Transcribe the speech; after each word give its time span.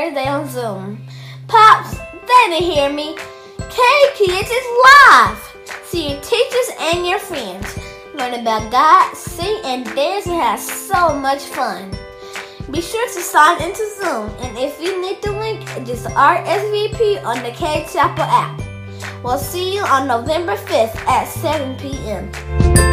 Thursday 0.00 0.28
on 0.28 0.48
Zoom. 0.48 0.98
Pops, 1.46 1.98
they 1.98 2.48
didn't 2.48 2.62
hear 2.62 2.90
me. 2.90 3.14
Cade 3.58 4.14
Kids 4.16 4.48
is 4.48 4.66
live. 4.86 5.38
See 5.84 6.12
your 6.12 6.20
teachers 6.22 6.70
and 6.80 7.06
your 7.06 7.18
friends. 7.18 7.78
Learn 8.14 8.40
about 8.40 8.72
God, 8.72 9.14
sing, 9.14 9.60
and 9.62 9.84
dance 9.94 10.24
and 10.24 10.36
have 10.36 10.58
so 10.58 11.14
much 11.14 11.42
fun. 11.42 11.90
Be 12.70 12.80
sure 12.80 13.08
to 13.08 13.20
sign 13.20 13.60
into 13.62 13.84
Zoom, 14.00 14.30
and 14.40 14.56
if 14.56 14.80
you 14.80 15.02
need 15.02 15.20
the 15.20 15.32
link, 15.32 15.66
just 15.84 16.06
RSVP 16.06 17.22
on 17.22 17.42
the 17.42 17.50
Cade 17.50 17.86
Chapel 17.92 18.24
app. 18.24 18.58
We'll 19.22 19.36
see 19.36 19.74
you 19.74 19.82
on 19.82 20.08
November 20.08 20.56
5th 20.56 20.96
at 21.06 21.28
7 21.28 21.76
p.m. 21.76 22.89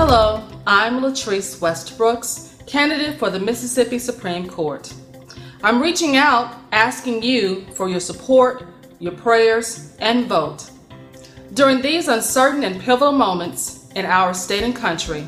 Hello, 0.00 0.44
I'm 0.64 1.00
Latrice 1.00 1.58
Westbrooks, 1.58 2.64
candidate 2.68 3.18
for 3.18 3.30
the 3.30 3.40
Mississippi 3.40 3.98
Supreme 3.98 4.48
Court. 4.48 4.94
I'm 5.64 5.82
reaching 5.82 6.16
out 6.16 6.54
asking 6.70 7.24
you 7.24 7.66
for 7.74 7.88
your 7.88 7.98
support, 7.98 8.64
your 9.00 9.10
prayers, 9.10 9.96
and 9.98 10.26
vote. 10.28 10.70
During 11.54 11.82
these 11.82 12.06
uncertain 12.06 12.62
and 12.62 12.80
pivotal 12.80 13.10
moments 13.10 13.88
in 13.96 14.06
our 14.06 14.34
state 14.34 14.62
and 14.62 14.74
country, 14.74 15.22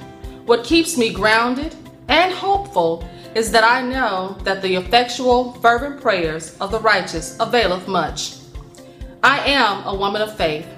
what 0.47 0.62
keeps 0.62 0.97
me 0.97 1.12
grounded 1.12 1.75
and 2.06 2.32
hopeful 2.32 3.04
is 3.34 3.50
that 3.50 3.64
I 3.64 3.82
know 3.82 4.38
that 4.44 4.62
the 4.62 4.76
effectual, 4.76 5.54
fervent 5.54 6.00
prayers 6.00 6.56
of 6.59 6.70
the 6.70 6.78
righteous 6.78 7.36
availeth 7.41 7.88
much. 7.88 8.36
I 9.25 9.44
am 9.50 9.84
a 9.84 9.97
woman 9.97 10.22
of 10.22 10.36
faith. 10.36 10.69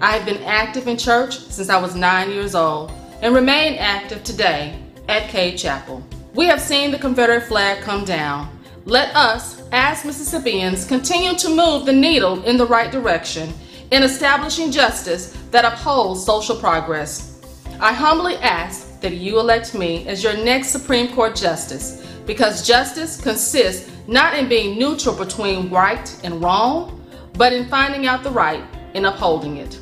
I 0.00 0.16
have 0.16 0.24
been 0.24 0.40
active 0.44 0.86
in 0.86 0.96
church 0.96 1.40
since 1.40 1.68
I 1.68 1.80
was 1.80 1.96
nine 1.96 2.30
years 2.30 2.54
old 2.54 2.92
and 3.22 3.34
remain 3.34 3.74
active 3.74 4.24
today 4.24 4.78
at 5.08 5.28
Cade 5.28 5.58
Chapel. 5.58 6.02
We 6.34 6.46
have 6.46 6.60
seen 6.60 6.90
the 6.90 6.98
Confederate 6.98 7.42
flag 7.42 7.82
come 7.82 8.04
down. 8.04 8.58
Let 8.84 9.14
us, 9.14 9.62
as 9.72 10.04
Mississippians, 10.04 10.86
continue 10.86 11.34
to 11.36 11.54
move 11.54 11.84
the 11.84 11.92
needle 11.92 12.42
in 12.44 12.56
the 12.56 12.66
right 12.66 12.90
direction 12.90 13.52
in 13.90 14.02
establishing 14.02 14.70
justice 14.70 15.36
that 15.50 15.64
upholds 15.64 16.24
social 16.24 16.56
progress. 16.56 17.40
I 17.80 17.92
humbly 17.92 18.36
ask 18.36 19.00
that 19.00 19.14
you 19.14 19.38
elect 19.38 19.74
me 19.74 20.06
as 20.06 20.22
your 20.22 20.36
next 20.36 20.68
Supreme 20.68 21.14
Court 21.14 21.34
Justice 21.34 22.06
because 22.26 22.66
justice 22.66 23.20
consists 23.20 23.90
not 24.06 24.34
in 24.38 24.48
being 24.48 24.78
neutral 24.78 25.14
between 25.14 25.70
right 25.70 26.20
and 26.24 26.42
wrong, 26.42 27.04
but 27.34 27.52
in 27.52 27.68
finding 27.68 28.06
out 28.06 28.22
the 28.22 28.30
right 28.30 28.64
and 28.94 29.06
upholding 29.06 29.56
it. 29.56 29.78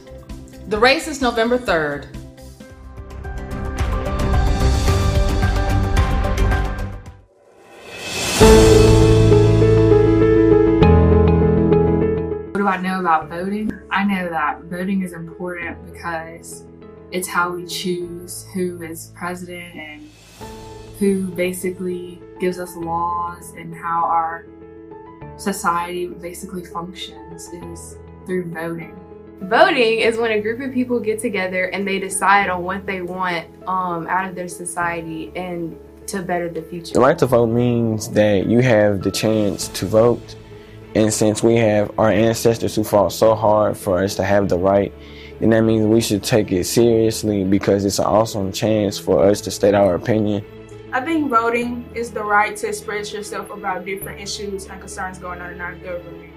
The 0.69 0.79
race 0.79 1.09
is 1.09 1.21
November 1.21 1.59
3rd. 1.59 2.18
Do 12.69 12.75
I 12.75 12.81
know 12.83 13.01
about 13.01 13.29
voting? 13.29 13.73
I 13.91 14.05
know 14.05 14.29
that 14.29 14.65
voting 14.65 15.03
is 15.03 15.13
important 15.13 15.85
because 15.91 16.65
it's 17.11 17.27
how 17.27 17.51
we 17.51 17.67
choose 17.67 18.47
who 18.53 18.83
is 18.83 19.13
president 19.15 19.75
and 19.75 20.11
who 20.99 21.29
basically 21.29 22.21
gives 22.41 22.59
us 22.59 22.77
laws 22.77 23.53
and 23.53 23.75
how 23.75 24.05
our 24.05 24.45
society 25.39 26.09
basically 26.09 26.65
functions 26.65 27.49
is 27.49 27.97
through 28.27 28.53
voting. 28.53 28.95
Voting 29.43 30.01
is 30.01 30.19
when 30.19 30.33
a 30.33 30.41
group 30.41 30.61
of 30.61 30.75
people 30.75 31.01
get 31.01 31.21
together 31.21 31.67
and 31.67 31.87
they 31.87 31.99
decide 31.99 32.51
on 32.51 32.65
what 32.65 32.85
they 32.85 33.01
want 33.01 33.47
um, 33.67 34.07
out 34.09 34.29
of 34.29 34.35
their 34.35 34.49
society 34.49 35.33
and 35.37 35.79
to 36.09 36.23
better 36.23 36.51
the 36.51 36.63
future. 36.63 36.95
The 36.95 37.01
right 37.01 37.19
to 37.19 37.27
vote 37.27 37.47
means 37.47 38.11
that 38.11 38.47
you 38.47 38.61
have 38.61 39.03
the 39.03 39.11
chance 39.11 39.69
to 39.69 39.87
vote. 39.87 40.37
And 40.99 41.15
since 41.15 41.45
we 41.45 41.55
have 41.55 41.97
our 41.97 42.11
ancestors 42.11 42.75
who 42.75 42.83
fought 42.83 43.13
so 43.13 43.37
hard 43.37 43.77
for 43.77 44.03
us 44.03 44.17
to 44.17 44.25
have 44.25 44.49
the 44.49 44.59
right, 44.59 44.93
then 45.39 45.51
that 45.51 45.61
means 45.63 45.87
we 45.87 46.01
should 46.01 46.25
take 46.25 46.51
it 46.51 46.65
seriously 46.65 47.45
because 47.45 47.85
it's 47.85 48.01
an 48.01 48.07
awesome 48.07 48.51
chance 48.51 48.99
for 48.99 49.25
us 49.25 49.41
to 49.43 49.53
state 49.53 49.75
our 49.75 49.95
opinion. 49.95 50.45
I 50.93 51.01
think 51.01 51.31
voting 51.31 51.89
is 51.95 52.11
the 52.11 52.25
right 52.25 52.57
to 52.57 52.67
express 52.67 53.13
yourself 53.13 53.51
about 53.51 53.85
different 53.85 54.21
issues 54.21 54.67
and 54.67 54.81
concerns 54.81 55.21
going 55.21 55.41
on 55.41 55.53
in 55.53 55.61
our 55.61 55.77
government. 55.77 56.33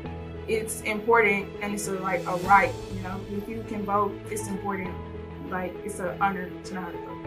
It's 0.48 0.82
important 0.82 1.50
and 1.64 1.74
it's 1.74 1.88
a, 1.88 1.94
like 1.94 2.24
a 2.28 2.36
right, 2.46 2.72
you 2.94 3.02
know. 3.02 3.20
If 3.32 3.50
you 3.50 3.66
can 3.68 3.84
vote, 3.84 4.14
it's 4.30 4.48
important. 4.48 4.94
Like 5.50 5.74
it's 5.84 5.98
an 5.98 6.16
honor 6.22 6.52
to 6.66 6.74
know 6.76 6.82
how 6.82 6.92
to 6.92 6.98
vote. 7.00 7.26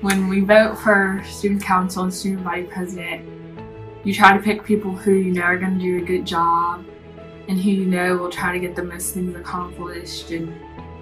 When 0.00 0.28
we 0.28 0.42
vote 0.42 0.76
for 0.76 1.24
student 1.26 1.64
council 1.64 2.04
and 2.04 2.14
student 2.14 2.44
body 2.44 2.62
president, 2.62 3.28
you 4.04 4.12
try 4.12 4.36
to 4.36 4.42
pick 4.42 4.62
people 4.64 4.92
who 4.92 5.12
you 5.12 5.32
know 5.32 5.42
are 5.42 5.58
going 5.58 5.78
to 5.78 5.80
do 5.80 6.02
a 6.02 6.06
good 6.06 6.26
job 6.26 6.84
and 7.48 7.58
who 7.60 7.70
you 7.70 7.86
know 7.86 8.16
will 8.16 8.30
try 8.30 8.52
to 8.52 8.58
get 8.58 8.76
the 8.76 8.84
most 8.84 9.14
things 9.14 9.34
accomplished 9.34 10.30
and 10.30 10.54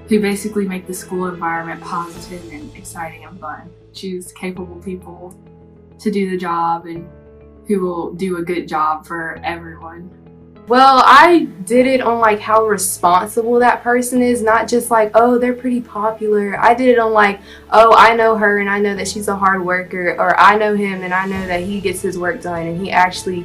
who 0.08 0.20
basically 0.20 0.66
make 0.66 0.86
the 0.86 0.94
school 0.94 1.26
environment 1.26 1.80
positive 1.80 2.52
and 2.52 2.74
exciting 2.76 3.24
and 3.24 3.40
fun. 3.40 3.70
Choose 3.92 4.32
capable 4.32 4.76
people 4.76 5.36
to 5.98 6.10
do 6.10 6.30
the 6.30 6.36
job 6.36 6.86
and 6.86 7.08
who 7.66 7.80
will 7.80 8.12
do 8.12 8.38
a 8.38 8.42
good 8.42 8.68
job 8.68 9.06
for 9.06 9.40
everyone. 9.44 10.10
Well, 10.68 11.02
I 11.04 11.48
did 11.64 11.86
it 11.86 12.00
on 12.00 12.20
like 12.20 12.38
how 12.38 12.64
responsible 12.64 13.58
that 13.58 13.82
person 13.82 14.22
is, 14.22 14.42
not 14.42 14.68
just 14.68 14.92
like, 14.92 15.10
oh, 15.14 15.36
they're 15.36 15.54
pretty 15.54 15.80
popular. 15.80 16.58
I 16.58 16.72
did 16.72 16.88
it 16.88 17.00
on 17.00 17.12
like, 17.12 17.40
oh, 17.70 17.92
I 17.96 18.14
know 18.14 18.36
her 18.36 18.60
and 18.60 18.70
I 18.70 18.78
know 18.78 18.94
that 18.94 19.08
she's 19.08 19.26
a 19.26 19.34
hard 19.34 19.64
worker, 19.64 20.14
or 20.18 20.38
I 20.38 20.56
know 20.56 20.76
him 20.76 21.02
and 21.02 21.12
I 21.12 21.26
know 21.26 21.46
that 21.48 21.62
he 21.62 21.80
gets 21.80 22.00
his 22.00 22.16
work 22.16 22.40
done 22.40 22.64
and 22.64 22.80
he 22.80 22.92
actually 22.92 23.44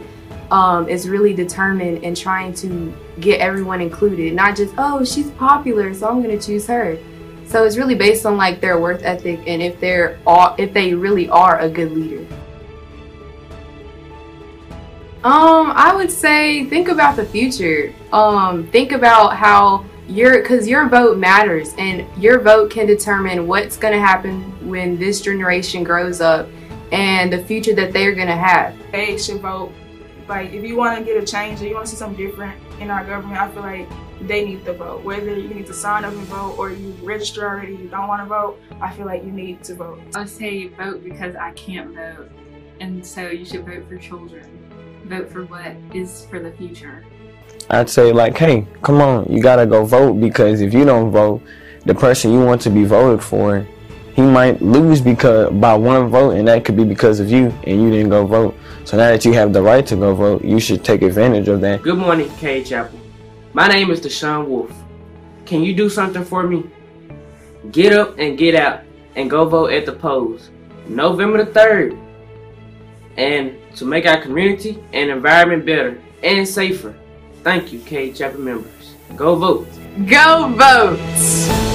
um, 0.51 0.87
is 0.87 1.09
really 1.09 1.33
determined 1.33 2.03
in 2.03 2.13
trying 2.13 2.53
to 2.55 2.95
get 3.19 3.41
everyone 3.41 3.81
included, 3.81 4.33
not 4.33 4.55
just, 4.55 4.75
oh, 4.77 5.03
she's 5.03 5.31
popular, 5.31 5.93
so 5.95 6.07
I'm 6.07 6.21
going 6.21 6.37
to 6.37 6.45
choose 6.45 6.67
her. 6.67 6.99
So 7.45 7.63
it's 7.63 7.77
really 7.77 7.95
based 7.95 8.27
on 8.27 8.37
like 8.37 8.61
their 8.61 8.79
worth 8.79 9.01
ethic 9.03 9.39
and 9.47 9.61
if 9.61 9.79
they're 9.79 10.19
all, 10.27 10.53
if 10.59 10.71
they 10.71 10.93
really 10.93 11.29
are 11.29 11.59
a 11.59 11.69
good 11.69 11.91
leader. 11.91 12.27
Um, 15.27 15.73
I 15.75 15.93
would 15.93 16.09
say 16.09 16.63
think 16.67 16.87
about 16.87 17.17
the 17.17 17.25
future. 17.25 17.93
Um, 18.13 18.65
think 18.67 18.93
about 18.93 19.35
how 19.35 19.83
your 20.07 20.41
because 20.41 20.69
your 20.69 20.87
vote 20.87 21.17
matters 21.17 21.73
and 21.77 22.05
your 22.17 22.39
vote 22.39 22.71
can 22.71 22.85
determine 22.85 23.45
what's 23.45 23.75
going 23.75 23.93
to 23.93 23.99
happen 23.99 24.41
when 24.69 24.97
this 24.97 25.19
generation 25.19 25.83
grows 25.83 26.21
up 26.21 26.47
and 26.93 27.33
the 27.33 27.43
future 27.43 27.75
that 27.75 27.91
they're 27.91 28.15
going 28.15 28.29
to 28.29 28.37
have. 28.37 28.73
They 28.93 29.17
should 29.17 29.41
vote. 29.41 29.73
Like 30.29 30.53
if 30.53 30.63
you 30.63 30.77
want 30.77 30.97
to 30.97 31.03
get 31.03 31.21
a 31.21 31.25
change 31.25 31.61
or 31.61 31.67
you 31.67 31.73
want 31.73 31.87
to 31.87 31.91
see 31.91 31.97
something 31.97 32.25
different 32.25 32.57
in 32.79 32.89
our 32.89 33.03
government, 33.03 33.37
I 33.37 33.51
feel 33.51 33.63
like 33.63 33.89
they 34.21 34.45
need 34.45 34.63
to 34.63 34.71
vote. 34.71 35.03
Whether 35.03 35.37
you 35.37 35.49
need 35.49 35.65
to 35.65 35.73
sign 35.73 36.05
up 36.05 36.13
and 36.13 36.21
vote 36.27 36.55
or 36.57 36.71
you 36.71 36.95
register 37.03 37.45
already, 37.45 37.75
you 37.75 37.89
don't 37.89 38.07
want 38.07 38.21
to 38.21 38.29
vote, 38.29 38.61
I 38.79 38.93
feel 38.93 39.05
like 39.05 39.25
you 39.25 39.33
need 39.33 39.61
to 39.65 39.75
vote. 39.75 39.99
I 40.15 40.23
say 40.23 40.69
vote 40.69 41.03
because 41.03 41.35
I 41.35 41.51
can't 41.51 41.93
vote, 41.93 42.31
and 42.79 43.05
so 43.05 43.27
you 43.27 43.43
should 43.43 43.65
vote 43.65 43.89
for 43.89 43.97
children. 43.97 44.66
Vote 45.07 45.31
for 45.31 45.45
what 45.45 45.73
is 45.93 46.25
for 46.29 46.39
the 46.39 46.51
future. 46.51 47.05
I'd 47.69 47.89
say 47.89 48.11
like, 48.11 48.37
hey, 48.37 48.67
come 48.81 48.99
on, 48.99 49.31
you 49.31 49.41
gotta 49.41 49.65
go 49.65 49.85
vote 49.85 50.19
because 50.19 50.59
if 50.59 50.73
you 50.73 50.83
don't 50.83 51.11
vote, 51.11 51.41
the 51.85 51.95
person 51.95 52.33
you 52.33 52.41
want 52.41 52.61
to 52.63 52.69
be 52.69 52.83
voted 52.83 53.23
for, 53.23 53.65
he 54.15 54.21
might 54.21 54.61
lose 54.61 54.99
because 54.99 55.53
by 55.53 55.75
one 55.75 56.09
vote, 56.09 56.31
and 56.31 56.45
that 56.49 56.65
could 56.65 56.75
be 56.75 56.83
because 56.83 57.21
of 57.21 57.31
you 57.31 57.53
and 57.65 57.81
you 57.81 57.89
didn't 57.89 58.09
go 58.09 58.25
vote. 58.25 58.53
So 58.83 58.97
now 58.97 59.09
that 59.11 59.23
you 59.23 59.31
have 59.31 59.53
the 59.53 59.61
right 59.61 59.85
to 59.87 59.95
go 59.95 60.13
vote, 60.13 60.43
you 60.43 60.59
should 60.59 60.83
take 60.83 61.01
advantage 61.03 61.47
of 61.47 61.61
that. 61.61 61.83
Good 61.83 61.97
morning, 61.97 62.29
Cade 62.35 62.65
Chapel. 62.65 62.99
My 63.53 63.69
name 63.69 63.91
is 63.91 64.01
Deshaun 64.01 64.47
Wolf. 64.47 64.73
Can 65.45 65.63
you 65.63 65.73
do 65.73 65.89
something 65.89 66.25
for 66.25 66.43
me? 66.43 66.69
Get 67.71 67.93
up 67.93 68.19
and 68.19 68.37
get 68.37 68.55
out 68.55 68.81
and 69.15 69.29
go 69.29 69.45
vote 69.47 69.71
at 69.71 69.85
the 69.85 69.93
polls. 69.93 70.49
November 70.89 71.45
the 71.45 71.51
3rd. 71.51 72.06
And 73.17 73.57
to 73.75 73.85
make 73.85 74.05
our 74.05 74.21
community 74.21 74.79
and 74.93 75.09
environment 75.09 75.65
better 75.65 76.01
and 76.23 76.47
safer. 76.47 76.95
Thank 77.43 77.73
you, 77.73 77.79
Cade 77.79 78.15
Chapel 78.15 78.39
members. 78.39 78.95
Go 79.15 79.35
vote. 79.35 79.67
Go 80.05 80.53
vote! 80.55 81.66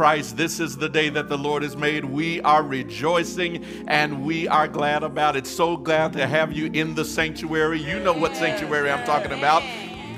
Christ. 0.00 0.38
This 0.38 0.60
is 0.60 0.78
the 0.78 0.88
day 0.88 1.10
that 1.10 1.28
the 1.28 1.36
Lord 1.36 1.62
has 1.62 1.76
made. 1.76 2.06
We 2.06 2.40
are 2.40 2.62
rejoicing 2.62 3.62
and 3.86 4.24
we 4.24 4.48
are 4.48 4.66
glad 4.66 5.02
about 5.02 5.36
it. 5.36 5.46
So 5.46 5.76
glad 5.76 6.14
to 6.14 6.26
have 6.26 6.54
you 6.54 6.70
in 6.72 6.94
the 6.94 7.04
sanctuary. 7.04 7.82
You 7.82 8.00
know 8.00 8.14
what 8.14 8.34
sanctuary 8.34 8.90
I'm 8.90 9.04
talking 9.04 9.32
about. 9.32 9.62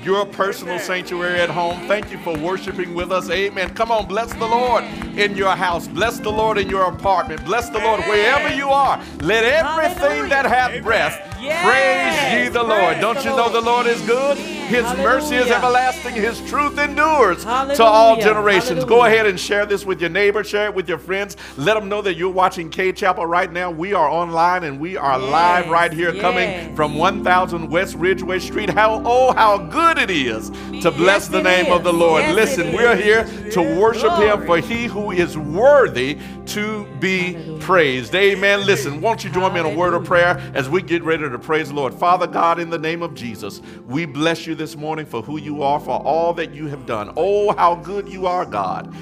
your 0.05 0.25
personal 0.25 0.79
sanctuary 0.79 1.41
at 1.41 1.49
home. 1.49 1.85
Thank 1.87 2.11
you 2.11 2.17
for 2.19 2.37
worshiping 2.37 2.93
with 2.93 3.11
us. 3.11 3.29
Amen. 3.29 3.73
Come 3.73 3.91
on, 3.91 4.07
bless 4.07 4.33
the 4.33 4.47
Lord 4.47 4.85
in 5.17 5.35
your 5.35 5.53
house. 5.53 5.89
Bless 5.89 6.17
the 6.17 6.31
Lord 6.31 6.57
in 6.57 6.69
your 6.69 6.83
apartment. 6.83 7.43
Bless 7.43 7.67
the 7.69 7.79
Lord 7.79 7.99
wherever 8.05 8.55
you 8.55 8.69
are. 8.69 9.03
Let 9.19 9.43
everything 9.43 10.29
that 10.29 10.45
hath 10.45 10.81
breath 10.81 11.19
praise 11.35 12.33
ye 12.33 12.47
the 12.47 12.63
Lord. 12.63 13.01
Don't 13.01 13.21
you 13.25 13.31
know 13.31 13.49
the 13.49 13.59
Lord 13.61 13.87
is 13.87 14.01
good? 14.03 14.37
His 14.67 14.83
mercy 14.97 15.35
is 15.35 15.51
everlasting. 15.51 16.15
His 16.15 16.39
truth 16.49 16.77
endures 16.77 17.43
to 17.43 17.83
all 17.83 18.15
generations. 18.17 18.85
Go 18.85 19.05
ahead 19.05 19.25
and 19.25 19.39
share 19.39 19.65
this 19.65 19.85
with 19.85 20.01
your 20.01 20.09
neighbor. 20.09 20.43
Share 20.43 20.65
it 20.65 20.75
with 20.75 20.89
your 20.89 20.97
friends. 20.97 21.37
Let 21.57 21.75
them 21.75 21.89
know 21.89 22.01
that 22.01 22.15
you're 22.15 22.29
watching 22.29 22.69
Cade 22.69 22.97
Chapel 22.97 23.25
right 23.25 23.51
now. 23.51 23.71
We 23.71 23.93
are 23.93 24.09
online 24.09 24.63
and 24.63 24.79
we 24.79 24.97
are 24.97 25.17
live 25.17 25.69
right 25.69 25.91
here 25.91 26.13
coming 26.19 26.75
from 26.75 26.95
1000 26.97 27.69
West 27.69 27.95
Ridgeway 27.95 28.39
Street. 28.39 28.69
How 28.69 29.01
oh 29.05 29.33
how 29.33 29.57
good 29.57 29.97
it 29.97 30.09
is 30.09 30.49
to 30.81 30.91
bless 30.91 31.27
the 31.27 31.41
name 31.41 31.71
of 31.71 31.83
the 31.83 31.93
Lord. 31.93 32.23
Listen, 32.33 32.73
we're 32.73 32.95
here 32.95 33.25
to 33.51 33.61
worship 33.79 34.13
him 34.13 34.45
for 34.45 34.57
he 34.57 34.85
who 34.85 35.11
is 35.11 35.37
worthy 35.37 36.17
to 36.47 36.85
be 36.99 37.57
praised. 37.59 38.13
Amen. 38.15 38.65
Listen, 38.65 39.01
won't 39.01 39.23
you 39.23 39.29
join 39.29 39.53
me 39.53 39.59
in 39.59 39.65
a 39.65 39.75
word 39.75 39.93
of 39.93 40.03
prayer 40.03 40.37
as 40.53 40.69
we 40.69 40.81
get 40.81 41.03
ready 41.03 41.29
to 41.29 41.39
praise 41.39 41.69
the 41.69 41.75
Lord. 41.75 41.93
Father 41.93 42.27
God, 42.27 42.59
in 42.59 42.69
the 42.69 42.77
name 42.77 43.01
of 43.01 43.13
Jesus, 43.13 43.61
we 43.87 44.05
bless 44.05 44.45
you 44.45 44.52
this 44.53 44.75
morning 44.75 45.05
for 45.05 45.21
who 45.21 45.37
you 45.37 45.63
are, 45.63 45.79
for 45.79 46.01
all 46.05 46.33
that 46.33 46.53
you 46.53 46.67
have 46.67 46.85
done. 46.85 47.13
Oh, 47.17 47.55
how 47.55 47.75
good 47.75 48.07
you 48.07 48.27
are, 48.27 48.45
God. 48.45 48.93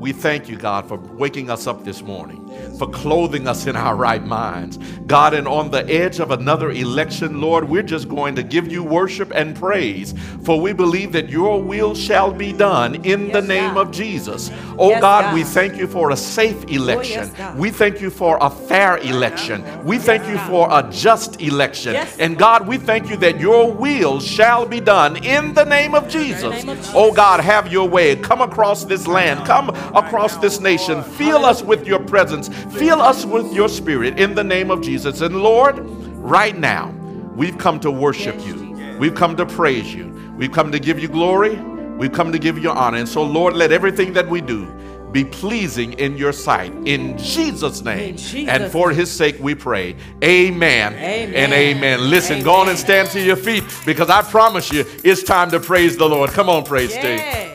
We 0.00 0.12
thank 0.12 0.48
you, 0.48 0.56
God, 0.56 0.88
for 0.88 0.96
waking 0.96 1.50
us 1.50 1.66
up 1.66 1.84
this 1.84 2.00
morning, 2.00 2.48
for 2.78 2.88
clothing 2.88 3.46
us 3.46 3.66
in 3.66 3.76
our 3.76 3.94
right 3.94 4.24
minds. 4.24 4.78
God, 5.06 5.34
and 5.34 5.46
on 5.46 5.70
the 5.70 5.86
edge 5.90 6.20
of 6.20 6.30
another 6.30 6.70
election, 6.70 7.38
Lord, 7.42 7.68
we're 7.68 7.82
just 7.82 8.08
going 8.08 8.34
to 8.36 8.42
give 8.42 8.72
you 8.72 8.82
worship 8.82 9.30
and 9.34 9.54
praise, 9.54 10.14
for 10.42 10.58
we 10.58 10.72
believe 10.72 11.12
that 11.12 11.28
your 11.28 11.62
will 11.62 11.94
shall 11.94 12.32
be 12.32 12.50
done 12.54 13.04
in 13.04 13.30
the 13.30 13.42
name 13.42 13.76
of 13.76 13.90
Jesus. 13.90 14.50
Oh, 14.78 14.98
God, 15.00 15.34
we 15.34 15.44
thank 15.44 15.76
you 15.76 15.86
for 15.86 16.12
a 16.12 16.16
safe 16.16 16.64
election. 16.70 17.30
we 17.58 17.70
thank 17.70 18.00
you 18.00 18.08
for 18.08 18.38
a 18.40 18.48
fair 18.48 18.96
election. 18.98 19.62
We 19.84 19.98
thank 19.98 20.26
you 20.26 20.38
for 20.38 20.66
a 20.70 20.88
just 20.90 21.42
election. 21.42 21.94
And 22.18 22.38
God, 22.38 22.66
we 22.66 22.78
thank 22.78 23.10
you 23.10 23.18
that 23.18 23.38
your 23.38 23.70
will 23.70 24.18
shall 24.18 24.64
be 24.64 24.80
done 24.80 25.22
in 25.22 25.52
the 25.52 25.64
name 25.64 25.94
of 25.94 26.08
Jesus. 26.08 26.64
Oh, 26.94 27.12
God, 27.12 27.40
have 27.40 27.70
your 27.70 27.86
way. 27.86 28.16
Come 28.16 28.40
across 28.40 28.84
this 28.84 29.06
land. 29.06 29.44
Come 29.44 29.68
across 29.94 30.36
this 30.38 30.60
nation. 30.60 31.02
Fill 31.02 31.44
us 31.44 31.62
with 31.62 31.86
your 31.86 32.00
presence. 32.00 32.48
Fill 32.76 33.00
us 33.00 33.24
with 33.24 33.52
your 33.52 33.68
spirit 33.68 34.18
in 34.18 34.34
the 34.34 34.44
name 34.44 34.70
of 34.70 34.80
Jesus. 34.82 35.20
And 35.20 35.42
Lord, 35.42 35.78
right 36.18 36.56
now, 36.56 36.90
we've 37.34 37.58
come 37.58 37.80
to 37.80 37.90
worship 37.90 38.36
you. 38.46 38.96
We've 38.98 39.14
come 39.14 39.36
to 39.36 39.46
praise 39.46 39.94
you. 39.94 40.08
We've 40.36 40.52
come 40.52 40.72
to 40.72 40.78
give 40.78 40.98
you 40.98 41.08
glory. 41.08 41.56
We've 41.56 42.12
come 42.12 42.32
to 42.32 42.38
give 42.38 42.58
you 42.58 42.70
honor. 42.70 42.98
And 42.98 43.08
so, 43.08 43.22
Lord, 43.22 43.54
let 43.54 43.72
everything 43.72 44.12
that 44.14 44.28
we 44.28 44.40
do 44.40 44.66
be 45.12 45.24
pleasing 45.24 45.94
in 45.94 46.16
your 46.16 46.32
sight. 46.32 46.72
In 46.86 47.18
Jesus' 47.18 47.82
name. 47.82 48.16
And 48.48 48.70
for 48.70 48.90
his 48.90 49.10
sake 49.10 49.36
we 49.40 49.54
pray. 49.54 49.96
Amen, 50.22 50.94
and 50.94 51.52
amen. 51.52 52.10
Listen, 52.10 52.42
go 52.42 52.54
on 52.54 52.68
and 52.68 52.78
stand 52.78 53.10
to 53.10 53.20
your 53.20 53.36
feet 53.36 53.64
because 53.84 54.08
I 54.08 54.22
promise 54.22 54.72
you 54.72 54.84
it's 55.02 55.22
time 55.22 55.50
to 55.50 55.60
praise 55.60 55.96
the 55.96 56.08
Lord. 56.08 56.30
Come 56.30 56.48
on, 56.48 56.64
praise 56.64 56.92
Steve. 56.92 57.49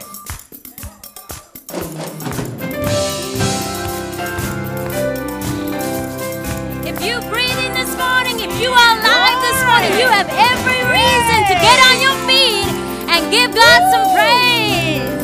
God 13.66 13.82
some 13.92 14.08
praise. 14.16 15.16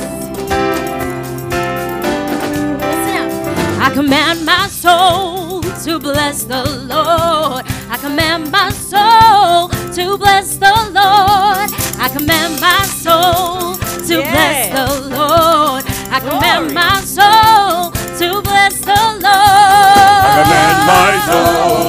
I 3.86 3.90
command 3.94 4.46
my 4.46 4.68
soul 4.68 5.62
to 5.86 6.00
bless 6.00 6.44
the 6.44 6.64
Lord. 6.94 7.64
I 7.94 7.98
command 7.98 8.52
my 8.52 8.70
soul 8.72 9.70
to 9.98 10.18
bless 10.18 10.58
the 10.58 10.74
Lord. 11.00 11.70
I 12.06 12.08
command 12.16 12.60
my 12.60 12.84
soul 13.04 13.76
to 14.10 14.16
bless 14.32 14.60
the 14.78 14.88
Lord. 15.18 15.84
I 16.16 16.20
command 16.20 16.74
my 16.74 16.96
soul 17.18 17.92
to 18.20 18.42
bless 18.42 18.76
the 18.90 19.02
Lord. 19.26 20.26
I 20.26 20.32
command 20.42 20.78
my 20.94 21.12
soul 21.30 21.81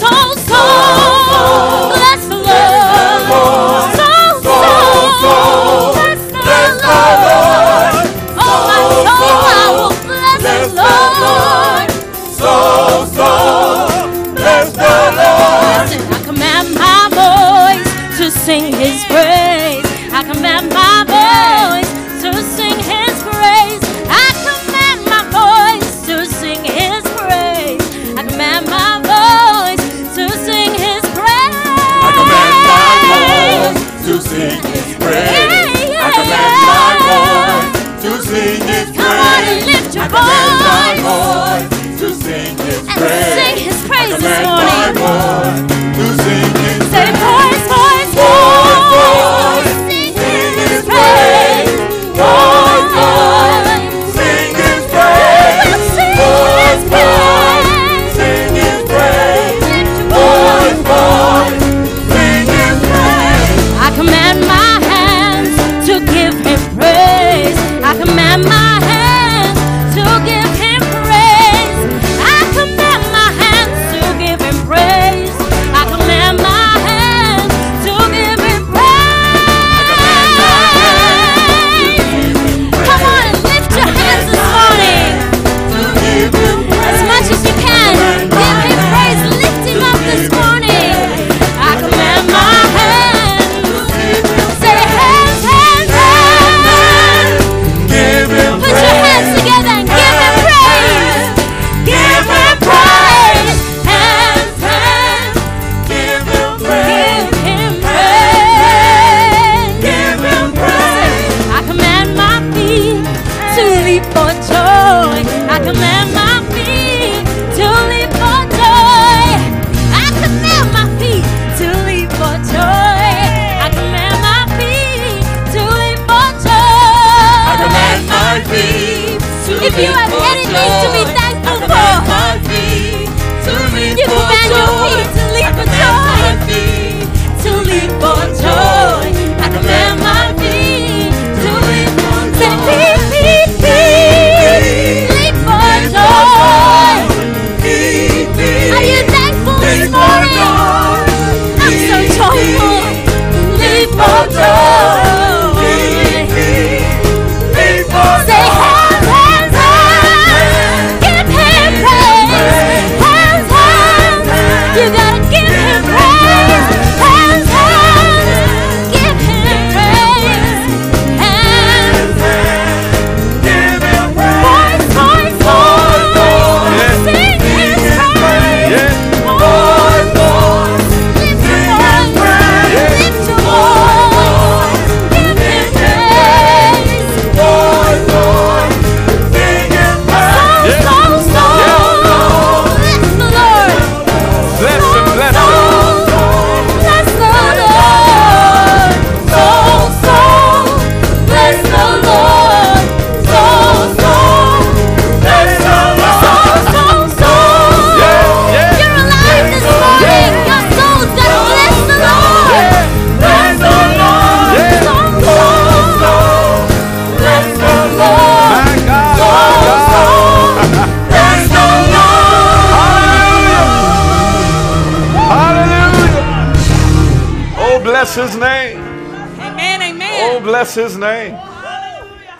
bless 230.74 230.92
his 230.92 230.98
name. 230.98 231.38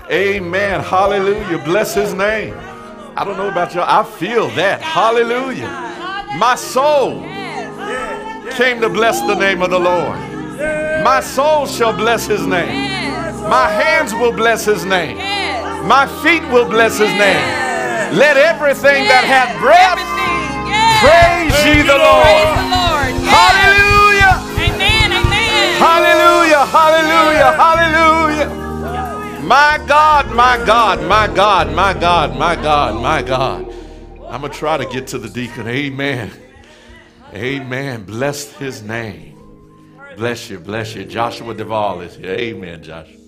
Amen. 0.10 0.80
Hallelujah. 0.82 1.58
Bless 1.66 1.94
his 1.94 2.14
name. 2.14 2.54
I 3.18 3.26
don't 3.26 3.36
know 3.36 3.50
about 3.50 3.74
y'all. 3.74 3.84
I 3.86 4.04
feel 4.04 4.48
that. 4.52 4.82
Hallelujah. 4.82 5.68
My 6.38 6.56
soul 6.56 7.22
came 8.56 8.80
to 8.80 8.90
bless 8.90 9.20
the 9.22 9.36
name 9.36 9.62
of 9.62 9.70
the 9.70 9.80
Lord. 9.80 10.18
My 11.04 11.20
soul 11.22 11.66
shall 11.66 11.92
bless 11.92 12.26
his 12.26 12.48
name. 12.48 12.90
My 13.50 13.70
hands 13.70 14.14
will 14.14 14.32
bless 14.32 14.64
his 14.64 14.86
name. 14.86 15.18
My 15.86 16.08
feet 16.24 16.44
will 16.54 16.70
bless 16.70 16.98
his 16.98 17.12
name. 17.12 17.44
Let 18.16 18.38
everything 18.38 19.08
that 19.12 19.26
hath 19.28 19.52
breath 19.60 20.00
praise 21.04 21.66
ye 21.66 21.82
the 21.84 21.98
Lord. 21.98 23.28
Hallelujah. 23.28 23.61
Hallelujah. 26.72 27.52
Hallelujah. 27.52 29.42
My 29.42 29.84
God, 29.88 30.34
my 30.34 30.64
God, 30.66 31.06
my 31.08 31.28
God, 31.28 31.76
my 31.76 31.94
God, 31.94 32.38
my 32.38 32.56
God, 32.56 33.02
my 33.02 33.22
God. 33.22 33.74
I'm 34.30 34.42
going 34.42 34.54
to 34.54 34.58
try 34.58 34.78
to 34.78 34.86
get 34.86 35.08
to 35.08 35.18
the 35.18 35.28
deacon. 35.28 35.68
Amen. 35.68 36.32
Amen. 37.34 38.04
Bless 38.04 38.52
his 38.54 38.82
name. 38.82 39.38
Bless 40.16 40.50
you, 40.50 40.60
bless 40.60 40.96
you. 40.96 41.04
Joshua 41.06 41.54
Duvall 41.54 42.02
is 42.02 42.16
here. 42.16 42.32
Amen, 42.32 42.82
Joshua. 42.84 43.21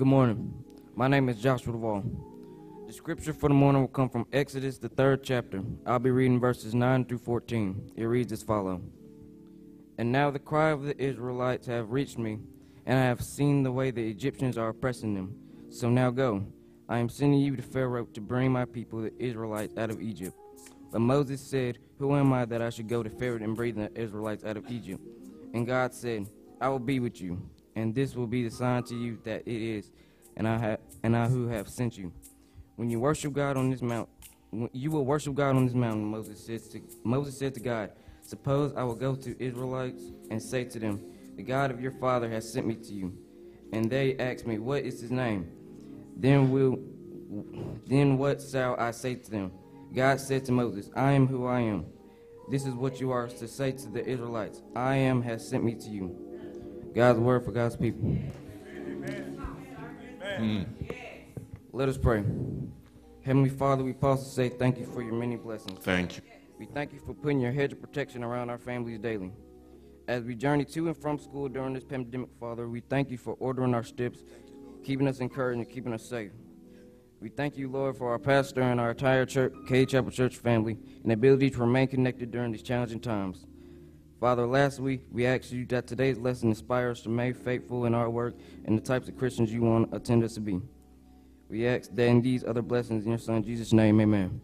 Good 0.00 0.06
morning. 0.06 0.64
My 0.96 1.08
name 1.08 1.28
is 1.28 1.36
Joshua 1.36 1.74
Duvall. 1.74 2.02
The 2.86 2.92
scripture 2.94 3.34
for 3.34 3.50
the 3.50 3.54
morning 3.54 3.82
will 3.82 3.88
come 3.88 4.08
from 4.08 4.26
Exodus, 4.32 4.78
the 4.78 4.88
third 4.88 5.22
chapter. 5.22 5.62
I'll 5.84 5.98
be 5.98 6.10
reading 6.10 6.40
verses 6.40 6.74
9 6.74 7.04
through 7.04 7.18
14. 7.18 7.92
It 7.96 8.04
reads 8.04 8.32
as 8.32 8.42
follows 8.42 8.80
And 9.98 10.10
now 10.10 10.30
the 10.30 10.38
cry 10.38 10.70
of 10.70 10.84
the 10.84 10.98
Israelites 10.98 11.66
have 11.66 11.90
reached 11.90 12.16
me, 12.16 12.38
and 12.86 12.98
I 12.98 13.02
have 13.02 13.20
seen 13.20 13.62
the 13.62 13.72
way 13.72 13.90
the 13.90 14.08
Egyptians 14.08 14.56
are 14.56 14.70
oppressing 14.70 15.12
them. 15.12 15.36
So 15.68 15.90
now 15.90 16.08
go. 16.08 16.46
I 16.88 16.96
am 16.96 17.10
sending 17.10 17.40
you 17.40 17.54
to 17.56 17.62
Pharaoh 17.62 18.06
to 18.06 18.22
bring 18.22 18.50
my 18.50 18.64
people, 18.64 19.02
the 19.02 19.12
Israelites, 19.22 19.76
out 19.76 19.90
of 19.90 20.00
Egypt. 20.00 20.34
But 20.90 21.00
Moses 21.00 21.42
said, 21.42 21.76
Who 21.98 22.16
am 22.16 22.32
I 22.32 22.46
that 22.46 22.62
I 22.62 22.70
should 22.70 22.88
go 22.88 23.02
to 23.02 23.10
Pharaoh 23.10 23.36
and 23.36 23.54
bring 23.54 23.74
the 23.74 23.94
Israelites 23.94 24.44
out 24.44 24.56
of 24.56 24.70
Egypt? 24.70 25.04
And 25.52 25.66
God 25.66 25.92
said, 25.92 26.26
I 26.58 26.70
will 26.70 26.78
be 26.78 27.00
with 27.00 27.20
you, 27.20 27.38
and 27.80 27.94
this 27.94 28.14
will 28.14 28.26
be 28.26 28.44
the 28.44 28.50
sign 28.50 28.82
to 28.84 28.94
you 28.94 29.18
that 29.24 29.42
it 29.46 29.62
is, 29.62 29.90
and 30.36 30.46
I 30.46 30.58
have, 30.58 30.80
and 31.02 31.16
I 31.16 31.28
who 31.28 31.48
have 31.48 31.68
sent 31.68 31.96
you. 31.96 32.12
When 32.76 32.90
you 32.90 33.00
worship 33.00 33.32
God 33.32 33.56
on 33.56 33.70
this 33.70 33.82
mount, 33.82 34.08
you 34.72 34.90
will 34.90 35.04
worship 35.04 35.34
God 35.34 35.56
on 35.56 35.64
this 35.64 35.74
mountain. 35.74 36.04
Moses 36.04 36.44
said 36.44 36.62
to 36.72 36.80
Moses 37.04 37.38
said 37.38 37.54
to 37.54 37.60
God, 37.60 37.92
Suppose 38.22 38.72
I 38.76 38.82
will 38.84 38.94
go 38.94 39.14
to 39.14 39.42
Israelites 39.42 40.02
and 40.30 40.42
say 40.42 40.64
to 40.64 40.78
them, 40.78 41.00
The 41.36 41.42
God 41.42 41.70
of 41.70 41.80
your 41.80 41.92
father 41.92 42.28
has 42.28 42.50
sent 42.50 42.66
me 42.66 42.74
to 42.74 42.92
you, 42.92 43.16
and 43.72 43.90
they 43.90 44.16
ask 44.18 44.46
me, 44.46 44.58
What 44.58 44.84
is 44.84 45.00
his 45.00 45.10
name? 45.10 45.48
Then 46.16 46.50
will, 46.50 46.78
then 47.86 48.18
what 48.18 48.42
shall 48.42 48.76
I 48.78 48.90
say 48.90 49.14
to 49.14 49.30
them? 49.30 49.52
God 49.94 50.20
said 50.20 50.44
to 50.44 50.52
Moses, 50.52 50.90
I 50.94 51.12
am 51.12 51.26
who 51.26 51.46
I 51.46 51.60
am. 51.60 51.86
This 52.50 52.66
is 52.66 52.74
what 52.74 53.00
you 53.00 53.10
are 53.10 53.28
to 53.28 53.48
say 53.48 53.72
to 53.72 53.88
the 53.88 54.04
Israelites 54.06 54.62
I 54.76 54.96
am 54.96 55.22
has 55.22 55.48
sent 55.48 55.64
me 55.64 55.74
to 55.76 55.88
you. 55.88 56.29
God's 56.94 57.20
word 57.20 57.44
for 57.44 57.52
God's 57.52 57.76
people. 57.76 58.18
Hmm. 60.36 60.62
Let 61.72 61.88
us 61.88 61.96
pray. 61.96 62.24
Heavenly 63.24 63.50
Father, 63.50 63.84
we 63.84 63.92
pause 63.92 64.24
to 64.24 64.30
say 64.30 64.48
thank 64.48 64.78
you 64.78 64.86
for 64.86 65.02
your 65.02 65.12
many 65.12 65.36
blessings. 65.36 65.78
Thank 65.80 66.16
you. 66.16 66.22
We 66.58 66.66
thank 66.66 66.92
you 66.92 66.98
for 66.98 67.14
putting 67.14 67.40
your 67.40 67.52
hedge 67.52 67.72
of 67.72 67.80
protection 67.80 68.24
around 68.24 68.50
our 68.50 68.58
families 68.58 68.98
daily. 68.98 69.32
As 70.08 70.24
we 70.24 70.34
journey 70.34 70.64
to 70.64 70.88
and 70.88 70.96
from 70.96 71.18
school 71.18 71.48
during 71.48 71.74
this 71.74 71.84
pandemic, 71.84 72.30
Father, 72.40 72.68
we 72.68 72.80
thank 72.80 73.10
you 73.10 73.18
for 73.18 73.36
ordering 73.38 73.74
our 73.74 73.84
steps, 73.84 74.24
keeping 74.82 75.06
us 75.06 75.20
encouraged, 75.20 75.58
and 75.58 75.70
keeping 75.70 75.92
us 75.92 76.04
safe. 76.04 76.32
We 77.20 77.28
thank 77.28 77.56
you, 77.56 77.68
Lord, 77.70 77.96
for 77.96 78.10
our 78.10 78.18
pastor 78.18 78.62
and 78.62 78.80
our 78.80 78.90
entire 78.90 79.26
church, 79.26 79.52
Cade 79.68 79.90
Chapel 79.90 80.10
Church 80.10 80.36
family, 80.36 80.78
and 81.02 81.10
the 81.10 81.14
ability 81.14 81.50
to 81.50 81.58
remain 81.58 81.86
connected 81.86 82.30
during 82.30 82.50
these 82.50 82.62
challenging 82.62 83.00
times. 83.00 83.46
Father, 84.20 84.46
last 84.46 84.80
week 84.80 85.00
we 85.10 85.24
asked 85.24 85.50
you 85.50 85.64
that 85.66 85.86
today's 85.86 86.18
lesson 86.18 86.50
inspire 86.50 86.90
us 86.90 87.00
to 87.00 87.08
remain 87.08 87.32
faithful 87.32 87.86
in 87.86 87.94
our 87.94 88.10
work 88.10 88.34
and 88.66 88.76
the 88.76 88.82
types 88.82 89.08
of 89.08 89.16
Christians 89.16 89.50
you 89.50 89.62
want 89.62 89.90
to 89.90 89.96
attend 89.96 90.22
us 90.22 90.34
to 90.34 90.40
be. 90.40 90.60
We 91.48 91.66
ask 91.66 91.90
that 91.94 92.06
in 92.06 92.20
these 92.20 92.44
other 92.44 92.60
blessings 92.60 93.04
in 93.06 93.12
your 93.12 93.18
Son 93.18 93.42
Jesus' 93.42 93.72
name, 93.72 93.98
amen. 93.98 94.42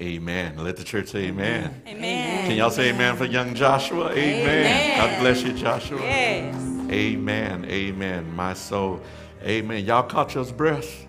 Amen. 0.00 0.56
Let 0.56 0.76
the 0.78 0.84
church 0.84 1.08
say 1.08 1.26
amen. 1.26 1.82
Amen. 1.86 2.46
Can 2.46 2.56
y'all 2.56 2.70
say 2.70 2.90
amen 2.90 3.16
for 3.16 3.26
young 3.26 3.54
Joshua? 3.54 4.10
Amen. 4.12 4.66
Amen. 4.66 4.98
God 4.98 5.20
bless 5.20 5.42
you, 5.42 5.52
Joshua. 5.52 6.00
Yes. 6.00 6.54
Amen. 6.90 7.66
Amen. 7.66 8.34
My 8.34 8.54
soul. 8.54 9.02
Amen. 9.42 9.84
Y'all 9.84 10.04
caught 10.04 10.34
your 10.34 10.46
breath? 10.52 11.07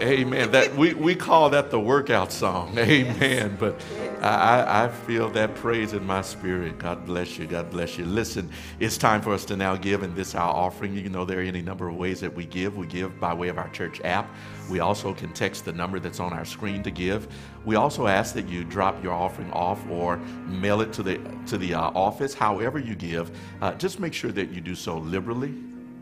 Amen. 0.00 0.52
That 0.52 0.76
we, 0.76 0.94
we 0.94 1.16
call 1.16 1.50
that 1.50 1.70
the 1.70 1.80
workout 1.80 2.30
song. 2.30 2.78
Amen. 2.78 3.56
But 3.58 3.82
I, 4.22 4.84
I 4.84 4.88
feel 4.88 5.28
that 5.30 5.56
praise 5.56 5.92
in 5.92 6.06
my 6.06 6.22
spirit. 6.22 6.78
God 6.78 7.04
bless 7.04 7.36
you. 7.36 7.46
God 7.46 7.70
bless 7.70 7.98
you. 7.98 8.04
Listen, 8.04 8.48
it's 8.78 8.96
time 8.96 9.20
for 9.20 9.32
us 9.32 9.44
to 9.46 9.56
now 9.56 9.74
give 9.74 10.04
in 10.04 10.14
this 10.14 10.36
our 10.36 10.54
offering. 10.54 10.94
You 10.94 11.08
know 11.08 11.24
there 11.24 11.40
are 11.40 11.42
any 11.42 11.62
number 11.62 11.88
of 11.88 11.96
ways 11.96 12.20
that 12.20 12.32
we 12.32 12.44
give. 12.46 12.76
We 12.76 12.86
give 12.86 13.18
by 13.18 13.34
way 13.34 13.48
of 13.48 13.58
our 13.58 13.68
church 13.70 14.00
app. 14.04 14.32
We 14.70 14.78
also 14.80 15.14
can 15.14 15.32
text 15.32 15.64
the 15.64 15.72
number 15.72 15.98
that's 15.98 16.20
on 16.20 16.32
our 16.32 16.44
screen 16.44 16.82
to 16.84 16.92
give. 16.92 17.26
We 17.64 17.74
also 17.74 18.06
ask 18.06 18.34
that 18.34 18.48
you 18.48 18.62
drop 18.64 19.02
your 19.02 19.12
offering 19.12 19.50
off 19.52 19.84
or 19.90 20.18
mail 20.46 20.80
it 20.80 20.92
to 20.94 21.02
the 21.02 21.20
to 21.46 21.58
the 21.58 21.74
uh, 21.74 21.90
office. 21.94 22.34
However 22.34 22.78
you 22.78 22.94
give, 22.94 23.36
uh, 23.62 23.74
just 23.74 23.98
make 23.98 24.14
sure 24.14 24.30
that 24.32 24.50
you 24.50 24.60
do 24.60 24.76
so 24.76 24.98
liberally, 24.98 25.54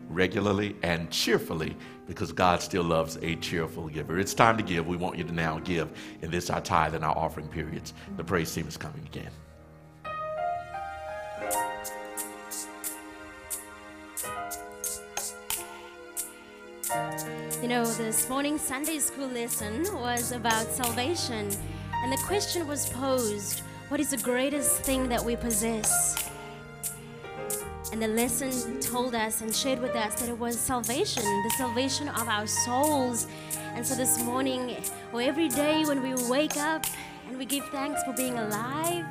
regularly, 0.09 0.75
and 0.83 1.09
cheerfully 1.11 1.75
because 2.07 2.31
God 2.31 2.61
still 2.61 2.83
loves 2.83 3.17
a 3.21 3.35
cheerful 3.35 3.87
giver. 3.89 4.17
It's 4.17 4.33
time 4.33 4.57
to 4.57 4.63
give. 4.63 4.87
We 4.87 4.97
want 4.97 5.17
you 5.17 5.23
to 5.25 5.33
now 5.33 5.59
give 5.59 5.89
in 6.21 6.31
this 6.31 6.49
our 6.49 6.61
tithe 6.61 6.95
and 6.95 7.03
our 7.03 7.17
offering 7.17 7.47
periods. 7.47 7.93
The 8.15 8.23
praise 8.23 8.53
team 8.53 8.67
is 8.67 8.77
coming 8.77 9.05
again. 9.05 9.31
You 17.61 17.67
know, 17.67 17.85
this 17.85 18.29
morning 18.29 18.57
Sunday 18.57 18.99
school 18.99 19.27
lesson 19.27 19.85
was 19.95 20.31
about 20.31 20.67
salvation, 20.67 21.49
and 21.91 22.11
the 22.13 22.21
question 22.25 22.65
was 22.65 22.87
posed 22.89 23.61
what 23.89 24.01
is 24.01 24.09
the 24.09 24.17
greatest 24.17 24.81
thing 24.81 25.07
that 25.07 25.23
we 25.23 25.37
possess? 25.37 26.26
And 27.91 28.01
the 28.01 28.07
lesson 28.07 28.79
told 28.81 29.15
us 29.15 29.41
and 29.41 29.55
shared 29.55 29.79
with 29.79 29.95
us 29.95 30.19
that 30.19 30.27
it 30.27 30.37
was 30.37 30.59
salvation, 30.59 31.23
the 31.23 31.53
salvation 31.57 32.09
of 32.09 32.27
our 32.27 32.45
souls. 32.45 33.27
And 33.75 33.85
so 33.85 33.95
this 33.95 34.21
morning, 34.23 34.75
or 35.13 35.21
every 35.21 35.47
day 35.47 35.85
when 35.85 36.03
we 36.03 36.13
wake 36.29 36.57
up 36.57 36.85
and 37.27 37.37
we 37.37 37.45
give 37.45 37.65
thanks 37.69 38.03
for 38.03 38.13
being 38.13 38.37
alive, 38.37 39.05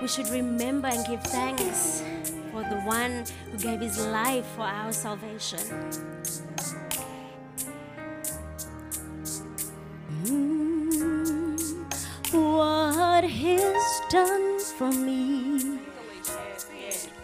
we 0.00 0.08
should 0.08 0.28
remember 0.28 0.88
and 0.88 1.06
give 1.06 1.22
thanks 1.24 2.02
for 2.50 2.62
the 2.62 2.80
one 2.86 3.24
who 3.50 3.58
gave 3.58 3.80
his 3.80 3.98
life 4.06 4.46
for 4.56 4.62
our 4.62 4.92
salvation. 4.92 5.58
Mm, 10.24 11.58
what 12.32 13.24
he's 13.24 14.00
done 14.08 14.60
for 14.60 14.90
me 14.90 15.87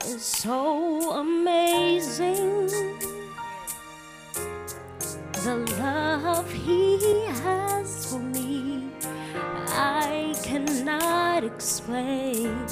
is 0.06 0.23
so 0.23 1.12
amazing. 1.12 2.66
The 5.44 5.56
love 5.78 6.50
he 6.52 7.26
has 7.26 8.11
for 8.11 8.18
me, 8.18 8.90
I 9.68 10.35
cannot 10.42 11.44
explain. 11.44 12.66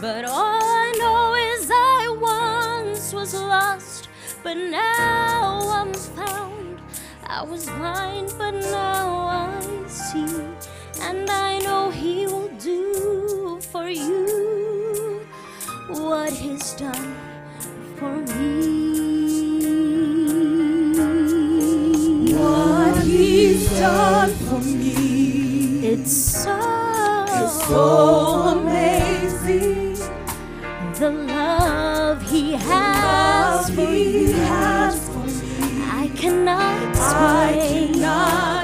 But 0.00 0.24
all 0.24 0.62
I 0.62 0.92
know 0.98 1.34
is 1.34 1.70
I 1.70 2.16
once 2.20 3.12
was 3.12 3.34
lost, 3.34 4.08
but 4.42 4.56
now 4.56 5.60
I'm 5.68 5.92
found. 5.92 6.80
I 7.26 7.42
was 7.42 7.66
blind, 7.66 8.34
but 8.38 8.52
now 8.52 9.26
I 9.28 9.88
see, 9.88 10.26
and 11.00 11.28
I 11.28 11.58
know 11.60 11.90
He 11.90 12.26
will 12.26 12.48
do 12.58 13.43
for 13.60 13.88
you 13.88 15.26
what 15.88 16.32
He's 16.32 16.72
done 16.72 17.14
for 17.96 18.16
me. 18.16 19.64
What 22.34 23.02
He's 23.02 23.70
done 23.78 24.30
for 24.30 24.60
me. 24.60 25.86
It's 25.86 26.12
so, 26.12 26.58
It's 27.28 27.66
so 27.66 28.58
amazing. 28.58 29.94
the 30.98 31.10
love 31.10 32.22
He 32.30 32.52
has 32.52 33.70
for 33.70 33.80
you. 33.82 34.34
I 36.00 36.10
cannot 36.16 36.88
explain. 36.88 38.63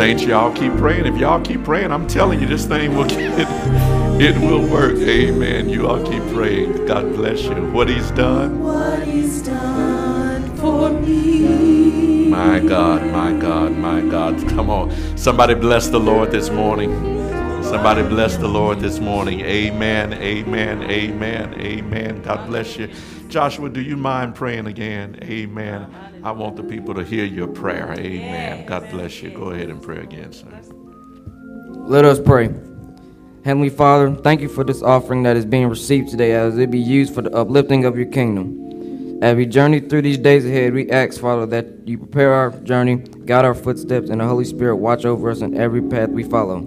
Saints, 0.00 0.22
y'all 0.22 0.50
keep 0.50 0.72
praying. 0.78 1.04
If 1.04 1.18
y'all 1.18 1.42
keep 1.42 1.62
praying, 1.62 1.92
I'm 1.92 2.06
telling 2.06 2.40
you, 2.40 2.46
this 2.46 2.64
thing 2.64 2.96
will 2.96 3.04
get, 3.08 3.46
it 4.18 4.34
will 4.40 4.66
work. 4.66 4.96
Amen. 4.96 5.68
You 5.68 5.88
all 5.88 6.02
keep 6.02 6.22
praying. 6.32 6.86
God 6.86 7.12
bless 7.12 7.42
you. 7.42 7.70
What 7.70 7.90
he's 7.90 8.10
done. 8.12 8.60
What 8.60 9.06
He's 9.06 9.42
done 9.42 10.56
for 10.56 10.88
me. 10.88 12.28
My 12.30 12.60
God, 12.60 13.12
my 13.12 13.34
God, 13.34 13.72
my 13.72 14.00
God. 14.00 14.38
Come 14.48 14.70
on. 14.70 14.90
Somebody 15.18 15.52
bless 15.52 15.88
the 15.88 16.00
Lord 16.00 16.30
this 16.30 16.48
morning. 16.48 16.90
Somebody 17.62 18.02
bless 18.02 18.38
the 18.38 18.48
Lord 18.48 18.80
this 18.80 19.00
morning. 19.00 19.40
Amen, 19.42 20.14
amen, 20.14 20.82
amen, 20.84 21.60
amen. 21.60 22.22
God 22.22 22.46
bless 22.46 22.78
you. 22.78 22.88
Joshua, 23.28 23.68
do 23.68 23.82
you 23.82 23.98
mind 23.98 24.34
praying 24.34 24.66
again? 24.66 25.18
Amen. 25.24 26.09
I 26.22 26.32
want 26.32 26.56
the 26.56 26.62
people 26.62 26.94
to 26.94 27.04
hear 27.04 27.24
your 27.24 27.48
prayer. 27.48 27.92
Amen. 27.98 28.66
God 28.66 28.90
bless 28.90 29.22
you. 29.22 29.30
Go 29.30 29.50
ahead 29.50 29.70
and 29.70 29.82
pray 29.82 29.98
again, 29.98 30.32
sir. 30.32 30.60
Let 31.68 32.04
us 32.04 32.20
pray. 32.20 32.50
Heavenly 33.44 33.70
Father, 33.70 34.14
thank 34.16 34.42
you 34.42 34.48
for 34.48 34.62
this 34.62 34.82
offering 34.82 35.22
that 35.22 35.36
is 35.36 35.46
being 35.46 35.68
received 35.68 36.10
today 36.10 36.32
as 36.32 36.58
it 36.58 36.70
be 36.70 36.78
used 36.78 37.14
for 37.14 37.22
the 37.22 37.34
uplifting 37.34 37.86
of 37.86 37.96
your 37.96 38.06
kingdom. 38.06 39.22
As 39.22 39.34
we 39.34 39.46
journey 39.46 39.80
through 39.80 40.02
these 40.02 40.18
days 40.18 40.44
ahead, 40.44 40.74
we 40.74 40.90
ask, 40.90 41.20
Father, 41.20 41.46
that 41.46 41.66
you 41.86 41.96
prepare 41.96 42.34
our 42.34 42.50
journey, 42.50 42.96
guide 42.96 43.44
our 43.44 43.54
footsteps, 43.54 44.10
and 44.10 44.20
the 44.20 44.26
Holy 44.26 44.44
Spirit 44.44 44.76
watch 44.76 45.06
over 45.06 45.30
us 45.30 45.40
in 45.40 45.56
every 45.56 45.82
path 45.82 46.10
we 46.10 46.22
follow. 46.22 46.60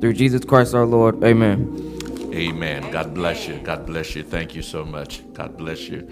Through 0.00 0.14
Jesus 0.14 0.44
Christ 0.44 0.74
our 0.74 0.86
Lord. 0.86 1.22
Amen. 1.22 2.00
Amen. 2.32 2.90
God 2.90 3.14
bless 3.14 3.46
you. 3.46 3.58
God 3.58 3.86
bless 3.86 4.16
you. 4.16 4.22
Thank 4.22 4.54
you 4.54 4.62
so 4.62 4.84
much. 4.84 5.22
God 5.34 5.56
bless 5.56 5.88
you. 5.88 6.08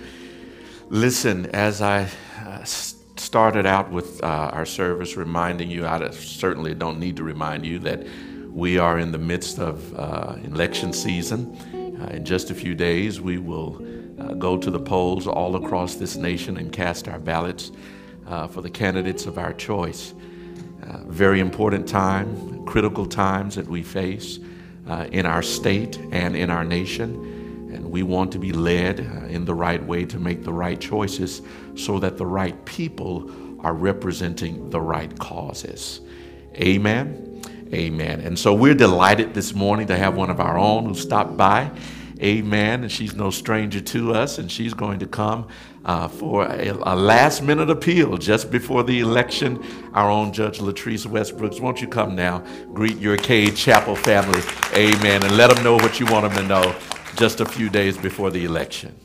Listen, 0.93 1.47
as 1.55 1.81
I 1.81 2.07
uh, 2.45 2.63
started 2.65 3.65
out 3.65 3.91
with 3.91 4.23
uh, 4.23 4.27
our 4.27 4.67
service, 4.67 5.17
reminding 5.17 5.71
you, 5.71 5.87
I 5.87 6.11
certainly 6.11 6.75
don't 6.75 6.99
need 6.99 7.17
to 7.17 7.23
remind 7.23 7.65
you 7.65 7.79
that 7.79 8.07
we 8.51 8.77
are 8.77 8.99
in 8.99 9.11
the 9.11 9.17
midst 9.17 9.59
of 9.59 9.99
uh, 9.99 10.37
election 10.45 10.93
season. 10.93 11.57
Uh, 11.99 12.17
in 12.17 12.27
just 12.27 12.51
a 12.51 12.55
few 12.55 12.75
days, 12.75 13.23
we 13.23 13.39
will 13.39 13.83
uh, 14.21 14.35
go 14.35 14.59
to 14.59 14.71
the 14.71 14.79
polls 14.79 15.27
all 15.27 15.57
across 15.57 15.95
this 15.95 16.17
nation 16.17 16.59
and 16.59 16.75
cast 16.75 17.09
our 17.09 17.19
ballots 17.19 17.73
uh, 18.27 18.47
for 18.47 18.61
the 18.61 18.69
candidates 18.69 19.25
of 19.25 19.39
our 19.39 19.55
choice. 19.55 20.13
Very 21.07 21.41
important 21.41 21.89
time, 21.89 22.67
critical 22.67 23.07
times 23.07 23.55
that 23.55 23.67
we 23.67 23.83
face 23.83 24.41
in 25.11 25.25
our 25.25 25.43
state 25.43 25.99
and 26.13 26.37
in 26.37 26.51
our 26.51 26.65
nation. 26.65 27.42
And 27.73 27.91
we 27.91 28.03
want 28.03 28.33
to 28.33 28.39
be 28.39 28.53
led 28.53 29.01
uh, 29.01 29.27
in 29.27 29.45
the 29.45 29.55
right 29.55 29.83
way 29.83 30.05
to 30.05 30.19
make 30.19 30.45
the 30.45 30.53
right 30.53 30.81
choices 30.81 31.43
so 31.75 31.99
that 31.99 32.17
the 32.17 32.27
right 32.27 32.65
people 32.65 33.31
are 33.61 33.75
representing 33.75 34.71
the 34.71 34.81
right 34.81 35.17
causes. 35.19 36.01
Amen. 36.57 37.43
Amen. 37.73 38.21
And 38.21 38.39
so 38.39 38.53
we're 38.53 38.75
delighted 38.75 39.33
this 39.33 39.55
morning 39.55 39.87
to 39.87 39.97
have 39.97 40.15
one 40.15 40.29
of 40.29 40.41
our 40.41 40.59
own 40.59 40.85
who 40.85 40.95
stopped 40.95 41.37
by. 41.37 41.71
Amen. 42.21 42.83
And 42.83 42.93
she's 42.93 43.15
no 43.15 43.31
stranger 43.31 43.81
to 43.81 44.15
us, 44.15 44.39
and 44.39 44.51
she's 44.51 44.75
going 44.75 44.99
to 45.01 45.07
come 45.07 45.49
uh, 45.85 46.07
for 46.07 46.47
a, 46.47 46.69
a 46.69 46.95
last 46.95 47.43
minute 47.43 47.71
appeal 47.71 48.17
just 48.17 48.51
before 48.51 48.85
the 48.85 49.01
election. 49.01 49.65
Our 49.95 50.11
own 50.11 50.33
Judge 50.33 50.59
Latrice 50.59 51.07
Westbrooks, 51.07 51.61
won't 51.61 51.81
you 51.81 51.89
come 51.89 52.15
now? 52.15 52.45
Greet 52.73 52.99
your 52.99 53.17
Cade 53.17 53.57
Chapel 53.57 53.97
family. 53.97 54.41
Amen. 54.75 55.25
And 55.25 55.37
let 55.37 55.53
them 55.53 55.65
know 55.65 55.75
what 55.75 55.99
you 55.99 56.07
want 56.07 56.33
them 56.33 56.43
to 56.43 56.49
know 56.49 56.77
just 57.17 57.41
a 57.41 57.47
few 57.47 57.69
days 57.69 57.97
before 57.97 58.31
the 58.31 58.45
election. 58.45 58.99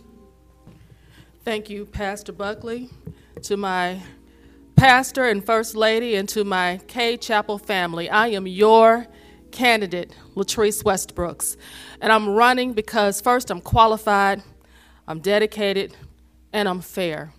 Thank 1.44 1.70
you, 1.70 1.86
Pastor 1.86 2.32
Buckley, 2.32 2.90
to 3.44 3.58
my 3.58 4.02
pastor 4.76 5.26
and 5.26 5.46
first 5.46 5.76
lady, 5.76 6.16
and 6.16 6.28
to 6.30 6.44
my 6.44 6.80
Cade 6.88 7.22
Chapel 7.22 7.58
family. 7.58 8.10
I 8.10 8.28
am 8.28 8.48
your 8.48 9.08
candidate, 9.52 10.16
Latrice 10.36 10.84
Westbrooks, 10.84 11.58
and 12.02 12.12
I'm 12.12 12.30
running 12.30 12.74
because 12.74 13.22
first 13.22 13.50
I'm 13.50 13.62
qualified, 13.62 14.44
I'm 15.08 15.20
dedicated, 15.20 15.96
and 16.54 16.68
I'm 16.68 16.82
fair. 16.82 17.34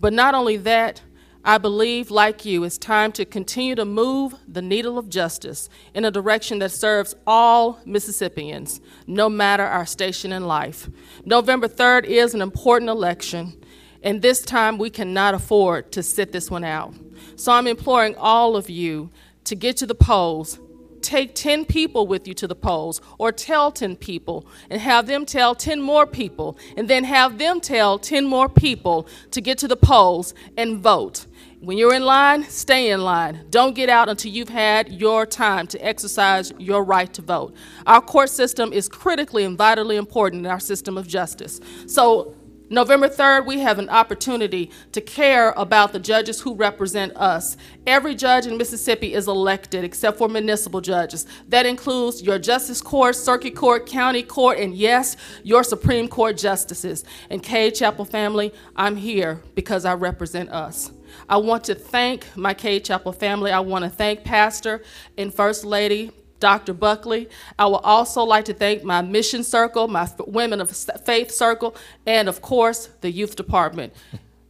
But 0.00 0.12
not 0.12 0.34
only 0.34 0.56
that, 0.58 1.00
I 1.46 1.58
believe, 1.58 2.10
like 2.10 2.46
you, 2.46 2.64
it's 2.64 2.78
time 2.78 3.12
to 3.12 3.26
continue 3.26 3.74
to 3.74 3.84
move 3.84 4.34
the 4.48 4.62
needle 4.62 4.96
of 4.96 5.10
justice 5.10 5.68
in 5.92 6.06
a 6.06 6.10
direction 6.10 6.58
that 6.60 6.72
serves 6.72 7.14
all 7.26 7.80
Mississippians, 7.84 8.80
no 9.06 9.28
matter 9.28 9.62
our 9.62 9.84
station 9.84 10.32
in 10.32 10.46
life. 10.46 10.88
November 11.26 11.68
3rd 11.68 12.06
is 12.06 12.32
an 12.32 12.40
important 12.40 12.88
election, 12.88 13.62
and 14.02 14.22
this 14.22 14.40
time 14.40 14.78
we 14.78 14.88
cannot 14.88 15.34
afford 15.34 15.92
to 15.92 16.02
sit 16.02 16.32
this 16.32 16.50
one 16.50 16.64
out. 16.64 16.94
So 17.36 17.52
I'm 17.52 17.66
imploring 17.66 18.16
all 18.16 18.56
of 18.56 18.70
you 18.70 19.10
to 19.44 19.54
get 19.54 19.76
to 19.76 19.86
the 19.86 19.94
polls. 19.94 20.58
Take 21.02 21.34
10 21.34 21.66
people 21.66 22.06
with 22.06 22.26
you 22.26 22.32
to 22.32 22.48
the 22.48 22.54
polls, 22.54 23.02
or 23.18 23.30
tell 23.32 23.70
10 23.70 23.96
people, 23.96 24.46
and 24.70 24.80
have 24.80 25.06
them 25.06 25.26
tell 25.26 25.54
10 25.54 25.82
more 25.82 26.06
people, 26.06 26.56
and 26.78 26.88
then 26.88 27.04
have 27.04 27.36
them 27.36 27.60
tell 27.60 27.98
10 27.98 28.24
more 28.24 28.48
people 28.48 29.06
to 29.32 29.42
get 29.42 29.58
to 29.58 29.68
the 29.68 29.76
polls 29.76 30.32
and 30.56 30.78
vote. 30.78 31.26
When 31.64 31.78
you're 31.78 31.94
in 31.94 32.04
line, 32.04 32.44
stay 32.50 32.90
in 32.90 33.00
line. 33.00 33.46
Don't 33.48 33.74
get 33.74 33.88
out 33.88 34.10
until 34.10 34.30
you've 34.30 34.50
had 34.50 34.92
your 34.92 35.24
time 35.24 35.66
to 35.68 35.78
exercise 35.82 36.52
your 36.58 36.84
right 36.84 37.10
to 37.14 37.22
vote. 37.22 37.54
Our 37.86 38.02
court 38.02 38.28
system 38.28 38.70
is 38.70 38.86
critically 38.86 39.44
and 39.44 39.56
vitally 39.56 39.96
important 39.96 40.44
in 40.44 40.50
our 40.50 40.60
system 40.60 40.98
of 40.98 41.08
justice. 41.08 41.60
So, 41.86 42.36
November 42.68 43.08
3rd, 43.08 43.46
we 43.46 43.60
have 43.60 43.78
an 43.78 43.88
opportunity 43.88 44.70
to 44.92 45.00
care 45.00 45.54
about 45.56 45.94
the 45.94 45.98
judges 45.98 46.40
who 46.40 46.54
represent 46.54 47.16
us. 47.16 47.56
Every 47.86 48.14
judge 48.14 48.46
in 48.46 48.58
Mississippi 48.58 49.14
is 49.14 49.26
elected 49.26 49.84
except 49.84 50.18
for 50.18 50.28
municipal 50.28 50.82
judges. 50.82 51.26
That 51.48 51.64
includes 51.64 52.22
your 52.22 52.38
justice 52.38 52.82
court, 52.82 53.16
circuit 53.16 53.56
court, 53.56 53.86
county 53.86 54.22
court, 54.22 54.58
and 54.58 54.74
yes, 54.74 55.16
your 55.42 55.62
Supreme 55.62 56.08
Court 56.08 56.36
justices. 56.36 57.04
And 57.30 57.42
Cade 57.42 57.74
Chapel 57.74 58.04
family, 58.04 58.52
I'm 58.76 58.96
here 58.96 59.42
because 59.54 59.86
I 59.86 59.94
represent 59.94 60.50
us. 60.50 60.90
I 61.28 61.36
want 61.38 61.64
to 61.64 61.74
thank 61.74 62.26
my 62.36 62.54
Cade 62.54 62.84
Chapel 62.84 63.12
family. 63.12 63.50
I 63.50 63.60
want 63.60 63.84
to 63.84 63.90
thank 63.90 64.24
Pastor 64.24 64.82
and 65.16 65.32
First 65.32 65.64
Lady 65.64 66.10
Dr. 66.40 66.74
Buckley. 66.74 67.28
I 67.58 67.66
would 67.66 67.82
also 67.84 68.22
like 68.22 68.44
to 68.46 68.54
thank 68.54 68.84
my 68.84 69.00
mission 69.00 69.42
circle, 69.42 69.88
my 69.88 70.08
women 70.26 70.60
of 70.60 70.70
faith 70.70 71.30
circle, 71.30 71.74
and 72.06 72.28
of 72.28 72.42
course, 72.42 72.90
the 73.00 73.10
youth 73.10 73.36
department 73.36 73.94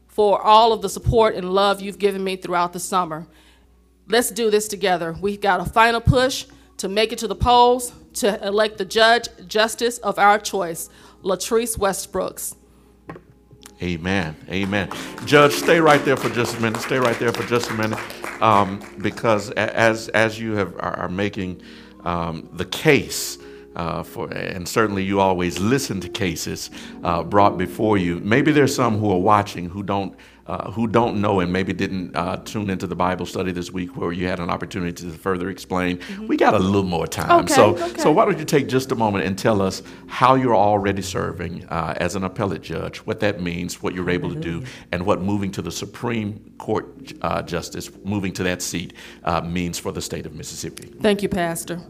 for 0.09 0.41
all 0.43 0.73
of 0.73 0.83
the 0.83 0.89
support 0.89 1.35
and 1.35 1.51
love 1.51 1.81
you've 1.81 1.99
given 1.99 2.23
me 2.23 2.37
throughout 2.37 2.73
the 2.73 2.81
summer. 2.81 3.27
Let's 4.09 4.31
do 4.31 4.51
this 4.51 4.69
together. 4.69 5.15
We've 5.21 5.41
got 5.41 5.61
a 5.61 5.65
final 5.65 6.01
push 6.01 6.47
to 6.79 6.89
make 6.89 7.13
it 7.13 7.19
to 7.19 7.29
the 7.29 7.35
polls 7.35 7.93
to 8.15 8.45
elect 8.47 8.79
the 8.79 8.85
judge, 8.85 9.29
justice 9.47 9.99
of 9.99 10.19
our 10.19 10.39
choice, 10.39 10.89
Latrice 11.23 11.79
Westbrooks. 11.79 12.55
Amen. 13.83 14.37
Amen. 14.49 14.89
Judge, 15.27 15.53
stay 15.53 15.81
right 15.81 16.03
there 16.05 16.17
for 16.17 16.29
just 16.31 16.57
a 16.57 16.61
minute. 16.61 16.81
Stay 16.81 16.99
right 16.99 17.19
there 17.19 17.33
for 17.33 17.43
just 17.45 17.71
a 17.71 17.75
minute, 17.75 17.99
um, 18.41 18.81
because 19.03 19.51
as 19.51 20.09
as 20.11 20.39
you 20.39 20.53
have 20.53 20.75
are, 20.79 21.09
making 21.09 21.61
um, 22.05 22.49
the 22.53 22.65
case 22.65 23.39
uh, 23.75 24.03
for, 24.03 24.33
and 24.33 24.69
certainly 24.69 25.03
you 25.03 25.19
always 25.19 25.59
listen 25.59 26.01
to 26.01 26.09
cases 26.09 26.71
uh, 27.03 27.23
brought 27.25 27.59
before 27.59 27.99
you. 27.99 28.21
Maybe 28.21 28.53
there's 28.53 28.75
some 28.75 28.99
who 28.99 29.11
are 29.11 29.21
watching 29.21 29.69
who 29.69 29.83
don't. 29.83 30.15
Uh, 30.47 30.71
who 30.73 30.87
don't 30.87 31.23
know 31.23 31.41
and 31.41 31.51
maybe 31.51 31.73
didn't 31.73 32.15
uh, 32.15 32.37
tune 32.45 32.69
into 32.69 32.87
the 32.87 32.95
Bible 32.95 33.25
study 33.25 33.51
this 33.51 33.71
week 33.71 33.97
where 33.97 34.13
you 34.13 34.29
had 34.29 34.39
an 34.41 34.51
opportunity 34.51 34.93
to 34.93 35.11
further 35.17 35.49
explain. 35.49 35.99
We 36.29 36.37
got 36.37 36.53
a 36.53 36.59
little 36.59 36.83
more 36.83 37.07
time. 37.07 37.45
Okay, 37.45 37.55
so, 37.55 37.79
okay. 37.79 37.99
so 37.99 38.13
why 38.13 38.27
don't 38.27 38.39
you 38.39 38.45
take 38.45 38.69
just 38.69 38.93
a 38.93 38.95
moment 38.95 39.25
and 39.25 39.39
tell 39.39 39.63
us 39.63 39.83
how 40.07 40.35
you're 40.35 40.55
already 40.55 41.01
serving 41.01 41.65
uh, 41.71 41.95
as 41.97 42.15
an 42.15 42.25
appellate 42.25 42.61
judge, 42.61 42.99
what 42.99 43.21
that 43.21 43.41
means, 43.41 43.83
what 43.83 43.95
you're 43.95 44.11
able 44.11 44.35
to 44.35 44.39
do, 44.39 44.63
and 44.93 45.07
what 45.07 45.23
moving 45.23 45.51
to 45.53 45.63
the 45.63 45.73
Supreme 45.73 46.53
Court 46.59 47.15
uh, 47.23 47.41
justice, 47.41 47.91
moving 48.05 48.35
to 48.35 48.43
that 48.43 48.61
seat, 48.61 48.93
uh, 49.25 49.41
means 49.41 49.79
for 49.79 49.93
the 49.93 50.03
state 50.03 50.27
of 50.27 50.35
Mississippi. 50.35 50.93
Thank 51.01 51.23
you, 51.23 51.31
Pastor. 51.31 51.81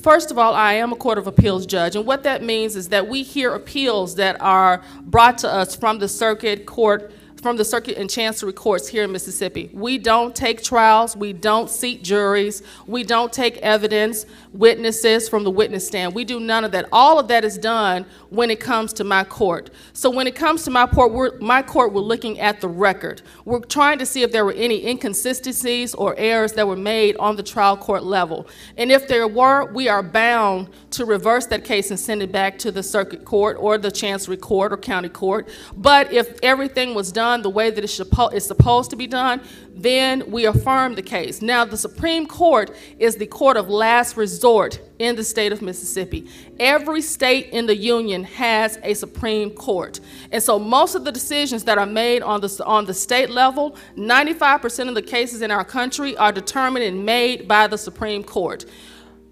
First 0.00 0.30
of 0.30 0.38
all, 0.38 0.54
I 0.54 0.72
am 0.72 0.92
a 0.92 0.96
Court 0.96 1.18
of 1.18 1.26
Appeals 1.26 1.66
judge, 1.66 1.94
and 1.94 2.06
what 2.06 2.22
that 2.24 2.42
means 2.42 2.76
is 2.76 2.88
that 2.88 3.06
we 3.06 3.22
hear 3.22 3.54
appeals 3.54 4.16
that 4.16 4.40
are 4.40 4.82
brought 5.02 5.38
to 5.38 5.48
us 5.48 5.76
from 5.76 5.98
the 5.98 6.08
circuit 6.08 6.66
court, 6.66 7.12
from 7.42 7.56
the 7.56 7.64
circuit 7.64 7.98
and 7.98 8.08
chancery 8.08 8.52
courts 8.52 8.86
here 8.86 9.02
in 9.02 9.12
Mississippi. 9.12 9.68
We 9.72 9.98
don't 9.98 10.34
take 10.34 10.62
trials, 10.62 11.16
we 11.16 11.32
don't 11.32 11.68
seat 11.68 12.04
juries, 12.04 12.62
we 12.86 13.02
don't 13.02 13.32
take 13.32 13.56
evidence, 13.58 14.24
witnesses 14.52 15.28
from 15.28 15.44
the 15.44 15.50
witness 15.50 15.86
stand. 15.86 16.14
We 16.14 16.24
do 16.24 16.38
none 16.38 16.64
of 16.64 16.72
that. 16.72 16.86
All 16.92 17.18
of 17.18 17.28
that 17.28 17.44
is 17.44 17.56
done 17.56 18.04
when 18.30 18.50
it 18.50 18.60
comes 18.60 18.92
to 18.94 19.04
my 19.04 19.24
court. 19.24 19.70
So 19.92 20.10
when 20.10 20.26
it 20.26 20.34
comes 20.34 20.64
to 20.64 20.70
my 20.70 20.86
court, 20.86 21.12
we're, 21.12 21.38
my 21.38 21.62
court, 21.62 21.92
we're 21.92 22.02
looking 22.02 22.38
at 22.38 22.60
the 22.60 22.68
record. 22.68 23.22
We're 23.44 23.60
trying 23.60 23.98
to 23.98 24.06
see 24.06 24.22
if 24.22 24.32
there 24.32 24.44
were 24.44 24.52
any 24.52 24.86
inconsistencies 24.86 25.94
or 25.94 26.14
errors 26.18 26.52
that 26.52 26.66
were 26.66 26.76
made 26.76 27.16
on 27.16 27.36
the 27.36 27.42
trial 27.42 27.76
court 27.76 28.04
level. 28.04 28.46
And 28.76 28.92
if 28.92 29.08
there 29.08 29.26
were, 29.26 29.72
we 29.72 29.88
are 29.88 30.02
bound 30.02 30.68
to 30.90 31.04
reverse 31.04 31.46
that 31.46 31.64
case 31.64 31.90
and 31.90 31.98
send 31.98 32.22
it 32.22 32.30
back 32.30 32.58
to 32.58 32.70
the 32.70 32.82
circuit 32.82 33.24
court 33.24 33.56
or 33.58 33.78
the 33.78 33.90
chancery 33.90 34.36
court 34.36 34.72
or 34.72 34.76
county 34.76 35.08
court. 35.08 35.48
But 35.76 36.12
if 36.12 36.38
everything 36.42 36.94
was 36.94 37.10
done 37.10 37.42
the 37.42 37.50
way 37.50 37.70
that 37.70 37.82
it's 37.82 38.46
supposed 38.46 38.90
to 38.90 38.96
be 38.96 39.06
done, 39.06 39.40
then 39.74 40.30
we 40.30 40.44
affirm 40.44 40.94
the 40.94 41.02
case. 41.02 41.40
Now, 41.40 41.64
the 41.64 41.76
Supreme 41.76 42.26
Court 42.26 42.76
is 42.98 43.16
the 43.16 43.26
court 43.26 43.56
of 43.56 43.68
last 43.68 44.16
resort 44.16 44.80
in 44.98 45.16
the 45.16 45.24
state 45.24 45.50
of 45.50 45.62
Mississippi. 45.62 46.28
Every 46.60 47.00
state 47.00 47.48
in 47.50 47.66
the 47.66 47.76
union 47.76 48.24
has 48.24 48.78
a 48.82 48.94
Supreme 48.94 49.50
Court. 49.50 50.00
And 50.30 50.42
so 50.42 50.58
most 50.58 50.94
of 50.94 51.04
the 51.04 51.12
decisions 51.12 51.64
that 51.64 51.78
are 51.78 51.86
made 51.86 52.22
on 52.22 52.40
the, 52.40 52.62
on 52.64 52.84
the 52.84 52.94
state 52.94 53.30
level, 53.30 53.76
95% 53.96 54.88
of 54.88 54.94
the 54.94 55.02
cases 55.02 55.42
in 55.42 55.50
our 55.50 55.64
country 55.64 56.16
are 56.16 56.32
determined 56.32 56.84
and 56.84 57.04
made 57.04 57.48
by 57.48 57.66
the 57.66 57.78
Supreme 57.78 58.22
Court. 58.22 58.64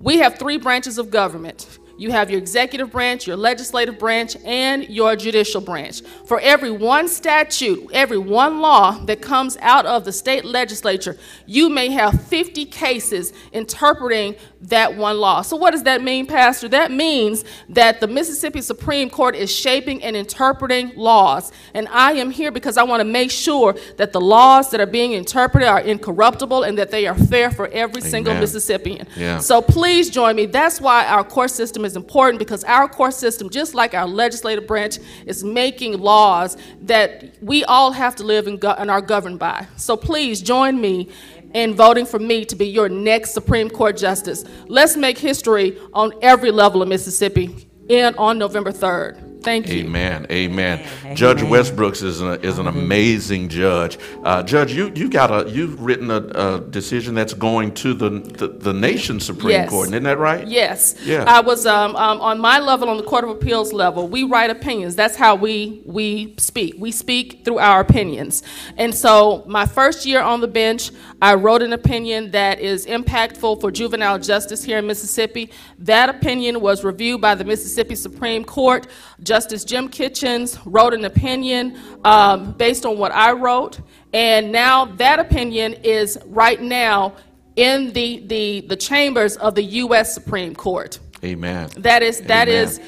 We 0.00 0.18
have 0.18 0.38
three 0.38 0.56
branches 0.56 0.96
of 0.96 1.10
government. 1.10 1.78
You 2.00 2.10
have 2.12 2.30
your 2.30 2.38
executive 2.38 2.90
branch, 2.90 3.26
your 3.26 3.36
legislative 3.36 3.98
branch, 3.98 4.34
and 4.42 4.88
your 4.88 5.16
judicial 5.16 5.60
branch. 5.60 6.00
For 6.24 6.40
every 6.40 6.70
one 6.70 7.08
statute, 7.08 7.90
every 7.92 8.16
one 8.16 8.62
law 8.62 8.92
that 9.04 9.20
comes 9.20 9.58
out 9.60 9.84
of 9.84 10.06
the 10.06 10.12
state 10.12 10.46
legislature, 10.46 11.18
you 11.44 11.68
may 11.68 11.90
have 11.90 12.24
50 12.24 12.64
cases 12.64 13.34
interpreting 13.52 14.34
that 14.62 14.96
one 14.96 15.18
law. 15.18 15.42
So, 15.42 15.56
what 15.56 15.72
does 15.72 15.82
that 15.82 16.02
mean, 16.02 16.26
Pastor? 16.26 16.68
That 16.68 16.90
means 16.90 17.44
that 17.68 18.00
the 18.00 18.06
Mississippi 18.06 18.62
Supreme 18.62 19.10
Court 19.10 19.34
is 19.34 19.54
shaping 19.54 20.02
and 20.02 20.16
interpreting 20.16 20.92
laws. 20.96 21.52
And 21.74 21.86
I 21.88 22.12
am 22.12 22.30
here 22.30 22.50
because 22.50 22.78
I 22.78 22.82
want 22.82 23.00
to 23.00 23.04
make 23.04 23.30
sure 23.30 23.74
that 23.98 24.14
the 24.14 24.20
laws 24.22 24.70
that 24.70 24.80
are 24.80 24.86
being 24.86 25.12
interpreted 25.12 25.68
are 25.68 25.80
incorruptible 25.80 26.62
and 26.62 26.78
that 26.78 26.90
they 26.90 27.06
are 27.06 27.14
fair 27.14 27.50
for 27.50 27.68
every 27.68 28.00
single 28.00 28.34
Mississippian. 28.34 29.06
Yeah. 29.16 29.38
So, 29.38 29.60
please 29.60 30.08
join 30.08 30.34
me. 30.36 30.46
That's 30.46 30.80
why 30.80 31.06
our 31.06 31.24
court 31.24 31.50
system 31.50 31.84
is 31.84 31.89
important 31.96 32.38
because 32.38 32.64
our 32.64 32.88
court 32.88 33.14
system, 33.14 33.50
just 33.50 33.74
like 33.74 33.94
our 33.94 34.06
legislative 34.06 34.66
branch, 34.66 34.98
is 35.26 35.44
making 35.44 35.98
laws 35.98 36.56
that 36.82 37.36
we 37.42 37.64
all 37.64 37.92
have 37.92 38.16
to 38.16 38.24
live 38.24 38.46
and, 38.46 38.60
go- 38.60 38.74
and 38.78 38.90
are 38.90 39.00
governed 39.00 39.38
by. 39.38 39.66
So 39.76 39.96
please 39.96 40.40
join 40.40 40.80
me 40.80 41.10
in 41.54 41.74
voting 41.74 42.06
for 42.06 42.18
me 42.18 42.44
to 42.44 42.56
be 42.56 42.66
your 42.68 42.88
next 42.88 43.32
Supreme 43.32 43.70
Court 43.70 43.96
justice. 43.96 44.44
Let's 44.66 44.96
make 44.96 45.18
history 45.18 45.78
on 45.92 46.12
every 46.22 46.50
level 46.50 46.82
of 46.82 46.88
Mississippi 46.88 47.68
and 47.88 48.14
on 48.16 48.38
November 48.38 48.72
3rd. 48.72 49.29
Thank 49.42 49.68
you. 49.68 49.84
Amen. 49.84 50.26
Amen. 50.30 50.86
Judge 51.14 51.38
Westbrooks 51.38 52.02
is, 52.02 52.20
a, 52.20 52.40
is 52.44 52.58
an 52.58 52.66
amazing 52.66 53.48
judge. 53.48 53.98
Uh, 54.22 54.42
judge, 54.42 54.72
you 54.72 54.92
you 54.94 55.08
got 55.08 55.30
a 55.30 55.50
you've 55.50 55.80
written 55.80 56.10
a, 56.10 56.16
a 56.16 56.60
decision 56.60 57.14
that's 57.14 57.34
going 57.34 57.74
to 57.74 57.94
the 57.94 58.10
the, 58.10 58.48
the 58.48 58.72
nation's 58.72 59.24
Supreme 59.24 59.50
Yes. 59.50 59.70
Court, 59.70 59.88
isn't 59.88 60.02
that 60.02 60.18
right? 60.18 60.46
Yes. 60.46 60.94
Yeah. 61.04 61.24
I 61.26 61.40
was 61.40 61.66
um, 61.66 61.96
um, 61.96 62.20
on 62.20 62.38
my 62.38 62.58
level, 62.58 62.88
on 62.88 62.96
the 62.96 63.02
Court 63.02 63.24
of 63.24 63.30
Appeals 63.30 63.72
level. 63.72 64.08
We 64.08 64.24
write 64.24 64.50
opinions. 64.50 64.94
That's 64.96 65.16
how 65.16 65.34
we 65.34 65.82
we 65.84 66.34
speak. 66.38 66.74
We 66.78 66.92
speak 66.92 67.44
through 67.44 67.58
our 67.58 67.80
opinions. 67.80 68.42
And 68.76 68.94
so, 68.94 69.44
my 69.46 69.66
first 69.66 70.06
year 70.06 70.20
on 70.20 70.40
the 70.40 70.48
bench, 70.48 70.90
I 71.22 71.34
wrote 71.34 71.62
an 71.62 71.72
opinion 71.72 72.30
that 72.30 72.60
is 72.60 72.86
impactful 72.86 73.60
for 73.60 73.70
juvenile 73.70 74.18
justice 74.18 74.64
here 74.64 74.78
in 74.78 74.86
Mississippi. 74.86 75.50
That 75.78 76.08
opinion 76.08 76.60
was 76.60 76.82
reviewed 76.82 77.20
by 77.20 77.34
the 77.34 77.44
Mississippi 77.44 77.94
Supreme 77.94 78.44
Court. 78.44 78.86
Justice 79.22 79.64
Jim 79.64 79.88
Kitchens 79.88 80.58
wrote 80.64 80.94
an 80.94 81.04
opinion 81.04 81.78
um, 82.04 82.52
based 82.52 82.86
on 82.86 82.96
what 82.98 83.12
I 83.12 83.32
wrote, 83.32 83.80
and 84.12 84.50
now 84.50 84.86
that 84.96 85.18
opinion 85.18 85.74
is 85.84 86.18
right 86.26 86.60
now 86.60 87.14
in 87.56 87.92
the, 87.92 88.20
the, 88.26 88.60
the 88.62 88.76
chambers 88.76 89.36
of 89.36 89.54
the 89.54 89.62
U.S. 89.62 90.14
Supreme 90.14 90.54
Court. 90.54 90.98
Amen. 91.22 91.68
That 91.76 92.02
is 92.02 92.20
that 92.22 92.48
Amen. 92.48 92.64
is 92.64 92.80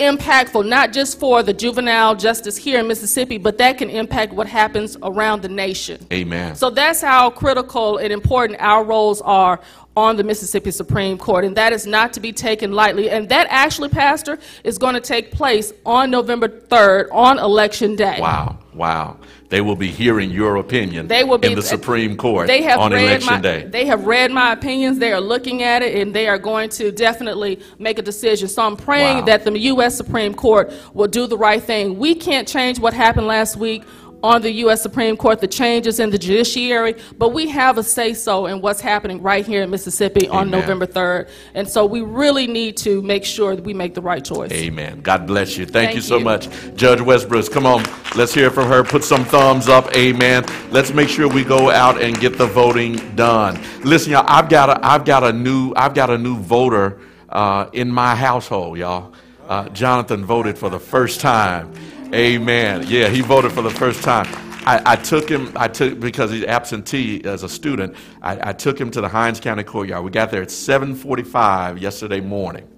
impactful 0.00 0.66
not 0.66 0.92
just 0.92 1.20
for 1.20 1.42
the 1.42 1.52
juvenile 1.52 2.16
justice 2.16 2.56
here 2.56 2.80
in 2.80 2.88
Mississippi, 2.88 3.38
but 3.38 3.58
that 3.58 3.78
can 3.78 3.90
impact 3.90 4.32
what 4.32 4.46
happens 4.46 4.96
around 5.02 5.42
the 5.42 5.48
nation. 5.48 6.04
Amen. 6.12 6.56
So 6.56 6.70
that's 6.70 7.00
how 7.00 7.30
critical 7.30 7.98
and 7.98 8.12
important 8.12 8.60
our 8.60 8.82
roles 8.82 9.20
are 9.20 9.60
on 9.96 10.16
the 10.16 10.24
Mississippi 10.24 10.70
Supreme 10.70 11.18
Court, 11.18 11.44
and 11.44 11.56
that 11.56 11.72
is 11.72 11.86
not 11.86 12.12
to 12.14 12.20
be 12.20 12.32
taken 12.32 12.72
lightly. 12.72 13.10
And 13.10 13.28
that 13.28 13.46
actually, 13.50 13.90
Pastor, 13.90 14.38
is 14.64 14.78
going 14.78 14.94
to 14.94 15.00
take 15.00 15.32
place 15.32 15.72
on 15.84 16.10
November 16.10 16.48
3rd 16.48 17.08
on 17.12 17.38
Election 17.38 17.96
Day. 17.96 18.18
Wow. 18.20 18.58
Wow. 18.72 19.18
They 19.50 19.60
will 19.60 19.74
be 19.76 19.88
hearing 19.90 20.30
your 20.30 20.56
opinion 20.56 21.08
They 21.08 21.24
will 21.24 21.36
be 21.36 21.48
in 21.48 21.56
the 21.56 21.62
Supreme 21.62 22.16
Court 22.16 22.46
They 22.46 22.62
have 22.62 22.78
on 22.78 22.92
read 22.92 23.02
election 23.04 23.34
my, 23.34 23.40
day. 23.40 23.64
They 23.64 23.84
have 23.86 24.06
read 24.06 24.30
my 24.30 24.52
opinions. 24.52 24.98
They 24.98 25.12
are 25.12 25.20
looking 25.20 25.62
at 25.64 25.82
it, 25.82 25.96
and 26.00 26.14
they 26.14 26.28
are 26.28 26.38
going 26.38 26.70
to 26.70 26.92
definitely 26.92 27.60
make 27.78 27.98
a 27.98 28.02
decision. 28.02 28.48
So 28.48 28.62
I'm 28.62 28.76
praying 28.76 29.18
Wow. 29.18 29.24
that 29.26 29.44
the 29.44 29.58
U.S. 29.58 29.96
Supreme 29.96 30.34
Court 30.34 30.72
will 30.94 31.08
do 31.08 31.26
the 31.26 31.36
right 31.36 31.62
thing. 31.62 31.98
We 31.98 32.14
can't 32.14 32.46
change 32.46 32.78
what 32.78 32.94
happened 32.94 33.26
last 33.26 33.56
week 33.56 33.82
on 34.22 34.42
the 34.42 34.52
U.S. 34.52 34.82
Supreme 34.82 35.16
Court, 35.16 35.40
the 35.40 35.48
changes 35.48 36.00
in 36.00 36.10
the 36.10 36.18
judiciary, 36.18 36.96
but 37.18 37.30
we 37.30 37.48
have 37.48 37.78
a 37.78 37.82
say 37.82 38.14
so 38.14 38.46
in 38.46 38.60
what's 38.60 38.80
happening 38.80 39.22
right 39.22 39.46
here 39.46 39.62
in 39.62 39.70
Mississippi 39.70 40.28
on 40.28 40.50
November 40.50 40.86
3rd. 40.86 41.28
And 41.54 41.68
so 41.68 41.86
we 41.86 42.02
really 42.02 42.46
need 42.46 42.76
to 42.78 43.02
make 43.02 43.24
sure 43.24 43.56
that 43.56 43.64
we 43.64 43.74
make 43.74 43.94
the 43.94 44.02
right 44.02 44.24
choice. 44.24 44.52
Amen. 44.52 45.00
God 45.00 45.26
bless 45.26 45.56
you. 45.56 45.64
Thank, 45.64 45.72
Thank 45.90 45.96
you 45.96 46.02
so 46.02 46.18
you. 46.18 46.24
much. 46.24 46.48
Judge 46.74 46.98
Westbrooks, 47.00 47.50
come 47.50 47.66
on. 47.66 47.84
Let's 48.16 48.34
hear 48.34 48.50
from 48.50 48.68
her. 48.68 48.84
Put 48.84 49.04
some 49.04 49.24
thumbs 49.24 49.68
up. 49.68 49.94
Amen. 49.96 50.44
Let's 50.70 50.92
make 50.92 51.08
sure 51.08 51.28
we 51.28 51.44
go 51.44 51.70
out 51.70 52.00
and 52.00 52.18
get 52.18 52.36
the 52.36 52.46
voting 52.46 52.96
done. 53.14 53.60
Listen, 53.82 54.12
y'all, 54.12 54.24
I've 54.26 54.48
got 54.48 54.68
a 54.68 54.86
I've 54.86 55.04
got 55.04 55.24
a 55.24 55.32
new 55.32 55.72
I've 55.76 55.94
got 55.94 56.10
a 56.10 56.18
new 56.18 56.36
voter 56.36 56.98
uh, 57.28 57.68
in 57.72 57.90
my 57.90 58.14
household, 58.14 58.78
y'all. 58.78 59.12
Uh, 59.48 59.68
Jonathan 59.70 60.24
voted 60.24 60.56
for 60.56 60.68
the 60.68 60.78
first 60.78 61.20
time. 61.20 61.72
Amen. 62.12 62.84
Yeah, 62.88 63.08
he 63.08 63.20
voted 63.20 63.52
for 63.52 63.62
the 63.62 63.70
first 63.70 64.02
time. 64.02 64.26
I, 64.66 64.82
I 64.84 64.96
took 64.96 65.28
him. 65.28 65.52
I 65.54 65.68
took 65.68 66.00
because 66.00 66.32
he's 66.32 66.44
absentee 66.44 67.24
as 67.24 67.44
a 67.44 67.48
student. 67.48 67.94
I, 68.20 68.50
I 68.50 68.52
took 68.52 68.80
him 68.80 68.90
to 68.90 69.00
the 69.00 69.08
Hinds 69.08 69.38
County 69.38 69.62
courtyard. 69.62 70.04
We 70.04 70.10
got 70.10 70.30
there 70.30 70.42
at 70.42 70.48
7:45 70.48 71.80
yesterday 71.80 72.20
morning. 72.20 72.68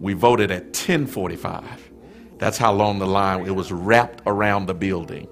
We 0.00 0.14
voted 0.14 0.50
at 0.52 0.72
10:45. 0.72 1.64
That's 2.38 2.56
how 2.56 2.72
long 2.72 2.98
the 2.98 3.06
line 3.06 3.46
it 3.46 3.54
was 3.54 3.72
wrapped 3.72 4.22
around 4.26 4.66
the 4.66 4.74
building. 4.74 5.28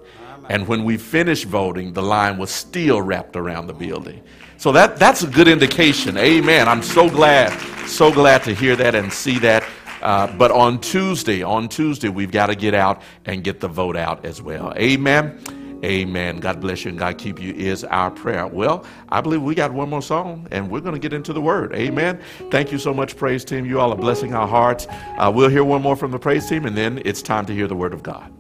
And 0.49 0.67
when 0.67 0.85
we 0.85 0.97
finished 0.97 1.45
voting, 1.45 1.93
the 1.93 2.03
line 2.03 2.37
was 2.37 2.51
still 2.51 3.01
wrapped 3.01 3.37
around 3.37 3.69
the 3.69 3.73
building. 3.73 4.23
So 4.59 4.73
that 4.73 4.97
that's 4.97 5.23
a 5.23 5.29
good 5.29 5.47
indication. 5.47 6.19
Amen. 6.19 6.69
I'm 6.69 6.83
so 6.83 7.09
glad, 7.09 7.57
so 7.87 8.13
glad 8.13 8.43
to 8.43 8.55
hear 8.55 8.75
that 8.77 8.97
and 8.97 9.13
see 9.13 9.39
that. 9.39 9.65
Uh, 10.03 10.27
but 10.37 10.51
on 10.51 10.81
Tuesday, 10.81 11.43
on 11.43 11.69
Tuesday, 11.69 12.09
we've 12.09 12.33
got 12.33 12.47
to 12.47 12.55
get 12.55 12.75
out 12.75 13.03
and 13.25 13.45
get 13.45 13.61
the 13.61 13.69
vote 13.69 13.97
out 13.97 14.25
as 14.25 14.41
well. 14.41 14.73
Amen. 14.77 15.39
Amen. 15.85 16.39
God 16.39 16.61
bless 16.61 16.85
you 16.85 16.91
and 16.91 16.99
God 16.99 17.17
keep 17.17 17.41
you 17.41 17.55
is 17.55 17.85
our 17.85 18.11
prayer. 18.11 18.47
Well, 18.47 18.85
I 19.09 19.21
believe 19.21 19.43
we 19.43 19.55
got 19.55 19.73
one 19.73 19.89
more 19.89 20.03
song 20.03 20.47
and 20.51 20.71
we're 20.71 20.81
going 20.81 20.95
to 20.95 21.01
get 21.01 21.13
into 21.13 21.33
the 21.33 21.41
word. 21.41 21.75
Amen. 21.75 22.21
Thank 22.51 22.71
you 22.71 22.79
so 22.79 22.93
much, 22.93 23.17
praise 23.17 23.45
team. 23.45 23.65
You 23.65 23.81
all 23.81 23.93
are 23.93 23.97
blessing 23.97 24.35
our 24.35 24.47
hearts. 24.47 24.87
Uh, 24.91 25.33
we'll 25.35 25.49
hear 25.49 25.65
one 25.65 25.81
more 25.81 25.97
from 25.97 26.11
the 26.11 26.19
praise 26.19 26.49
team 26.49 26.67
and 26.67 26.77
then 26.77 27.01
it's 27.05 27.23
time 27.23 27.47
to 27.47 27.55
hear 27.55 27.67
the 27.67 27.77
word 27.77 27.95
of 27.95 28.03
God. 28.03 28.31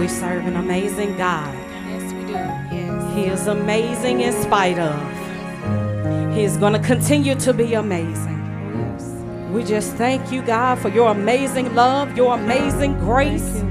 We 0.00 0.08
serve 0.08 0.46
an 0.46 0.56
amazing 0.56 1.18
God. 1.18 1.54
Yes, 1.54 2.14
we 2.14 2.22
do. 2.22 2.32
Yes. 2.32 3.14
He 3.14 3.26
is 3.26 3.46
amazing 3.48 4.22
in 4.22 4.32
spite 4.32 4.78
of. 4.78 6.34
He 6.34 6.42
is 6.42 6.56
going 6.56 6.72
to 6.72 6.78
continue 6.78 7.34
to 7.34 7.52
be 7.52 7.74
amazing. 7.74 8.40
Yes. 8.74 9.04
We 9.52 9.62
just 9.62 9.92
thank 9.96 10.32
you, 10.32 10.40
God, 10.40 10.78
for 10.78 10.88
your 10.88 11.10
amazing 11.10 11.74
love, 11.74 12.16
your 12.16 12.32
amazing 12.32 12.98
grace, 13.00 13.62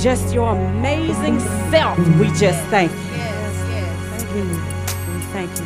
just 0.00 0.32
your 0.32 0.54
amazing 0.54 1.40
self. 1.72 1.98
We 2.20 2.28
just 2.28 2.62
thank 2.68 2.92
you. 2.92 2.98
Yes, 2.98 3.66
yes. 3.68 4.22
Thank 4.22 4.36
you. 4.36 5.12
We 5.12 5.20
thank 5.32 5.50
you. 5.58 5.65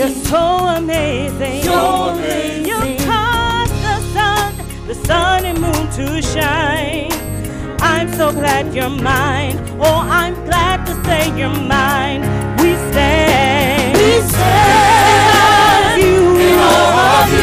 amazing. 0.00 0.22
You're 0.22 0.24
so 0.24 0.66
amazing. 0.66 1.64
You're 1.64 2.10
amazing. 2.10 2.66
You 2.66 3.06
caused 3.06 3.74
the 3.82 4.00
sun, 4.14 4.54
the 4.86 4.94
sun 4.94 5.44
and 5.44 5.60
moon 5.60 5.90
to 5.92 6.22
shine. 6.22 7.10
I'm 7.80 8.12
so 8.12 8.32
glad 8.32 8.74
you're 8.74 8.90
mine. 8.90 9.58
Oh, 9.80 10.06
I'm 10.10 10.34
glad 10.44 10.86
to 10.86 10.94
say 11.04 11.28
you're 11.38 11.48
mine. 11.48 12.22
We 12.58 12.74
stand. 12.90 13.96
We 13.96 14.20
stand. 14.28 16.02
You. 16.02 16.36
In 16.36 16.58
of 16.58 17.32
you. 17.32 17.39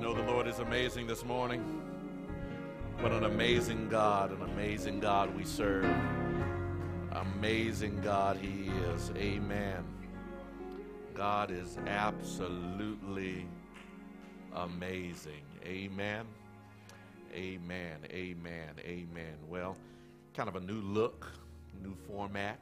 Know 0.00 0.14
the 0.14 0.22
Lord 0.22 0.46
is 0.46 0.60
amazing 0.60 1.06
this 1.06 1.26
morning? 1.26 1.60
What 3.00 3.12
an 3.12 3.24
amazing 3.24 3.90
God, 3.90 4.32
an 4.32 4.40
amazing 4.40 4.98
God 4.98 5.36
we 5.36 5.44
serve. 5.44 5.84
Amazing 7.12 8.00
God 8.00 8.38
He 8.38 8.70
is. 8.94 9.12
Amen. 9.14 9.84
God 11.14 11.50
is 11.50 11.76
absolutely 11.86 13.46
amazing. 14.54 15.44
Amen. 15.66 16.24
Amen. 17.34 17.98
Amen. 18.10 18.70
Amen. 18.82 19.34
Well, 19.50 19.76
kind 20.32 20.48
of 20.48 20.56
a 20.56 20.60
new 20.60 20.80
look, 20.80 21.30
new 21.82 21.94
format. 22.06 22.58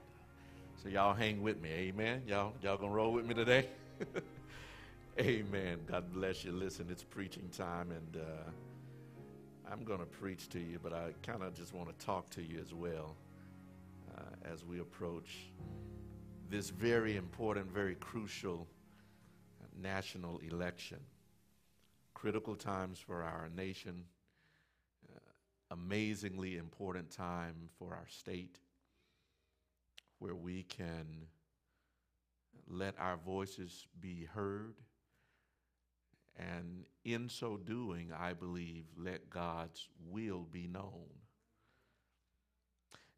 So 0.83 0.89
y'all 0.89 1.15
hang 1.15 1.41
with 1.41 1.61
me. 1.61 1.71
Amen. 1.71 2.23
Y'all 2.27 2.53
y'all 2.63 2.77
gonna 2.77 2.91
roll 2.91 3.13
with 3.13 3.27
me 3.27 3.35
today? 3.35 3.69
Amen. 5.21 5.81
God 5.85 6.13
bless 6.13 6.45
you. 6.45 6.53
Listen, 6.53 6.87
it's 6.91 7.03
preaching 7.03 7.49
time, 7.49 7.91
and 7.91 8.23
uh, 8.23 8.51
I'm 9.69 9.83
going 9.83 9.99
to 9.99 10.07
preach 10.07 10.49
to 10.51 10.61
you, 10.61 10.79
but 10.81 10.93
I 10.93 11.13
kind 11.25 11.43
of 11.43 11.55
just 11.55 11.75
want 11.75 11.89
to 11.89 12.07
talk 12.07 12.31
to 12.31 12.43
you 12.43 12.61
as 12.61 12.73
well 12.73 13.17
uh, 14.17 14.51
as 14.53 14.65
we 14.65 14.79
approach 14.79 15.51
this 16.49 16.71
very 16.71 17.17
important, 17.17 17.69
very 17.69 17.97
crucial 17.97 18.69
national 19.83 20.39
election. 20.39 20.99
Critical 22.15 22.55
times 22.55 23.01
for 23.01 23.25
our 23.25 23.49
nation. 23.57 24.05
Uh, 25.13 25.19
amazingly 25.73 26.59
important 26.59 27.11
time 27.11 27.57
for 27.77 27.93
our 27.93 28.07
state 28.07 28.61
where 30.21 30.37
we 30.37 30.63
can 30.63 31.27
let 32.69 32.95
our 33.01 33.17
voices 33.17 33.89
be 34.01 34.25
heard. 34.33 34.75
And 36.39 36.85
in 37.05 37.29
so 37.29 37.57
doing, 37.57 38.13
I 38.17 38.33
believe, 38.33 38.85
let 38.97 39.29
God's 39.29 39.89
will 40.09 40.47
be 40.51 40.69
known. 40.69 41.09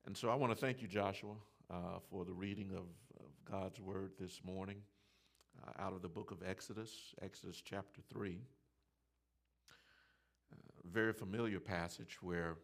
And 0.07 0.17
so 0.17 0.31
I 0.31 0.35
want 0.35 0.53
to 0.53 0.59
thank 0.59 0.81
you, 0.81 0.89
Joshua, 0.89 1.35
uh, 1.71 1.99
for 2.11 2.25
the 2.25 2.33
reading 2.33 2.71
of, 2.73 2.79
of, 2.79 3.27
God's 3.51 3.81
word 3.81 4.13
this 4.19 4.41
morning 4.45 4.77
uh, 5.67 5.83
out 5.83 5.93
of 5.93 6.03
the 6.03 6.09
book 6.09 6.31
of 6.31 6.39
Exodus, 6.47 7.15
Exodus 7.21 7.61
chapter 7.65 8.01
3. 8.13 8.39
Uh, 10.53 10.57
very 10.91 11.13
familiar 11.13 11.59
passage 11.59 12.19
where 12.23 12.59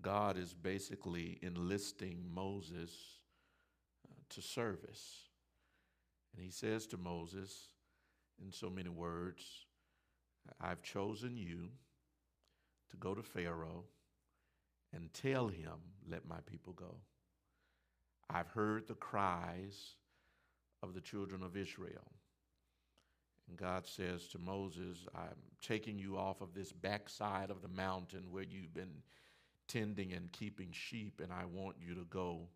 God 0.00 0.38
is 0.38 0.54
basically 0.54 1.38
enlisting 1.42 2.24
Moses 2.34 2.90
uh, 4.08 4.14
to 4.30 4.40
service. 4.40 5.28
And 6.34 6.42
he 6.42 6.50
says 6.50 6.86
to 6.88 6.96
Moses, 6.96 7.68
in 8.42 8.52
so 8.52 8.70
many 8.70 8.88
words, 8.88 9.66
I've 10.60 10.82
chosen 10.82 11.36
you 11.36 11.68
to 12.90 12.96
go 12.96 13.14
to 13.14 13.22
Pharaoh 13.22 13.84
and 14.94 15.12
tell 15.12 15.48
him, 15.48 15.74
Let 16.08 16.26
my 16.28 16.38
people 16.46 16.72
go. 16.72 16.96
I've 18.30 18.48
heard 18.48 18.86
the 18.86 18.94
cries 18.94 19.94
of 20.82 20.94
the 20.94 21.00
children 21.00 21.42
of 21.42 21.56
Israel. 21.56 22.12
And 23.48 23.56
God 23.56 23.86
says 23.86 24.28
to 24.28 24.38
Moses, 24.38 25.06
I'm 25.14 25.36
taking 25.62 25.98
you 25.98 26.18
off 26.18 26.40
of 26.42 26.54
this 26.54 26.72
backside 26.72 27.50
of 27.50 27.62
the 27.62 27.68
mountain 27.68 28.24
where 28.30 28.42
you've 28.42 28.74
been 28.74 29.02
tending 29.66 30.12
and 30.12 30.30
keeping 30.32 30.68
sheep, 30.70 31.20
and 31.22 31.32
I 31.32 31.44
want 31.46 31.76
you 31.80 31.94
to 31.94 32.04
go 32.10 32.48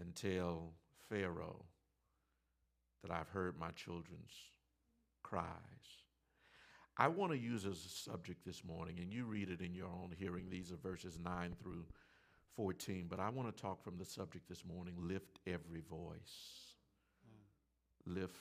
and 0.00 0.14
tell 0.14 0.74
Pharaoh 1.08 1.64
that 3.02 3.10
I've 3.10 3.28
heard 3.28 3.58
my 3.58 3.70
children's 3.70 4.32
cries. 5.22 5.46
I 6.98 7.06
want 7.06 7.30
to 7.30 7.38
use 7.38 7.64
as 7.64 7.84
a 7.84 7.88
subject 7.88 8.44
this 8.44 8.64
morning, 8.64 8.98
and 8.98 9.12
you 9.12 9.24
read 9.24 9.50
it 9.50 9.60
in 9.60 9.72
your 9.72 9.86
own 9.86 10.12
hearing. 10.18 10.50
These 10.50 10.72
are 10.72 10.76
verses 10.76 11.16
9 11.22 11.54
through 11.62 11.84
14, 12.56 13.06
but 13.08 13.20
I 13.20 13.28
want 13.30 13.54
to 13.54 13.62
talk 13.62 13.84
from 13.84 13.96
the 13.98 14.04
subject 14.04 14.48
this 14.48 14.64
morning 14.64 14.94
lift 14.98 15.38
every 15.46 15.80
voice. 15.88 16.74
Mm. 17.24 18.14
Lift 18.20 18.34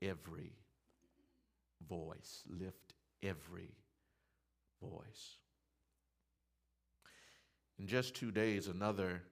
every 0.00 0.52
voice. 1.86 2.42
Lift 2.48 2.94
every 3.22 3.74
voice. 4.80 5.36
In 7.78 7.86
just 7.86 8.14
two 8.14 8.30
days, 8.30 8.68
another 8.68 9.22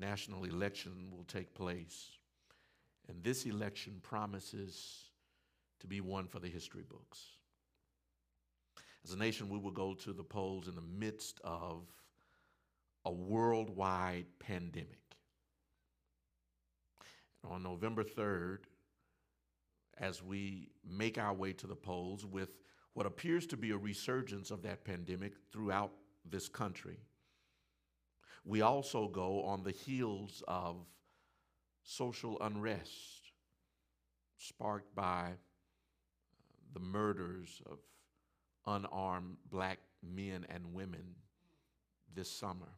national 0.00 0.44
election 0.44 1.12
will 1.12 1.24
take 1.24 1.54
place. 1.54 2.10
And 3.08 3.22
this 3.22 3.46
election 3.46 4.00
promises 4.02 5.10
to 5.78 5.86
be 5.86 6.00
one 6.00 6.26
for 6.26 6.40
the 6.40 6.48
history 6.48 6.84
books. 6.88 7.20
As 9.04 9.12
a 9.12 9.18
nation, 9.18 9.48
we 9.48 9.58
will 9.58 9.72
go 9.72 9.94
to 9.94 10.12
the 10.12 10.22
polls 10.22 10.68
in 10.68 10.74
the 10.74 10.82
midst 10.82 11.40
of 11.42 11.82
a 13.04 13.12
worldwide 13.12 14.26
pandemic. 14.38 14.98
And 17.42 17.52
on 17.52 17.62
November 17.62 18.04
3rd, 18.04 18.58
as 19.98 20.22
we 20.22 20.70
make 20.88 21.18
our 21.18 21.34
way 21.34 21.52
to 21.54 21.66
the 21.66 21.74
polls 21.74 22.24
with 22.24 22.50
what 22.94 23.06
appears 23.06 23.46
to 23.48 23.56
be 23.56 23.70
a 23.70 23.76
resurgence 23.76 24.50
of 24.50 24.62
that 24.62 24.84
pandemic 24.84 25.32
throughout 25.52 25.92
this 26.28 26.48
country, 26.48 26.98
we 28.44 28.60
also 28.60 29.08
go 29.08 29.42
on 29.42 29.62
the 29.62 29.70
heels 29.70 30.42
of 30.46 30.76
social 31.84 32.40
unrest 32.40 33.32
sparked 34.38 34.94
by 34.94 35.30
the 36.74 36.80
murders 36.80 37.60
of 37.66 37.78
unarmed 38.66 39.36
black 39.50 39.78
men 40.02 40.46
and 40.48 40.74
women 40.74 41.14
this 42.14 42.30
summer. 42.30 42.68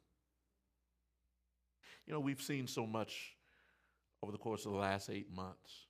You 2.07 2.13
know, 2.13 2.21
we've 2.21 2.43
seen 2.43 2.67
so 2.67 2.87
much 2.87 3.37
over 4.23 4.33
the 4.33 4.39
course 4.39 4.67
of 4.67 4.73
the 4.73 4.79
last 4.79 5.11
eight 5.11 5.35
months. 5.35 5.87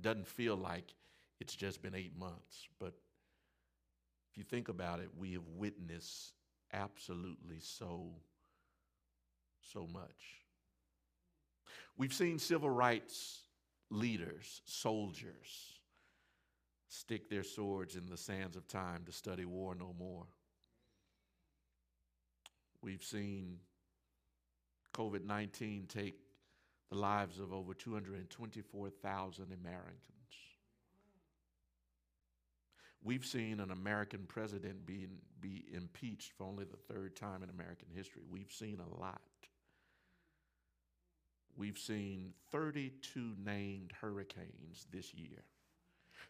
Doesn't 0.00 0.28
feel 0.28 0.56
like 0.56 0.94
it's 1.40 1.54
just 1.54 1.82
been 1.82 1.94
eight 1.94 2.18
months, 2.18 2.68
but 2.78 2.94
if 4.30 4.38
you 4.38 4.44
think 4.44 4.68
about 4.68 5.00
it, 5.00 5.08
we 5.18 5.32
have 5.32 5.46
witnessed 5.56 6.32
absolutely 6.72 7.60
so, 7.60 8.10
so 9.72 9.86
much. 9.92 10.42
We've 11.96 12.12
seen 12.12 12.38
civil 12.38 12.70
rights 12.70 13.40
leaders, 13.90 14.62
soldiers, 14.64 15.75
stick 16.96 17.28
their 17.28 17.42
swords 17.42 17.96
in 17.96 18.06
the 18.06 18.16
sands 18.16 18.56
of 18.56 18.66
time 18.68 19.04
to 19.04 19.12
study 19.12 19.44
war 19.44 19.74
no 19.74 19.94
more. 19.98 20.26
We've 22.82 23.02
seen 23.02 23.58
COVID 24.94 25.24
19 25.24 25.86
take 25.88 26.18
the 26.90 26.96
lives 26.96 27.38
of 27.38 27.52
over 27.52 27.74
224,000 27.74 29.44
Americans. 29.52 30.12
We've 33.02 33.24
seen 33.24 33.60
an 33.60 33.70
American 33.70 34.24
president 34.26 34.86
being, 34.86 35.18
be 35.40 35.64
impeached 35.72 36.32
for 36.32 36.44
only 36.44 36.64
the 36.64 36.76
third 36.92 37.14
time 37.14 37.42
in 37.42 37.50
American 37.50 37.88
history. 37.94 38.22
We've 38.28 38.50
seen 38.50 38.80
a 38.80 39.00
lot. 39.00 39.20
We've 41.56 41.78
seen 41.78 42.32
32 42.50 43.34
named 43.44 43.92
hurricanes 44.00 44.86
this 44.92 45.14
year 45.14 45.44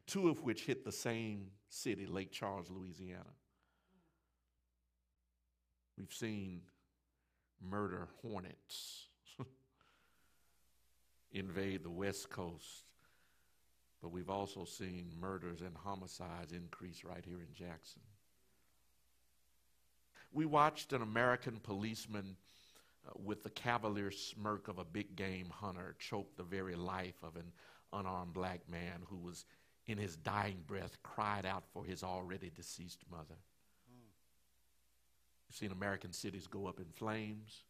two 0.07 0.29
of 0.29 0.43
which 0.43 0.65
hit 0.65 0.85
the 0.85 0.93
same 0.93 1.49
city, 1.69 2.07
Lake 2.07 2.31
Charles, 2.31 2.71
Louisiana. 2.71 3.25
We've 5.99 6.13
seen 6.13 6.61
murder 7.61 8.09
hornets 8.23 9.07
invade 11.33 11.83
the 11.83 11.91
West 11.91 12.31
Coast, 12.31 12.85
but 14.03 14.11
we've 14.13 14.31
also 14.31 14.65
seen 14.65 15.11
murders 15.19 15.63
and 15.63 15.75
homicides 15.75 16.53
increase 16.53 17.03
right 17.03 17.25
here 17.25 17.41
in 17.41 17.55
Jackson. 17.55 18.03
We 20.33 20.45
watched 20.45 20.93
an 20.93 21.01
American 21.01 21.61
policeman 21.63 22.37
uh, 23.09 23.13
with 23.25 23.43
the 23.43 23.51
cavalier 23.51 24.11
smirk 24.11 24.69
of 24.69 24.79
a 24.79 24.85
big 24.85 25.17
game 25.17 25.49
hunter 25.51 25.95
choke 25.99 26.37
the 26.37 26.43
very 26.43 26.75
life 26.75 27.23
of 27.23 27.37
an 27.37 27.53
unarmed 27.93 28.35
black 28.35 28.69
man 28.69 29.01
who 29.09 29.17
was 29.17 29.47
in 29.87 29.99
his 29.99 30.16
dying 30.16 30.62
breath, 30.66 30.97
cried 31.03 31.47
out 31.47 31.64
for 31.72 31.84
his 31.84 32.03
already 32.03 32.51
deceased 32.51 33.05
mother. 33.11 33.37
We've 35.49 35.57
seen 35.57 35.72
American 35.72 36.12
cities 36.12 36.47
go 36.47 36.66
up 36.66 36.80
in 36.80 36.87
flames. 36.95 37.62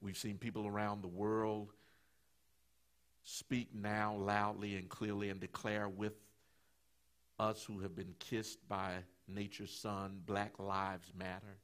We've 0.00 0.16
seen 0.16 0.38
people 0.38 0.66
around 0.66 1.02
the 1.02 1.08
world 1.08 1.72
speak 3.24 3.68
now 3.74 4.14
loudly 4.16 4.76
and 4.76 4.88
clearly 4.88 5.30
and 5.30 5.40
declare 5.40 5.88
with 5.88 6.14
us 7.38 7.64
who 7.64 7.80
have 7.80 7.94
been 7.94 8.14
kissed 8.18 8.66
by 8.68 8.94
nature's 9.28 9.72
sun, 9.72 10.20
Black 10.26 10.58
Lives 10.58 11.12
Matter. 11.16 11.58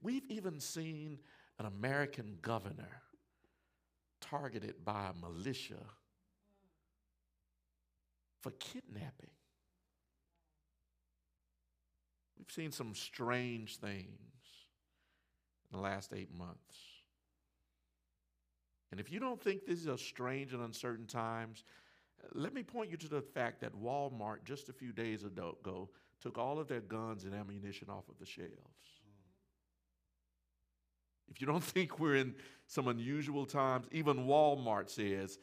We've 0.00 0.24
even 0.28 0.60
seen 0.60 1.18
an 1.58 1.66
American 1.66 2.38
governor 2.40 3.02
targeted 4.20 4.84
by 4.84 5.10
a 5.10 5.26
militia 5.26 5.82
for 8.40 8.50
kidnapping. 8.52 9.30
We've 12.38 12.50
seen 12.50 12.72
some 12.72 12.94
strange 12.94 13.78
things 13.78 14.08
in 15.70 15.76
the 15.76 15.82
last 15.82 16.12
eight 16.14 16.32
months. 16.36 16.76
And 18.90 19.00
if 19.00 19.12
you 19.12 19.20
don't 19.20 19.42
think 19.42 19.66
these 19.66 19.86
are 19.86 19.98
strange 19.98 20.54
and 20.54 20.62
uncertain 20.62 21.06
times, 21.06 21.64
let 22.34 22.54
me 22.54 22.62
point 22.62 22.90
you 22.90 22.96
to 22.96 23.08
the 23.08 23.20
fact 23.20 23.60
that 23.60 23.74
Walmart 23.74 24.44
just 24.44 24.68
a 24.68 24.72
few 24.72 24.92
days 24.92 25.24
ago 25.24 25.90
took 26.20 26.38
all 26.38 26.58
of 26.58 26.68
their 26.68 26.80
guns 26.80 27.24
and 27.24 27.34
ammunition 27.34 27.88
off 27.90 28.08
of 28.08 28.18
the 28.18 28.26
shelves. 28.26 28.48
If 31.30 31.40
you 31.40 31.46
don't 31.46 31.62
think 31.74 31.98
we're 31.98 32.16
in 32.16 32.34
some 32.66 32.88
unusual 32.88 33.46
times, 33.46 33.86
even 33.92 34.26
Walmart 34.26 34.90
says 34.90 35.38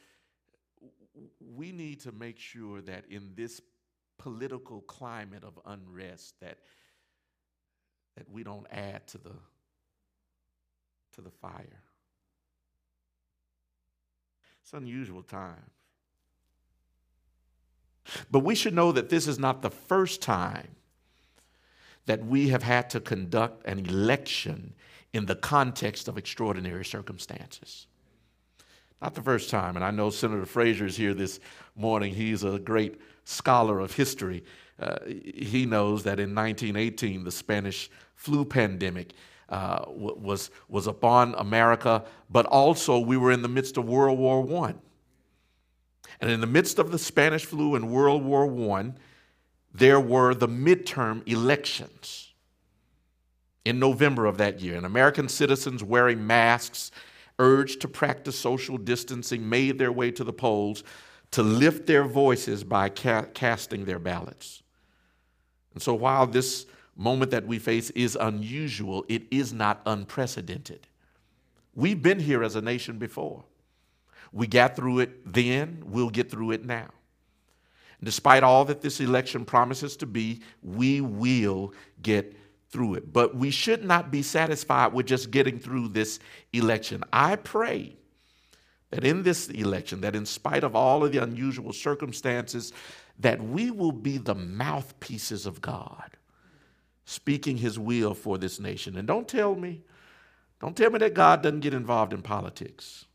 we 1.55 1.72
need 1.72 2.01
to 2.01 2.11
make 2.11 2.39
sure 2.39 2.82
that 2.82 3.05
in 3.09 3.32
this 3.36 3.61
political 4.18 4.82
climate 4.82 5.43
of 5.43 5.59
unrest 5.66 6.36
that 6.41 6.57
that 8.16 8.30
we 8.32 8.43
don't 8.43 8.66
add 8.72 9.05
to 9.07 9.18
the 9.18 9.34
to 11.13 11.22
the 11.22 11.32
fire. 11.32 11.84
It's 14.61 14.74
unusual 14.74 15.22
times. 15.22 15.59
But 18.30 18.39
we 18.39 18.55
should 18.55 18.74
know 18.74 18.91
that 18.91 19.09
this 19.09 19.28
is 19.28 19.39
not 19.39 19.61
the 19.61 19.70
first 19.70 20.22
time 20.22 20.76
that 22.05 22.24
we 22.26 22.49
have 22.49 22.63
had 22.63 22.89
to 22.91 22.99
conduct 22.99 23.66
an 23.66 23.80
election 23.80 24.74
in 25.13 25.26
the 25.26 25.36
context 25.36 26.07
of 26.07 26.18
extraordinary 26.18 26.86
circumstances. 26.86 27.88
Not 29.02 29.14
the 29.14 29.22
first 29.22 29.50
time, 29.50 29.76
and 29.76 29.84
I 29.84 29.91
know 29.91 30.10
Senator 30.10 30.46
Frazier 30.46 30.86
is 30.86 30.96
here 30.96 31.14
this 31.14 31.39
morning. 31.76 32.14
He's 32.14 32.43
a 32.43 32.60
great 32.60 33.00
scholar 33.26 33.80
of 33.80 33.93
history. 33.93 34.43
Uh, 34.80 34.98
he 35.06 35.66
knows 35.66 36.04
that 36.04 36.20
in 36.20 36.34
1918, 36.34 37.24
the 37.24 37.32
Spanish 37.32 37.89
flu 38.16 38.46
pandemic 38.46 39.14
uh, 39.50 39.86
was, 39.88 40.50
was 40.70 40.88
upon 40.88 41.36
America, 41.38 42.04
but 42.30 42.46
also 42.48 43.00
we 43.00 43.18
were 43.18 43.32
in 43.32 43.41
the 43.41 43.48
midst 43.48 43.78
of 43.78 43.86
World 43.86 44.18
War 44.18 44.66
I. 44.66 44.76
And 46.22 46.32
in 46.32 46.41
the 46.41 46.48
midst 46.48 46.80
of 46.80 46.91
the 46.91 47.00
Spanish 47.00 47.46
flu 47.46 47.76
and 47.76 47.89
World 47.89 48.24
War 48.24 48.78
I, 48.78 48.93
there 49.74 50.00
were 50.00 50.34
the 50.34 50.48
midterm 50.48 51.28
elections 51.28 52.34
in 53.66 53.80
November 53.80 54.26
of 54.26 54.38
that 54.38 54.62
year. 54.62 54.78
And 54.78 54.86
American 54.86 55.28
citizens 55.28 55.84
wearing 55.84 56.26
masks, 56.26 56.91
urged 57.40 57.82
to 57.82 57.88
practice 57.88 58.38
social 58.38 58.78
distancing, 58.78 59.48
made 59.48 59.78
their 59.78 59.92
way 59.92 60.12
to 60.12 60.24
the 60.24 60.34
polls 60.34 60.84
to 61.32 61.44
lift 61.44 61.86
their 61.86 62.06
voices 62.06 62.64
by 62.64 62.90
ca- 62.90 63.26
casting 63.34 63.86
their 63.86 64.00
ballots. 64.00 64.64
And 65.74 65.82
so 65.84 65.94
while 65.94 66.28
this 66.28 66.66
moment 66.96 67.32
that 67.32 67.46
we 67.46 67.60
face 67.60 67.90
is 67.92 68.16
unusual, 68.20 69.06
it 69.10 69.24
is 69.32 69.52
not 69.52 69.82
unprecedented. 69.86 70.88
We've 71.74 72.02
been 72.02 72.20
here 72.20 72.42
as 72.42 72.56
a 72.56 72.62
nation 72.62 72.98
before. 72.98 73.44
We 74.32 74.48
got 74.48 74.76
through 74.76 75.00
it 75.00 75.34
then, 75.34 75.84
we'll 75.86 76.10
get 76.10 76.32
through 76.32 76.52
it 76.52 76.66
now. 76.66 76.90
Despite 78.04 78.44
all 78.44 78.66
that 78.66 78.82
this 78.82 79.00
election 79.00 79.46
promises 79.46 79.98
to 79.98 80.06
be, 80.06 80.42
we 80.62 81.02
will 81.02 81.74
get 82.02 82.36
through 82.76 82.96
it. 82.96 83.14
But 83.14 83.34
we 83.34 83.52
should 83.52 83.86
not 83.86 84.12
be 84.12 84.22
satisfied 84.22 84.92
with 84.92 85.06
just 85.06 85.32
getting 85.32 85.60
through 85.60 85.88
this 85.88 86.20
election. 86.52 87.06
I 87.14 87.38
pray 87.38 87.96
that 88.92 89.06
in 89.06 89.24
this 89.24 89.48
election, 89.48 90.02
that 90.02 90.14
in 90.14 90.26
spite 90.26 90.66
of 90.66 90.76
all 90.76 91.06
of 91.06 91.14
the 91.14 91.24
unusual 91.24 91.72
circumstances, 91.72 92.74
that 93.18 93.42
we 93.42 93.72
will 93.72 93.94
be 93.94 94.18
the 94.18 94.36
mouthpieces 94.36 95.46
of 95.46 95.62
God, 95.62 96.18
speaking 97.06 97.56
his 97.56 97.80
will 97.80 98.14
for 98.14 98.38
this 98.38 98.60
nation. 98.60 98.98
And 98.98 99.08
don't 99.08 99.28
tell 99.28 99.56
me, 99.56 99.82
don't 100.60 100.76
tell 100.76 100.92
me 100.92 101.00
that 101.00 101.14
God 101.14 101.44
doesn't 101.44 101.62
get 101.62 101.74
involved 101.74 102.12
in 102.12 102.22
politics. 102.22 103.06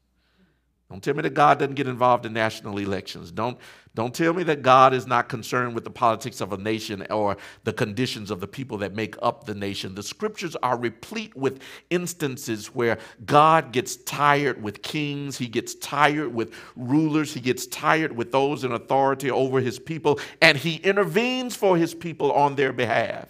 Don't 0.90 1.00
tell 1.00 1.14
me 1.14 1.22
that 1.22 1.34
God 1.34 1.60
doesn't 1.60 1.76
get 1.76 1.86
involved 1.86 2.26
in 2.26 2.32
national 2.32 2.76
elections. 2.78 3.30
Don't, 3.30 3.56
don't 3.94 4.12
tell 4.12 4.32
me 4.32 4.42
that 4.42 4.62
God 4.62 4.92
is 4.92 5.06
not 5.06 5.28
concerned 5.28 5.72
with 5.72 5.84
the 5.84 5.90
politics 5.90 6.40
of 6.40 6.52
a 6.52 6.56
nation 6.56 7.06
or 7.10 7.36
the 7.62 7.72
conditions 7.72 8.32
of 8.32 8.40
the 8.40 8.48
people 8.48 8.76
that 8.78 8.92
make 8.92 9.14
up 9.22 9.44
the 9.44 9.54
nation. 9.54 9.94
The 9.94 10.02
scriptures 10.02 10.56
are 10.56 10.76
replete 10.76 11.36
with 11.36 11.62
instances 11.90 12.74
where 12.74 12.98
God 13.24 13.70
gets 13.70 13.96
tired 13.98 14.60
with 14.60 14.82
kings, 14.82 15.38
he 15.38 15.46
gets 15.46 15.76
tired 15.76 16.34
with 16.34 16.52
rulers, 16.74 17.32
he 17.32 17.40
gets 17.40 17.68
tired 17.68 18.16
with 18.16 18.32
those 18.32 18.64
in 18.64 18.72
authority 18.72 19.30
over 19.30 19.60
his 19.60 19.78
people, 19.78 20.18
and 20.42 20.58
he 20.58 20.76
intervenes 20.76 21.54
for 21.54 21.76
his 21.76 21.94
people 21.94 22.32
on 22.32 22.56
their 22.56 22.72
behalf. 22.72 23.28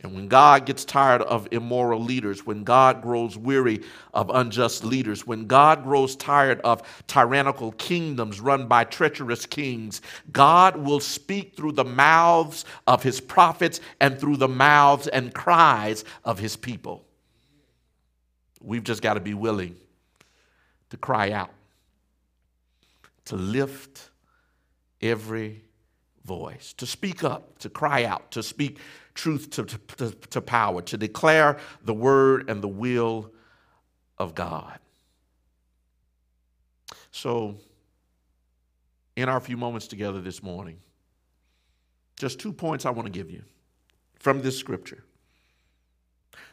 And 0.00 0.14
when 0.14 0.28
God 0.28 0.64
gets 0.64 0.84
tired 0.84 1.22
of 1.22 1.48
immoral 1.50 2.00
leaders, 2.00 2.46
when 2.46 2.62
God 2.62 3.02
grows 3.02 3.36
weary 3.36 3.82
of 4.14 4.30
unjust 4.32 4.84
leaders, 4.84 5.26
when 5.26 5.48
God 5.48 5.82
grows 5.82 6.14
tired 6.14 6.60
of 6.60 6.82
tyrannical 7.08 7.72
kingdoms 7.72 8.40
run 8.40 8.68
by 8.68 8.84
treacherous 8.84 9.44
kings, 9.44 10.00
God 10.30 10.76
will 10.76 11.00
speak 11.00 11.56
through 11.56 11.72
the 11.72 11.84
mouths 11.84 12.64
of 12.86 13.02
his 13.02 13.20
prophets 13.20 13.80
and 14.00 14.20
through 14.20 14.36
the 14.36 14.46
mouths 14.46 15.08
and 15.08 15.34
cries 15.34 16.04
of 16.24 16.38
his 16.38 16.54
people. 16.54 17.04
We've 18.60 18.84
just 18.84 19.02
got 19.02 19.14
to 19.14 19.20
be 19.20 19.34
willing 19.34 19.76
to 20.90 20.96
cry 20.96 21.32
out, 21.32 21.50
to 23.26 23.34
lift 23.36 24.10
every 25.02 25.62
voice, 26.28 26.72
to 26.74 26.86
speak 26.86 27.24
up, 27.24 27.58
to 27.58 27.70
cry 27.70 28.04
out, 28.04 28.30
to 28.30 28.42
speak 28.42 28.78
truth 29.14 29.50
to, 29.50 29.64
to, 29.64 30.10
to 30.12 30.40
power, 30.40 30.82
to 30.82 30.96
declare 30.96 31.58
the 31.82 31.94
word 31.94 32.48
and 32.48 32.62
the 32.62 32.68
will 32.68 33.32
of 34.18 34.34
God. 34.34 34.78
So, 37.10 37.56
in 39.16 39.28
our 39.28 39.40
few 39.40 39.56
moments 39.56 39.88
together 39.88 40.20
this 40.20 40.42
morning, 40.42 40.78
just 42.16 42.38
two 42.38 42.52
points 42.52 42.86
I 42.86 42.90
want 42.90 43.06
to 43.06 43.12
give 43.12 43.30
you 43.30 43.42
from 44.14 44.42
this 44.42 44.56
scripture. 44.56 45.02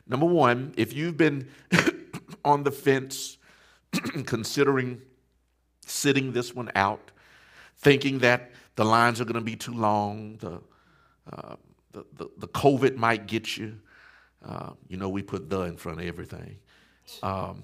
Number 0.07 0.25
one, 0.25 0.73
if 0.77 0.93
you've 0.93 1.17
been 1.17 1.49
on 2.45 2.63
the 2.63 2.71
fence 2.71 3.37
considering 4.25 5.01
sitting 5.85 6.31
this 6.31 6.55
one 6.55 6.71
out, 6.75 7.11
thinking 7.77 8.19
that 8.19 8.51
the 8.75 8.85
lines 8.85 9.21
are 9.21 9.25
going 9.25 9.35
to 9.35 9.41
be 9.41 9.55
too 9.55 9.73
long, 9.73 10.37
the 10.37 10.61
uh, 11.31 11.55
the, 11.91 12.05
the, 12.17 12.29
the 12.37 12.47
COVID 12.49 12.97
might 12.97 13.25
get 13.25 13.57
you. 13.57 13.79
Uh, 14.43 14.71
you 14.87 14.97
know, 14.97 15.09
we 15.09 15.23
put 15.23 15.49
the 15.49 15.61
in 15.61 15.77
front 15.77 15.99
of 15.99 16.05
everything. 16.05 16.57
Um, 17.23 17.63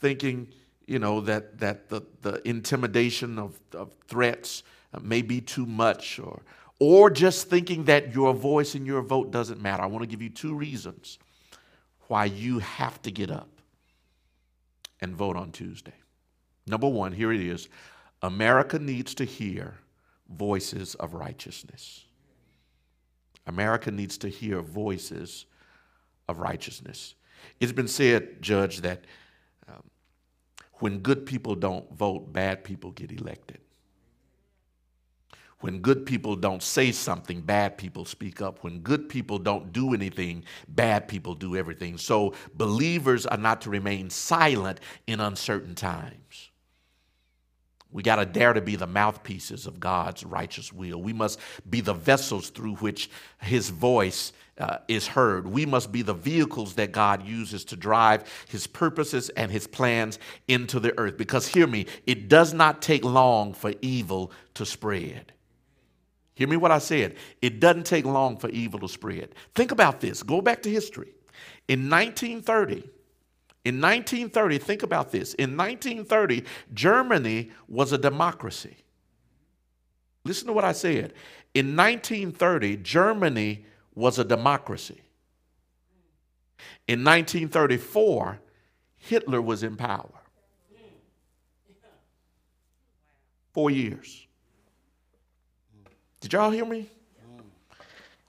thinking, 0.00 0.48
you 0.86 0.98
know, 0.98 1.20
that, 1.20 1.58
that 1.58 1.88
the, 1.88 2.02
the 2.22 2.46
intimidation 2.48 3.38
of, 3.38 3.60
of 3.74 3.92
threats 4.06 4.62
uh, 4.94 5.00
may 5.00 5.22
be 5.22 5.40
too 5.40 5.66
much, 5.66 6.18
or, 6.18 6.42
or 6.80 7.10
just 7.10 7.48
thinking 7.48 7.84
that 7.84 8.14
your 8.14 8.32
voice 8.32 8.74
and 8.74 8.86
your 8.86 9.02
vote 9.02 9.30
doesn't 9.30 9.60
matter. 9.60 9.82
I 9.82 9.86
want 9.86 10.02
to 10.02 10.08
give 10.08 10.22
you 10.22 10.30
two 10.30 10.54
reasons 10.54 11.18
why 12.08 12.24
you 12.24 12.58
have 12.60 13.00
to 13.02 13.10
get 13.10 13.30
up 13.30 13.50
and 15.00 15.14
vote 15.14 15.36
on 15.36 15.52
Tuesday. 15.52 15.92
Number 16.66 16.88
one, 16.88 17.12
here 17.12 17.32
it 17.32 17.40
is 17.40 17.68
America 18.22 18.78
needs 18.78 19.14
to 19.14 19.24
hear 19.24 19.74
voices 20.28 20.94
of 20.96 21.14
righteousness. 21.14 22.04
America 23.46 23.90
needs 23.90 24.18
to 24.18 24.28
hear 24.28 24.60
voices 24.60 25.46
of 26.28 26.38
righteousness. 26.38 27.14
It's 27.60 27.72
been 27.72 27.88
said, 27.88 28.42
Judge, 28.42 28.82
that 28.82 29.04
um, 29.68 29.82
when 30.74 30.98
good 30.98 31.24
people 31.24 31.54
don't 31.54 31.90
vote, 31.94 32.32
bad 32.32 32.62
people 32.62 32.90
get 32.90 33.10
elected. 33.10 33.60
When 35.60 35.80
good 35.80 36.06
people 36.06 36.36
don't 36.36 36.62
say 36.62 36.92
something, 36.92 37.40
bad 37.40 37.78
people 37.78 38.04
speak 38.04 38.40
up. 38.40 38.62
When 38.62 38.78
good 38.78 39.08
people 39.08 39.38
don't 39.38 39.72
do 39.72 39.92
anything, 39.92 40.44
bad 40.68 41.08
people 41.08 41.34
do 41.34 41.56
everything. 41.56 41.98
So 41.98 42.34
believers 42.54 43.26
are 43.26 43.36
not 43.38 43.62
to 43.62 43.70
remain 43.70 44.08
silent 44.08 44.78
in 45.08 45.18
uncertain 45.18 45.74
times. 45.74 46.47
We 47.90 48.02
got 48.02 48.16
to 48.16 48.26
dare 48.26 48.52
to 48.52 48.60
be 48.60 48.76
the 48.76 48.86
mouthpieces 48.86 49.66
of 49.66 49.80
God's 49.80 50.24
righteous 50.24 50.72
will. 50.72 51.00
We 51.00 51.14
must 51.14 51.40
be 51.68 51.80
the 51.80 51.94
vessels 51.94 52.50
through 52.50 52.76
which 52.76 53.10
His 53.40 53.70
voice 53.70 54.32
uh, 54.58 54.78
is 54.88 55.06
heard. 55.06 55.46
We 55.46 55.64
must 55.64 55.90
be 55.90 56.02
the 56.02 56.14
vehicles 56.14 56.74
that 56.74 56.92
God 56.92 57.26
uses 57.26 57.64
to 57.66 57.76
drive 57.76 58.24
His 58.48 58.66
purposes 58.66 59.30
and 59.30 59.50
His 59.50 59.66
plans 59.66 60.18
into 60.48 60.80
the 60.80 60.96
earth. 60.98 61.16
Because, 61.16 61.46
hear 61.46 61.66
me, 61.66 61.86
it 62.06 62.28
does 62.28 62.52
not 62.52 62.82
take 62.82 63.04
long 63.04 63.54
for 63.54 63.72
evil 63.80 64.32
to 64.54 64.66
spread. 64.66 65.32
Hear 66.34 66.46
me 66.46 66.56
what 66.56 66.70
I 66.70 66.78
said. 66.78 67.16
It 67.40 67.58
doesn't 67.58 67.86
take 67.86 68.04
long 68.04 68.36
for 68.36 68.48
evil 68.50 68.78
to 68.80 68.88
spread. 68.88 69.34
Think 69.54 69.72
about 69.72 70.00
this. 70.00 70.22
Go 70.22 70.40
back 70.40 70.62
to 70.62 70.70
history. 70.70 71.12
In 71.68 71.88
1930, 71.90 72.88
in 73.68 73.82
1930, 73.82 74.56
think 74.56 74.82
about 74.82 75.12
this. 75.12 75.34
In 75.34 75.54
1930, 75.54 76.42
Germany 76.72 77.50
was 77.68 77.92
a 77.92 77.98
democracy. 77.98 78.78
Listen 80.24 80.46
to 80.46 80.54
what 80.54 80.64
I 80.64 80.72
said. 80.72 81.12
In 81.52 81.76
1930, 81.76 82.78
Germany 82.78 83.66
was 83.94 84.18
a 84.18 84.24
democracy. 84.24 85.02
In 86.86 87.04
1934, 87.04 88.40
Hitler 88.96 89.42
was 89.42 89.62
in 89.62 89.76
power. 89.76 90.14
Four 93.52 93.70
years. 93.70 94.26
Did 96.22 96.32
y'all 96.32 96.50
hear 96.50 96.64
me? 96.64 96.88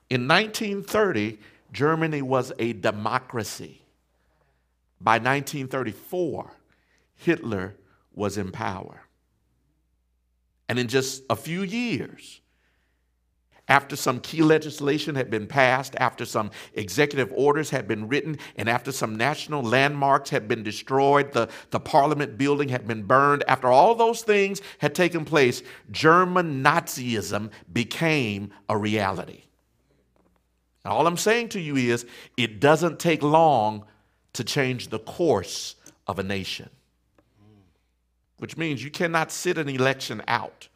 In 0.10 0.28
1930, 0.28 1.40
Germany 1.72 2.22
was 2.22 2.52
a 2.60 2.74
democracy. 2.74 3.80
By 5.02 5.14
1934, 5.14 6.52
Hitler 7.16 7.76
was 8.14 8.38
in 8.38 8.52
power. 8.52 9.02
And 10.68 10.78
in 10.78 10.88
just 10.88 11.24
a 11.30 11.36
few 11.36 11.64
years, 11.64 12.42
after 13.70 13.96
some 13.96 14.20
key 14.20 14.42
legislation 14.42 15.16
had 15.16 15.30
been 15.30 15.46
passed, 15.46 15.96
after 15.98 16.26
some 16.26 16.50
executive 16.74 17.32
orders 17.34 17.70
had 17.70 17.88
been 17.88 18.08
written, 18.08 18.38
and 18.56 18.68
after 18.68 18.92
some 18.92 19.16
national 19.16 19.62
landmarks 19.62 20.32
had 20.32 20.48
been 20.48 20.64
destroyed, 20.64 21.32
the, 21.34 21.48
the 21.70 21.80
parliament 21.80 22.38
building 22.38 22.70
had 22.70 22.88
been 22.88 23.04
burned, 23.04 23.44
after 23.48 23.68
all 23.68 23.94
those 23.94 24.24
things 24.24 24.62
had 24.80 24.96
taken 24.96 25.24
place, 25.24 25.62
German 25.92 26.64
Nazism 26.64 27.52
became 27.72 28.52
a 28.68 28.76
reality. 28.76 29.44
And 30.84 30.92
all 30.92 31.06
I'm 31.06 31.18
saying 31.18 31.50
to 31.50 31.60
you 31.60 31.76
is 31.76 32.08
it 32.38 32.60
doesn't 32.60 33.00
take 33.00 33.22
long 33.22 33.86
to 34.34 34.44
change 34.44 34.90
the 34.90 35.00
course 35.00 35.76
of 36.08 36.20
a 36.20 36.24
nation, 36.24 36.70
which 38.38 38.58
means 38.58 38.84
you 38.84 38.92
cannot 38.92 39.32
sit 39.32 39.58
an 39.58 39.70
election 39.70 40.22
out 40.28 40.70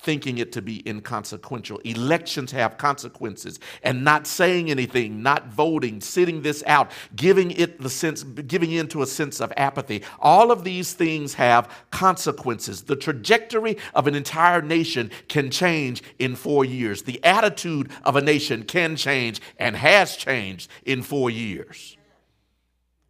thinking 0.00 0.38
it 0.38 0.52
to 0.52 0.62
be 0.62 0.88
inconsequential. 0.88 1.78
Elections 1.78 2.52
have 2.52 2.78
consequences, 2.78 3.58
and 3.82 4.04
not 4.04 4.26
saying 4.26 4.70
anything, 4.70 5.22
not 5.22 5.48
voting, 5.48 6.00
sitting 6.00 6.42
this 6.42 6.62
out, 6.66 6.90
giving 7.16 7.50
it 7.52 7.80
the 7.80 7.90
sense, 7.90 8.22
giving 8.22 8.70
into 8.70 9.02
a 9.02 9.06
sense 9.06 9.40
of 9.40 9.52
apathy. 9.56 10.02
All 10.20 10.52
of 10.52 10.62
these 10.64 10.92
things 10.92 11.34
have 11.34 11.70
consequences. 11.90 12.82
The 12.82 12.96
trajectory 12.96 13.76
of 13.94 14.06
an 14.06 14.14
entire 14.14 14.62
nation 14.62 15.10
can 15.28 15.50
change 15.50 16.02
in 16.18 16.36
four 16.36 16.64
years. 16.64 17.02
The 17.02 17.22
attitude 17.24 17.90
of 18.04 18.16
a 18.16 18.22
nation 18.22 18.62
can 18.62 18.94
change 18.94 19.40
and 19.58 19.76
has 19.76 20.16
changed 20.16 20.70
in 20.84 21.02
four 21.02 21.30
years. 21.30 21.97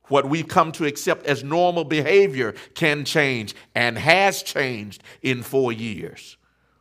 What 0.09 0.29
we've 0.29 0.49
come 0.49 0.73
to 0.73 0.87
accept 0.87 1.27
as 1.27 1.45
normal 1.45 1.85
behavior 1.85 2.55
can 2.75 3.05
change 3.05 3.55
and 3.75 3.99
has 3.99 4.43
changed 4.43 5.03
in 5.23 5.43
four 5.43 5.73
years 5.73 6.39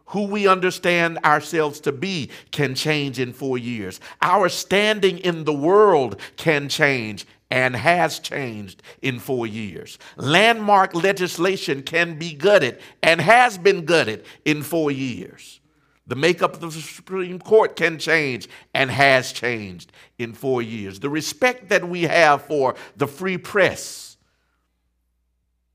who 0.07 0.25
we 0.25 0.47
understand 0.47 1.19
ourselves 1.23 1.79
to 1.81 1.91
be 1.91 2.29
can 2.51 2.75
change 2.75 3.19
in 3.19 3.33
four 3.33 3.57
years. 3.57 3.99
Our 4.21 4.49
standing 4.49 5.19
in 5.19 5.43
the 5.43 5.53
world 5.53 6.19
can 6.37 6.69
change 6.69 7.25
and 7.49 7.75
has 7.75 8.19
changed 8.19 8.83
in 9.01 9.19
four 9.19 9.47
years. 9.47 9.97
Landmark 10.17 10.93
legislation 10.93 11.83
can 11.83 12.17
be 12.17 12.33
gutted 12.33 12.79
and 13.03 13.21
has 13.21 13.57
been 13.57 13.85
gutted 13.85 14.25
in 14.45 14.63
four 14.63 14.91
years. 14.91 15.59
The 16.07 16.15
makeup 16.15 16.53
of 16.53 16.61
the 16.61 16.71
Supreme 16.71 17.37
Court 17.37 17.75
can 17.75 17.99
change 17.99 18.47
and 18.73 18.89
has 18.89 19.33
changed 19.33 19.91
in 20.17 20.33
four 20.33 20.61
years. 20.61 21.01
The 21.01 21.09
respect 21.09 21.69
that 21.69 21.87
we 21.87 22.03
have 22.03 22.43
for 22.43 22.75
the 22.95 23.07
free 23.07 23.37
press, 23.37 24.15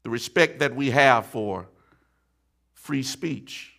the 0.02 0.10
respect 0.10 0.58
that 0.60 0.74
we 0.74 0.90
have 0.90 1.26
for 1.26 1.68
free 2.72 3.02
speech, 3.02 3.74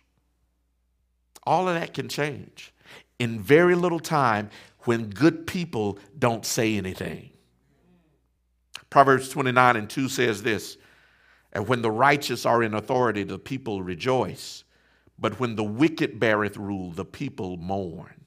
all 1.42 1.68
of 1.68 1.74
that 1.74 1.92
can 1.92 2.08
change 2.08 2.72
in 3.18 3.40
very 3.40 3.74
little 3.74 4.00
time 4.00 4.48
when 4.80 5.10
good 5.10 5.46
people 5.46 5.98
don't 6.18 6.44
say 6.46 6.76
anything. 6.76 7.30
Proverbs 8.90 9.28
29 9.28 9.76
and 9.76 9.90
2 9.90 10.08
says 10.08 10.42
this 10.42 10.76
And 11.52 11.66
when 11.66 11.82
the 11.82 11.90
righteous 11.90 12.46
are 12.46 12.62
in 12.62 12.74
authority, 12.74 13.24
the 13.24 13.38
people 13.38 13.82
rejoice. 13.82 14.63
But 15.18 15.38
when 15.38 15.56
the 15.56 15.64
wicked 15.64 16.18
beareth 16.18 16.56
rule, 16.56 16.90
the 16.90 17.04
people 17.04 17.56
mourn. 17.56 18.24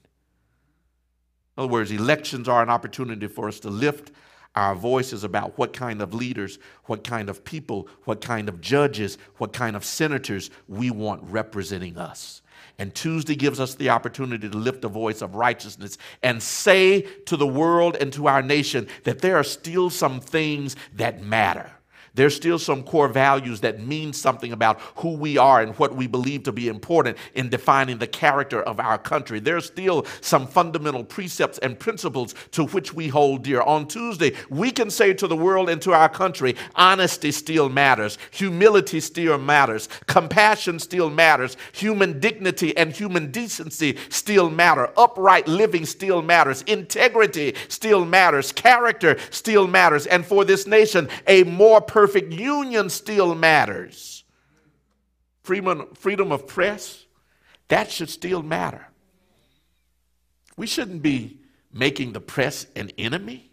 In 1.56 1.64
other 1.64 1.72
words, 1.72 1.90
elections 1.90 2.48
are 2.48 2.62
an 2.62 2.70
opportunity 2.70 3.26
for 3.26 3.48
us 3.48 3.60
to 3.60 3.68
lift 3.70 4.12
our 4.54 4.74
voices 4.74 5.24
about 5.24 5.56
what 5.58 5.72
kind 5.72 6.00
of 6.00 6.14
leaders, 6.14 6.58
what 6.84 7.04
kind 7.04 7.28
of 7.28 7.44
people, 7.44 7.88
what 8.04 8.20
kind 8.20 8.48
of 8.48 8.60
judges, 8.60 9.18
what 9.36 9.52
kind 9.52 9.76
of 9.76 9.84
senators 9.84 10.50
we 10.66 10.90
want 10.90 11.22
representing 11.24 11.98
us. 11.98 12.42
And 12.78 12.94
Tuesday 12.94 13.34
gives 13.34 13.60
us 13.60 13.74
the 13.74 13.90
opportunity 13.90 14.48
to 14.48 14.56
lift 14.56 14.84
a 14.84 14.88
voice 14.88 15.20
of 15.20 15.34
righteousness 15.34 15.98
and 16.22 16.42
say 16.42 17.02
to 17.26 17.36
the 17.36 17.46
world 17.46 17.96
and 17.96 18.12
to 18.12 18.28
our 18.28 18.42
nation 18.42 18.88
that 19.04 19.20
there 19.20 19.36
are 19.36 19.44
still 19.44 19.90
some 19.90 20.20
things 20.20 20.76
that 20.94 21.22
matter. 21.22 21.70
There's 22.18 22.34
still 22.34 22.58
some 22.58 22.82
core 22.82 23.06
values 23.06 23.60
that 23.60 23.80
mean 23.80 24.12
something 24.12 24.50
about 24.50 24.80
who 24.96 25.12
we 25.12 25.38
are 25.38 25.62
and 25.62 25.72
what 25.76 25.94
we 25.94 26.08
believe 26.08 26.42
to 26.42 26.52
be 26.52 26.66
important 26.66 27.16
in 27.34 27.48
defining 27.48 27.98
the 27.98 28.08
character 28.08 28.60
of 28.60 28.80
our 28.80 28.98
country. 28.98 29.38
There's 29.38 29.66
still 29.66 30.04
some 30.20 30.48
fundamental 30.48 31.04
precepts 31.04 31.58
and 31.58 31.78
principles 31.78 32.34
to 32.50 32.66
which 32.66 32.92
we 32.92 33.06
hold 33.06 33.44
dear. 33.44 33.60
On 33.62 33.86
Tuesday, 33.86 34.34
we 34.50 34.72
can 34.72 34.90
say 34.90 35.14
to 35.14 35.28
the 35.28 35.36
world 35.36 35.68
and 35.70 35.80
to 35.82 35.92
our 35.92 36.08
country 36.08 36.56
honesty 36.74 37.30
still 37.30 37.68
matters, 37.68 38.18
humility 38.32 38.98
still 38.98 39.38
matters, 39.38 39.88
compassion 40.08 40.80
still 40.80 41.10
matters, 41.10 41.56
human 41.70 42.18
dignity 42.18 42.76
and 42.76 42.90
human 42.90 43.30
decency 43.30 43.96
still 44.08 44.50
matter, 44.50 44.90
upright 44.96 45.46
living 45.46 45.86
still 45.86 46.20
matters, 46.20 46.62
integrity 46.62 47.54
still 47.68 48.04
matters, 48.04 48.50
character 48.50 49.16
still 49.30 49.68
matters, 49.68 50.06
and 50.06 50.26
for 50.26 50.44
this 50.44 50.66
nation, 50.66 51.08
a 51.28 51.44
more 51.44 51.80
perfect 51.80 52.07
perfect 52.08 52.32
union 52.32 52.88
still 52.88 53.34
matters. 53.34 54.24
Freedom, 55.42 55.88
freedom 55.94 56.32
of 56.32 56.46
press, 56.46 57.04
that 57.68 57.90
should 57.90 58.08
still 58.08 58.42
matter. 58.42 58.86
We 60.56 60.66
shouldn't 60.66 61.02
be 61.02 61.40
making 61.70 62.12
the 62.12 62.20
press 62.20 62.66
an 62.74 62.92
enemy. 62.96 63.52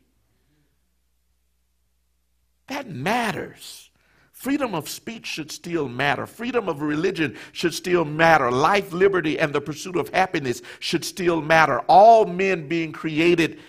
That 2.67 2.89
matters. 2.89 3.89
Freedom 4.31 4.73
of 4.73 4.87
speech 4.87 5.25
should 5.25 5.51
still 5.51 5.89
matter. 5.89 6.25
Freedom 6.25 6.69
of 6.69 6.81
religion 6.81 7.37
should 7.51 7.73
still 7.73 8.05
matter. 8.05 8.49
Life, 8.49 8.93
liberty, 8.93 9.37
and 9.37 9.51
the 9.51 9.59
pursuit 9.59 9.97
of 9.97 10.07
happiness 10.09 10.61
should 10.79 11.03
still 11.03 11.41
matter. 11.41 11.79
All 11.87 12.25
men 12.25 12.69
being 12.69 12.93
created 12.93 13.59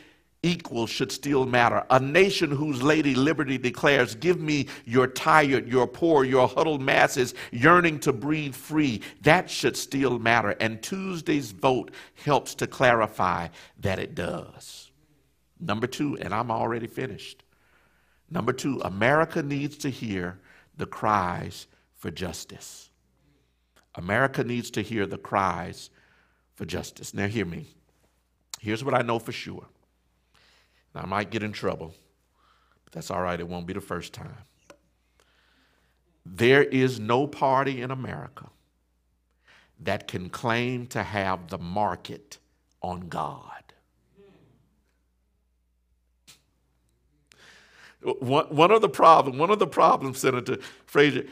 equal 0.47 0.86
should 0.86 1.11
still 1.11 1.44
matter. 1.44 1.84
A 1.90 1.99
nation 1.99 2.51
whose 2.51 2.82
Lady 2.82 3.14
Liberty 3.14 3.59
declares, 3.59 4.14
Give 4.14 4.40
me 4.40 4.68
your 4.84 5.07
tired, 5.07 5.68
your 5.68 5.86
poor, 5.86 6.24
your 6.24 6.49
huddled 6.49 6.80
masses 6.80 7.34
yearning 7.51 7.99
to 8.01 8.12
breathe 8.12 8.55
free. 8.55 9.03
That 9.22 9.51
should 9.51 9.76
still 9.76 10.18
matter. 10.18 10.51
And 10.61 10.82
Tuesday's 10.82 11.51
vote 11.51 11.90
helps 12.24 12.55
to 12.57 12.66
clarify 12.66 13.49
that 13.80 13.99
it 13.99 14.14
does. 14.14 14.90
Number 15.59 15.86
two, 15.86 16.16
and 16.18 16.32
I'm 16.32 16.51
already 16.51 16.86
finished. 16.86 17.42
Number 18.30 18.53
two, 18.53 18.80
America 18.84 19.42
needs 19.42 19.76
to 19.78 19.90
hear 19.90 20.38
the 20.76 20.86
cries 20.86 21.66
for 21.97 22.11
justice. 22.11 22.90
America 23.94 24.44
needs 24.44 24.70
to 24.72 24.82
hear 24.82 25.07
the 25.07 25.18
cries 25.18 25.90
for 26.55 26.64
justice. 26.66 27.14
Now, 27.14 27.26
hear 27.26 27.47
me. 27.47 27.66
Here's 28.61 28.84
what 28.84 28.94
I 28.94 29.03
know 29.03 29.18
for 29.18 29.32
sure 29.32 29.66
now, 30.97 31.03
I 31.03 31.07
might 31.07 31.30
get 31.30 31.42
in 31.42 31.53
trouble, 31.53 31.94
but 32.84 32.92
that's 32.94 33.11
all 33.11 33.20
right. 33.20 33.38
It 33.38 33.47
won't 33.47 33.66
be 33.66 33.74
the 33.74 33.80
first 33.82 34.14
time. 34.14 34.34
There 36.24 36.64
is 36.64 36.99
no 36.99 37.26
party 37.26 37.82
in 37.82 37.90
America 37.90 38.47
that 39.80 40.09
can 40.09 40.30
claim 40.30 40.86
to 40.86 41.03
have 41.03 41.49
the 41.49 41.59
market 41.59 42.38
on 42.82 43.09
God. 43.09 43.53
One, 48.03 48.47
one 48.47 48.70
of 48.70 48.80
the 48.80 48.88
problem, 48.88 49.36
one 49.36 49.51
of 49.51 49.59
the 49.59 49.66
problems, 49.66 50.18
Senator 50.18 50.59
Frazier, 50.86 51.24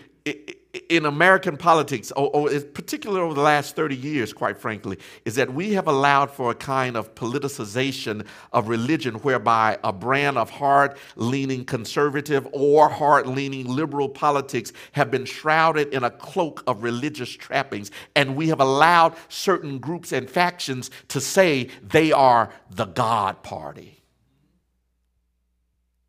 in 0.88 1.04
American 1.04 1.56
politics, 1.56 2.10
or, 2.12 2.30
or 2.34 2.60
particularly 2.60 3.22
over 3.22 3.34
the 3.34 3.42
last 3.42 3.76
30 3.76 3.94
years, 3.94 4.32
quite 4.32 4.56
frankly, 4.56 4.98
is 5.26 5.34
that 5.34 5.52
we 5.52 5.74
have 5.74 5.86
allowed 5.86 6.30
for 6.30 6.50
a 6.50 6.54
kind 6.54 6.96
of 6.96 7.14
politicization 7.14 8.26
of 8.52 8.68
religion 8.68 9.16
whereby 9.16 9.78
a 9.84 9.92
brand 9.92 10.38
of 10.38 10.48
hard 10.48 10.96
leaning 11.16 11.64
conservative 11.64 12.48
or 12.52 12.88
hard 12.88 13.26
leaning 13.26 13.68
liberal 13.68 14.08
politics 14.08 14.72
have 14.92 15.10
been 15.10 15.26
shrouded 15.26 15.92
in 15.92 16.04
a 16.04 16.10
cloak 16.10 16.64
of 16.66 16.82
religious 16.82 17.30
trappings. 17.30 17.90
And 18.16 18.34
we 18.34 18.48
have 18.48 18.60
allowed 18.60 19.14
certain 19.28 19.78
groups 19.78 20.10
and 20.10 20.28
factions 20.28 20.90
to 21.08 21.20
say 21.20 21.68
they 21.82 22.12
are 22.12 22.50
the 22.70 22.86
God 22.86 23.42
party. 23.42 24.00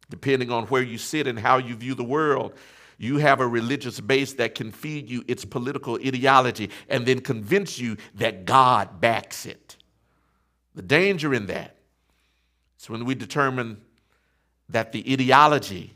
Depending 0.10 0.52
on 0.52 0.66
where 0.68 0.84
you 0.84 0.98
sit 0.98 1.28
and 1.28 1.38
how 1.38 1.58
you 1.58 1.76
view 1.76 1.96
the 1.96 2.04
world, 2.04 2.54
you 2.98 3.18
have 3.18 3.40
a 3.40 3.48
religious 3.48 4.00
base 4.00 4.34
that 4.34 4.56
can 4.56 4.72
feed 4.72 5.10
you 5.10 5.24
its 5.28 5.46
political 5.46 5.96
ideology 5.96 6.70
and 6.90 7.06
then 7.06 7.20
convince 7.20 7.78
you 7.78 7.98
that 8.16 8.46
God 8.46 9.02
backs 9.02 9.46
it. 9.46 9.78
The 10.74 10.82
danger 10.82 11.34
in 11.34 11.48
that 11.48 11.78
is 12.80 12.90
when 12.90 13.06
we 13.06 13.16
determine 13.16 13.82
that 14.70 14.92
the 14.92 15.12
ideology 15.12 15.96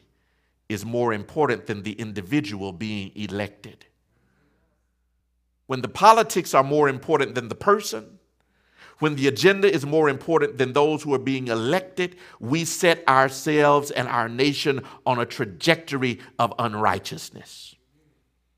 is 0.67 0.85
more 0.85 1.13
important 1.13 1.65
than 1.65 1.83
the 1.83 1.93
individual 1.93 2.71
being 2.71 3.11
elected. 3.15 3.85
When 5.65 5.81
the 5.81 5.87
politics 5.87 6.53
are 6.53 6.63
more 6.63 6.87
important 6.87 7.35
than 7.35 7.47
the 7.47 7.55
person, 7.55 8.18
when 8.99 9.15
the 9.15 9.27
agenda 9.27 9.71
is 9.71 9.85
more 9.85 10.09
important 10.09 10.57
than 10.57 10.73
those 10.73 11.03
who 11.03 11.13
are 11.13 11.19
being 11.19 11.47
elected, 11.47 12.17
we 12.39 12.65
set 12.65 13.07
ourselves 13.07 13.91
and 13.91 14.07
our 14.07 14.29
nation 14.29 14.83
on 15.05 15.19
a 15.19 15.25
trajectory 15.25 16.19
of 16.37 16.53
unrighteousness. 16.59 17.75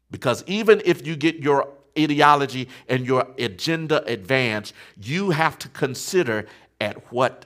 Because 0.09 0.43
even 0.47 0.81
if 0.83 1.05
you 1.05 1.15
get 1.15 1.37
your 1.37 1.69
ideology 1.97 2.67
and 2.89 3.05
your 3.05 3.27
agenda 3.37 4.03
advanced, 4.05 4.73
you 4.99 5.29
have 5.29 5.57
to 5.59 5.69
consider 5.69 6.47
at 6.79 7.11
what 7.11 7.45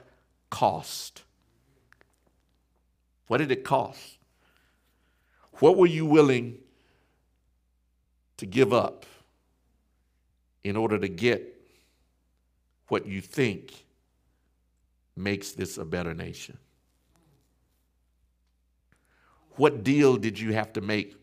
cost. 0.50 1.22
What 3.26 3.38
did 3.38 3.50
it 3.50 3.64
cost? 3.64 4.18
What 5.58 5.76
were 5.76 5.86
you 5.86 6.06
willing 6.06 6.58
to 8.38 8.46
give 8.46 8.72
up 8.72 9.04
in 10.64 10.76
order 10.76 10.98
to 10.98 11.08
get 11.08 11.55
what 12.88 13.06
you 13.06 13.20
think 13.20 13.84
makes 15.16 15.52
this 15.52 15.78
a 15.78 15.84
better 15.84 16.14
nation? 16.14 16.58
What 19.56 19.82
deal 19.82 20.16
did 20.16 20.38
you 20.38 20.52
have 20.52 20.72
to 20.74 20.80
make, 20.80 21.16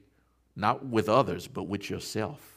not 0.56 0.86
with 0.86 1.08
others, 1.08 1.48
but 1.48 1.64
with 1.64 1.90
yourself? 1.90 2.54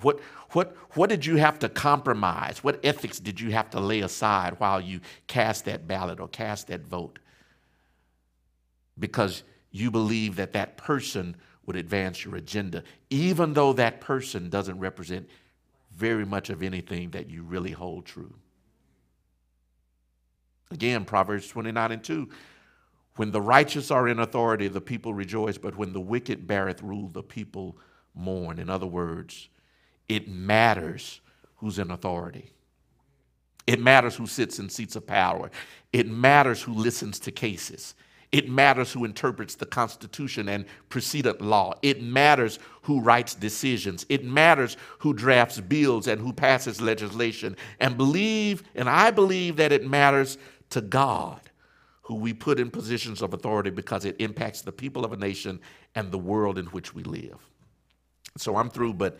What, 0.00 0.20
what, 0.52 0.76
what 0.92 1.10
did 1.10 1.26
you 1.26 1.36
have 1.36 1.58
to 1.58 1.68
compromise? 1.68 2.64
What 2.64 2.80
ethics 2.82 3.20
did 3.20 3.40
you 3.40 3.50
have 3.50 3.70
to 3.70 3.80
lay 3.80 4.00
aside 4.00 4.54
while 4.58 4.80
you 4.80 5.00
cast 5.26 5.66
that 5.66 5.86
ballot 5.86 6.20
or 6.20 6.28
cast 6.28 6.68
that 6.68 6.86
vote? 6.86 7.18
Because 8.98 9.42
you 9.70 9.90
believe 9.90 10.36
that 10.36 10.52
that 10.52 10.76
person 10.76 11.36
would 11.66 11.76
advance 11.76 12.24
your 12.24 12.36
agenda, 12.36 12.82
even 13.10 13.52
though 13.52 13.72
that 13.72 14.00
person 14.00 14.48
doesn't 14.48 14.78
represent 14.78 15.28
very 15.96 16.24
much 16.24 16.50
of 16.50 16.62
anything 16.62 17.10
that 17.10 17.30
you 17.30 17.42
really 17.42 17.72
hold 17.72 18.06
true. 18.06 18.34
Again, 20.70 21.04
Proverbs 21.04 21.48
29 21.48 21.92
and 21.92 22.02
2. 22.02 22.28
When 23.16 23.30
the 23.30 23.40
righteous 23.40 23.90
are 23.90 24.08
in 24.08 24.18
authority, 24.18 24.66
the 24.66 24.80
people 24.80 25.14
rejoice, 25.14 25.56
but 25.56 25.76
when 25.76 25.92
the 25.92 26.00
wicked 26.00 26.46
beareth 26.46 26.82
rule, 26.82 27.08
the 27.08 27.22
people 27.22 27.78
mourn. 28.14 28.58
In 28.58 28.68
other 28.68 28.86
words, 28.86 29.48
it 30.08 30.28
matters 30.28 31.20
who's 31.56 31.78
in 31.78 31.90
authority. 31.92 32.50
It 33.66 33.80
matters 33.80 34.16
who 34.16 34.26
sits 34.26 34.58
in 34.58 34.68
seats 34.68 34.96
of 34.96 35.06
power. 35.06 35.50
It 35.92 36.08
matters 36.08 36.60
who 36.60 36.74
listens 36.74 37.18
to 37.20 37.30
cases. 37.30 37.94
It 38.34 38.48
matters 38.48 38.90
who 38.90 39.04
interprets 39.04 39.54
the 39.54 39.64
Constitution 39.64 40.48
and 40.48 40.64
precedent 40.88 41.40
law. 41.40 41.74
It 41.82 42.02
matters 42.02 42.58
who 42.82 43.00
writes 43.00 43.36
decisions. 43.36 44.04
It 44.08 44.24
matters 44.24 44.76
who 44.98 45.14
drafts 45.14 45.60
bills 45.60 46.08
and 46.08 46.20
who 46.20 46.32
passes 46.32 46.80
legislation. 46.80 47.56
And 47.78 47.96
believe, 47.96 48.64
and 48.74 48.88
I 48.88 49.12
believe 49.12 49.54
that 49.58 49.70
it 49.70 49.86
matters 49.86 50.36
to 50.70 50.80
God 50.80 51.42
who 52.02 52.16
we 52.16 52.32
put 52.32 52.58
in 52.58 52.72
positions 52.72 53.22
of 53.22 53.34
authority 53.34 53.70
because 53.70 54.04
it 54.04 54.16
impacts 54.18 54.62
the 54.62 54.72
people 54.72 55.04
of 55.04 55.12
a 55.12 55.16
nation 55.16 55.60
and 55.94 56.10
the 56.10 56.18
world 56.18 56.58
in 56.58 56.66
which 56.66 56.92
we 56.92 57.04
live. 57.04 57.38
So 58.36 58.56
I'm 58.56 58.68
through, 58.68 58.94
but 58.94 59.16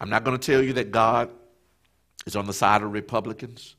I'm 0.00 0.10
not 0.10 0.24
going 0.24 0.36
to 0.36 0.44
tell 0.44 0.64
you 0.64 0.72
that 0.72 0.90
God 0.90 1.30
is 2.26 2.34
on 2.34 2.46
the 2.46 2.52
side 2.52 2.82
of 2.82 2.92
Republicans. 2.92 3.76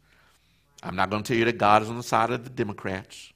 I'm 0.81 0.95
not 0.95 1.09
going 1.09 1.21
to 1.21 1.27
tell 1.27 1.37
you 1.37 1.43
that 1.43 1.57
God 1.57 1.81
is 1.81 1.89
on 1.89 1.97
the 1.97 2.01
side 2.01 2.31
of 2.31 2.45
the 2.45 2.49
Democrats. 2.49 3.32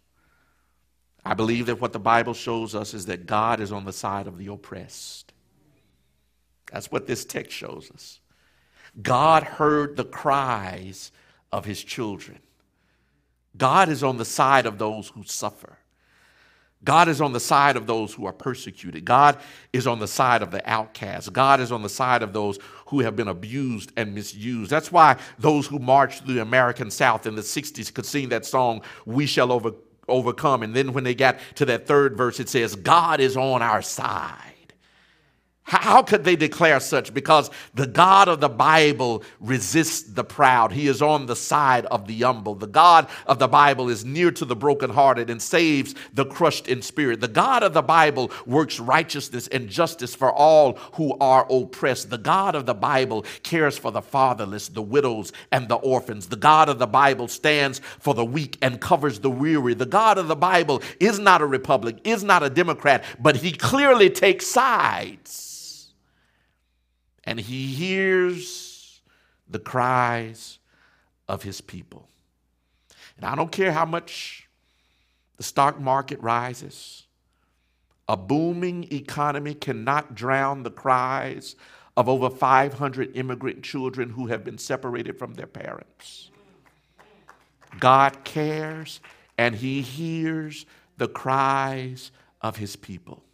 I 1.27 1.33
believe 1.33 1.65
that 1.65 1.81
what 1.81 1.91
the 1.91 1.99
Bible 1.99 2.33
shows 2.33 2.73
us 2.73 2.93
is 2.93 3.07
that 3.07 3.25
God 3.25 3.59
is 3.59 3.73
on 3.73 3.83
the 3.83 3.91
side 3.91 4.27
of 4.27 4.37
the 4.37 4.47
oppressed. 4.47 5.33
That's 6.71 6.89
what 6.89 7.05
this 7.05 7.25
text 7.25 7.51
shows 7.51 7.91
us. 7.93 8.21
God 9.01 9.43
heard 9.43 9.97
the 9.97 10.05
cries 10.05 11.11
of 11.51 11.65
his 11.65 11.83
children. 11.83 12.39
God 13.57 13.89
is 13.89 14.03
on 14.03 14.15
the 14.15 14.23
side 14.23 14.65
of 14.65 14.77
those 14.77 15.09
who 15.09 15.25
suffer. 15.25 15.77
God 16.81 17.09
is 17.09 17.19
on 17.19 17.33
the 17.33 17.41
side 17.41 17.75
of 17.75 17.87
those 17.87 18.13
who 18.13 18.25
are 18.25 18.31
persecuted. 18.31 19.03
God 19.03 19.37
is 19.73 19.85
on 19.85 19.99
the 19.99 20.07
side 20.07 20.41
of 20.41 20.51
the 20.51 20.61
outcast. 20.69 21.33
God 21.33 21.59
is 21.59 21.73
on 21.73 21.81
the 21.81 21.89
side 21.89 22.23
of 22.23 22.31
those 22.31 22.57
who 22.85 23.01
have 23.01 23.17
been 23.17 23.27
abused 23.27 23.91
and 23.97 24.15
misused. 24.15 24.71
That's 24.71 24.93
why 24.93 25.17
those 25.37 25.67
who 25.67 25.79
marched 25.79 26.23
through 26.23 26.35
the 26.35 26.41
American 26.41 26.89
South 26.89 27.25
in 27.25 27.35
the 27.35 27.41
60s 27.41 27.93
could 27.93 28.05
sing 28.05 28.29
that 28.29 28.45
song, 28.45 28.81
We 29.05 29.25
Shall 29.25 29.51
Over, 29.51 29.73
Overcome. 30.07 30.63
And 30.63 30.75
then 30.75 30.93
when 30.93 31.03
they 31.03 31.15
got 31.15 31.39
to 31.55 31.65
that 31.65 31.87
third 31.87 32.17
verse, 32.17 32.39
it 32.39 32.49
says, 32.49 32.75
God 32.75 33.19
is 33.19 33.37
on 33.37 33.61
our 33.61 33.81
side. 33.81 34.56
How 35.69 36.01
could 36.01 36.23
they 36.23 36.37
declare 36.37 36.79
such? 36.79 37.13
Because 37.13 37.51
the 37.73 37.87
God 37.87 38.29
of 38.29 38.39
the 38.39 38.47
Bible 38.47 39.21
resists 39.41 40.03
the 40.03 40.23
proud. 40.23 40.71
He 40.71 40.87
is 40.87 41.01
on 41.01 41.25
the 41.25 41.35
side 41.35 41.85
of 41.87 42.07
the 42.07 42.21
humble. 42.21 42.55
The 42.55 42.67
God 42.67 43.09
of 43.25 43.37
the 43.37 43.49
Bible 43.49 43.89
is 43.89 44.05
near 44.05 44.31
to 44.31 44.45
the 44.45 44.55
brokenhearted 44.55 45.29
and 45.29 45.41
saves 45.41 45.93
the 46.13 46.23
crushed 46.23 46.69
in 46.69 46.81
spirit. 46.81 47.19
The 47.19 47.27
God 47.27 47.63
of 47.63 47.73
the 47.73 47.81
Bible 47.81 48.31
works 48.45 48.79
righteousness 48.79 49.49
and 49.49 49.67
justice 49.67 50.15
for 50.15 50.31
all 50.31 50.75
who 50.93 51.17
are 51.19 51.45
oppressed. 51.49 52.11
The 52.11 52.17
God 52.17 52.55
of 52.55 52.65
the 52.65 52.73
Bible 52.73 53.25
cares 53.43 53.77
for 53.77 53.91
the 53.91 54.01
fatherless, 54.01 54.69
the 54.69 54.81
widows, 54.81 55.33
and 55.51 55.67
the 55.67 55.75
orphans. 55.75 56.27
The 56.27 56.37
God 56.37 56.69
of 56.69 56.79
the 56.79 56.87
Bible 56.87 57.27
stands 57.27 57.81
for 57.99 58.13
the 58.13 58.23
weak 58.23 58.57
and 58.61 58.79
covers 58.79 59.19
the 59.19 59.29
weary. 59.29 59.73
The 59.73 59.85
God 59.85 60.17
of 60.17 60.29
the 60.29 60.35
Bible 60.37 60.81
is 61.01 61.19
not 61.19 61.41
a 61.41 61.45
republic, 61.45 61.97
is 62.05 62.23
not 62.23 62.41
a 62.41 62.49
Democrat, 62.49 63.03
but 63.19 63.35
he 63.35 63.51
clearly 63.51 64.09
takes 64.09 64.47
sides 64.47 65.55
and 67.27 67.41
he 67.41 67.67
hears 67.67 69.01
the 69.49 69.59
cries 69.59 70.59
of 71.27 71.43
his 71.43 71.59
people. 71.59 72.07
And 73.17 73.25
I 73.25 73.35
don't 73.35 73.51
care 73.51 73.73
how 73.73 73.85
much 73.85 74.47
the 75.35 75.43
stock 75.43 75.77
market 75.77 76.21
rises, 76.21 77.03
a 78.07 78.15
booming 78.15 78.87
economy 78.93 79.53
cannot 79.53 80.15
drown 80.15 80.63
the 80.63 80.71
cries 80.71 81.57
of 81.97 82.07
over 82.07 82.29
500 82.29 83.17
immigrant 83.17 83.61
children 83.61 84.11
who 84.11 84.27
have 84.27 84.45
been 84.45 84.57
separated 84.57 85.19
from 85.19 85.33
their 85.33 85.47
parents. 85.47 86.31
God 87.77 88.23
cares 88.23 89.01
and 89.37 89.53
he 89.53 89.81
hears 89.81 90.65
the 90.95 91.09
cries 91.09 92.11
of 92.41 92.55
his 92.55 92.77
people. 92.77 93.26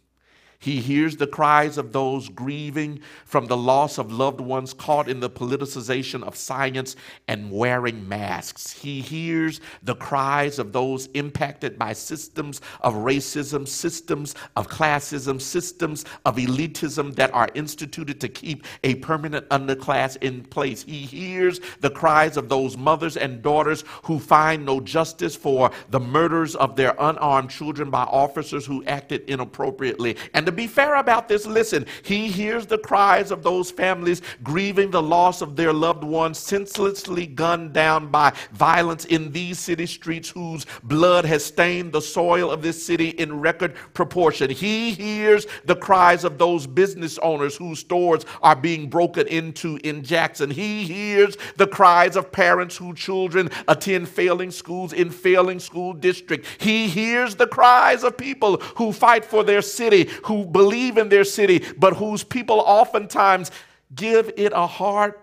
He 0.64 0.80
hears 0.80 1.18
the 1.18 1.26
cries 1.26 1.76
of 1.76 1.92
those 1.92 2.30
grieving 2.30 3.00
from 3.26 3.44
the 3.44 3.56
loss 3.56 3.98
of 3.98 4.10
loved 4.10 4.40
ones 4.40 4.72
caught 4.72 5.10
in 5.10 5.20
the 5.20 5.28
politicization 5.28 6.22
of 6.22 6.36
science 6.36 6.96
and 7.28 7.52
wearing 7.52 8.08
masks. 8.08 8.72
He 8.72 9.02
hears 9.02 9.60
the 9.82 9.94
cries 9.94 10.58
of 10.58 10.72
those 10.72 11.08
impacted 11.08 11.78
by 11.78 11.92
systems 11.92 12.62
of 12.80 12.94
racism, 12.94 13.68
systems 13.68 14.34
of 14.56 14.68
classism, 14.68 15.38
systems 15.38 16.06
of 16.24 16.36
elitism 16.36 17.14
that 17.16 17.34
are 17.34 17.50
instituted 17.54 18.18
to 18.22 18.28
keep 18.30 18.64
a 18.84 18.94
permanent 18.94 19.46
underclass 19.50 20.16
in 20.22 20.44
place. 20.44 20.82
He 20.82 21.00
hears 21.00 21.60
the 21.80 21.90
cries 21.90 22.38
of 22.38 22.48
those 22.48 22.78
mothers 22.78 23.18
and 23.18 23.42
daughters 23.42 23.84
who 24.04 24.18
find 24.18 24.64
no 24.64 24.80
justice 24.80 25.36
for 25.36 25.72
the 25.90 26.00
murders 26.00 26.56
of 26.56 26.74
their 26.74 26.94
unarmed 26.98 27.50
children 27.50 27.90
by 27.90 28.04
officers 28.04 28.64
who 28.64 28.82
acted 28.86 29.28
inappropriately. 29.28 30.16
And 30.32 30.53
be 30.54 30.66
fair 30.66 30.96
about 30.96 31.28
this, 31.28 31.46
listen, 31.46 31.86
he 32.02 32.28
hears 32.28 32.66
the 32.66 32.78
cries 32.78 33.30
of 33.30 33.42
those 33.42 33.70
families 33.70 34.22
grieving 34.42 34.90
the 34.90 35.02
loss 35.02 35.42
of 35.42 35.56
their 35.56 35.72
loved 35.72 36.04
ones 36.04 36.38
senselessly 36.38 37.26
gunned 37.26 37.72
down 37.72 38.10
by 38.10 38.32
violence 38.52 39.04
in 39.06 39.32
these 39.32 39.58
city 39.58 39.86
streets 39.86 40.30
whose 40.30 40.66
blood 40.82 41.24
has 41.24 41.44
stained 41.44 41.92
the 41.92 42.00
soil 42.00 42.50
of 42.50 42.62
this 42.62 42.84
city 42.84 43.10
in 43.10 43.40
record 43.40 43.74
proportion. 43.94 44.50
He 44.50 44.92
hears 44.92 45.46
the 45.64 45.76
cries 45.76 46.24
of 46.24 46.38
those 46.38 46.66
business 46.66 47.18
owners 47.18 47.56
whose 47.56 47.80
stores 47.80 48.24
are 48.42 48.56
being 48.56 48.88
broken 48.88 49.26
into 49.28 49.78
in 49.84 50.02
Jackson. 50.02 50.50
He 50.50 50.84
hears 50.84 51.36
the 51.56 51.66
cries 51.66 52.16
of 52.16 52.32
parents 52.32 52.76
whose 52.76 52.98
children 52.98 53.50
attend 53.68 54.08
failing 54.08 54.50
schools 54.50 54.92
in 54.92 55.10
failing 55.10 55.58
school 55.58 55.92
district. 55.92 56.46
He 56.58 56.88
hears 56.88 57.34
the 57.34 57.46
cries 57.46 58.04
of 58.04 58.16
people 58.16 58.58
who 58.76 58.92
fight 58.92 59.24
for 59.24 59.44
their 59.44 59.62
city, 59.62 60.10
who 60.24 60.43
believe 60.44 60.98
in 60.98 61.08
their 61.08 61.24
city, 61.24 61.64
but 61.76 61.96
whose 61.96 62.24
people 62.24 62.60
oftentimes 62.60 63.50
give 63.94 64.32
it 64.36 64.52
a 64.54 64.66
hard, 64.66 65.14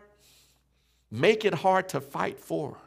make 1.10 1.46
it 1.46 1.54
hard 1.54 1.90
to 1.90 2.02
fight 2.02 2.40
for. 2.40 2.78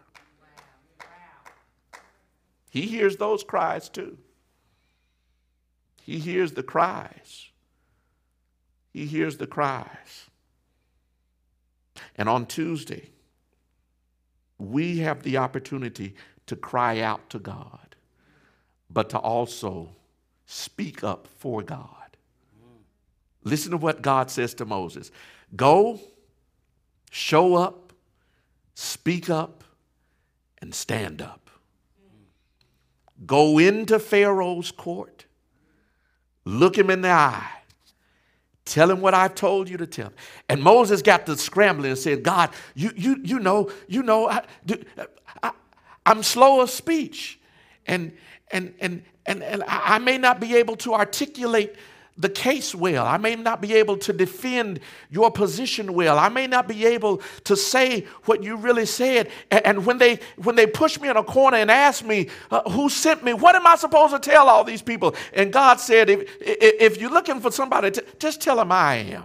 He 2.71 2.83
hears 2.83 3.17
those 3.17 3.45
cries 3.45 3.89
too. 3.89 4.19
He 6.03 6.19
hears 6.19 6.53
the 6.53 6.63
cries. 6.63 7.51
He 8.93 9.07
hears 9.07 9.39
the 9.39 9.47
cries. 9.47 10.29
And 12.17 12.29
on 12.29 12.47
Tuesday, 12.47 13.11
we 14.59 14.99
have 14.99 15.23
the 15.23 15.37
opportunity 15.37 16.15
to 16.47 16.57
cry 16.57 17.01
out 17.01 17.31
to 17.31 17.39
God, 17.39 17.97
but 18.91 19.11
to 19.11 19.19
also 19.19 19.97
speak 20.47 21.03
up 21.03 21.27
for 21.27 21.63
God. 21.63 22.04
Listen 23.45 23.71
to 23.71 23.77
what 23.77 24.03
God 24.03 24.31
says 24.31 24.55
to 24.55 24.65
Moses 24.65 25.11
Go, 25.55 26.01
show 27.11 27.55
up, 27.55 27.93
speak 28.75 29.31
up, 29.31 29.63
and 30.59 30.75
stand 30.75 31.23
up. 31.23 31.51
Go 33.27 33.59
into 33.59 33.99
Pharaoh's 33.99 34.73
court, 34.73 35.27
look 36.45 36.77
him 36.77 36.91
in 36.91 37.03
the 37.03 37.11
eye, 37.11 37.51
Tell 38.65 38.91
him 38.91 39.01
what 39.01 39.13
I've 39.13 39.35
told 39.35 39.69
you 39.69 39.77
to 39.77 39.87
tell. 39.87 40.07
him. 40.07 40.15
And 40.49 40.63
Moses 40.63 41.03
got 41.03 41.27
to 41.27 41.37
scrambling 41.37 41.91
and 41.91 41.99
said, 41.99 42.23
God, 42.23 42.51
you, 42.75 42.93
you, 42.97 43.21
you 43.23 43.39
know, 43.39 43.71
you 43.89 44.03
know, 44.03 44.29
I, 44.29 44.43
I, 45.43 45.51
I'm 46.07 46.23
slow 46.23 46.63
of 46.63 46.71
speech. 46.71 47.39
And, 47.87 48.17
and, 48.51 48.75
and, 48.81 49.03
and, 49.27 49.43
and 49.43 49.63
I 49.65 49.97
I 49.97 49.99
may 49.99 50.17
not 50.17 50.41
be 50.41 50.57
able 50.57 50.77
to 50.77 50.95
articulate 50.95 51.77
the 52.17 52.29
case 52.29 52.75
well. 52.75 53.07
I 53.07 53.17
may 53.17 53.35
not 53.35 53.61
be 53.61 53.75
able 53.75 53.97
to 53.99 54.13
defend 54.13 54.81
your 55.11 55.31
position 55.31 55.95
well. 55.95 56.19
I 56.19 56.29
may 56.29 56.47
not 56.47 56.69
be 56.69 56.85
able 56.87 57.23
to 57.45 57.57
say 57.57 58.03
what 58.25 58.43
you 58.43 58.57
really 58.57 58.87
said. 58.87 59.31
And, 59.51 59.85
when 59.85 59.99
they 59.99 60.21
when 60.37 60.55
they 60.55 60.67
push 60.67 61.01
me 61.01 61.09
in 61.09 61.17
a 61.17 61.25
corner 61.25 61.57
and 61.57 61.71
ask 61.71 62.05
me 62.05 62.29
uh, 62.51 62.69
who 62.71 62.89
sent 62.89 63.25
me, 63.25 63.33
what 63.35 63.57
am 63.57 63.67
I 63.67 63.77
supposed 63.77 64.15
to 64.15 64.21
tell 64.21 64.49
all 64.49 64.65
these 64.65 64.83
people? 64.83 65.15
And 65.33 65.53
God 65.53 65.81
said, 65.81 66.09
if 66.09 66.31
if, 66.41 67.01
you're 67.01 67.11
looking 67.11 67.41
for 67.41 67.51
somebody, 67.51 67.91
just 68.19 68.41
tell 68.41 68.57
them 68.57 68.71
I 68.71 68.95
am. 68.97 69.25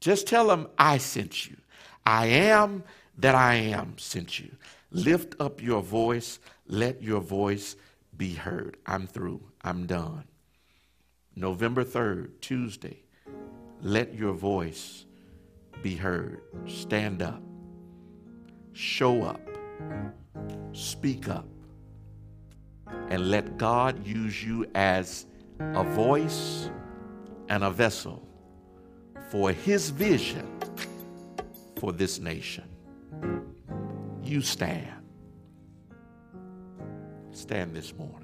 Just 0.00 0.26
tell 0.26 0.46
them 0.46 0.68
I 0.78 0.98
sent 0.98 1.48
you. 1.48 1.56
I 2.06 2.26
am 2.26 2.82
that 3.18 3.34
I 3.34 3.54
am 3.56 3.98
sent 3.98 4.38
you. 4.38 4.50
Lift 4.90 5.34
up 5.38 5.62
your 5.62 5.82
voice. 5.82 6.38
Let 6.66 7.02
your 7.02 7.20
voice 7.20 7.76
be 8.16 8.32
heard. 8.32 8.78
I'm 8.86 9.06
through. 9.06 9.42
I'm 9.62 9.86
done. 9.86 10.24
November 11.40 11.82
3rd, 11.82 12.28
Tuesday, 12.42 13.02
let 13.80 14.14
your 14.14 14.34
voice 14.34 15.06
be 15.82 15.96
heard. 15.96 16.42
Stand 16.66 17.22
up. 17.22 17.42
Show 18.74 19.22
up. 19.22 19.40
Speak 20.72 21.30
up. 21.30 21.48
And 23.08 23.30
let 23.30 23.56
God 23.56 24.06
use 24.06 24.44
you 24.44 24.66
as 24.74 25.24
a 25.58 25.82
voice 25.82 26.68
and 27.48 27.64
a 27.64 27.70
vessel 27.70 28.28
for 29.30 29.50
His 29.50 29.88
vision 29.88 30.46
for 31.76 31.90
this 31.90 32.18
nation. 32.18 32.68
You 34.22 34.42
stand. 34.42 34.92
Stand 37.32 37.74
this 37.74 37.94
morning. 37.94 38.19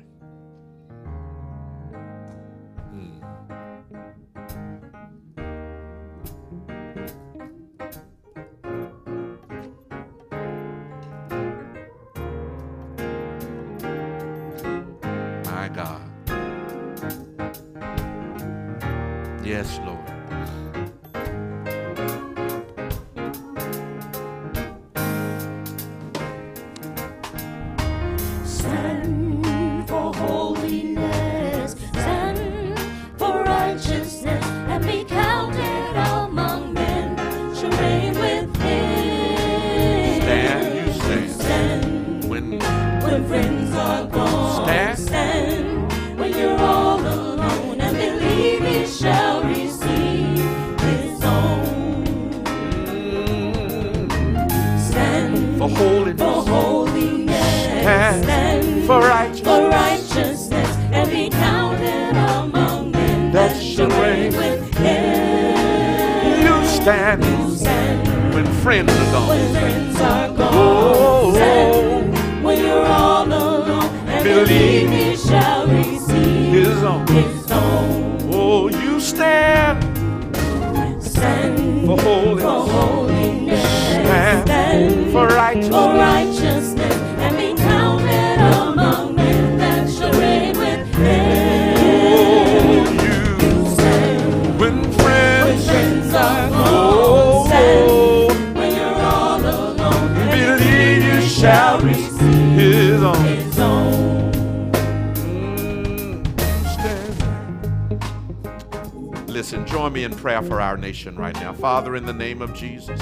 Prayer 110.17 110.43
for 110.43 110.61
our 110.61 110.77
nation 110.77 111.17
right 111.17 111.35
now. 111.37 111.53
Father, 111.53 111.95
in 111.95 112.07
the 112.07 112.13
name 112.13 112.43
of 112.43 112.55
Jesus, 112.55 113.01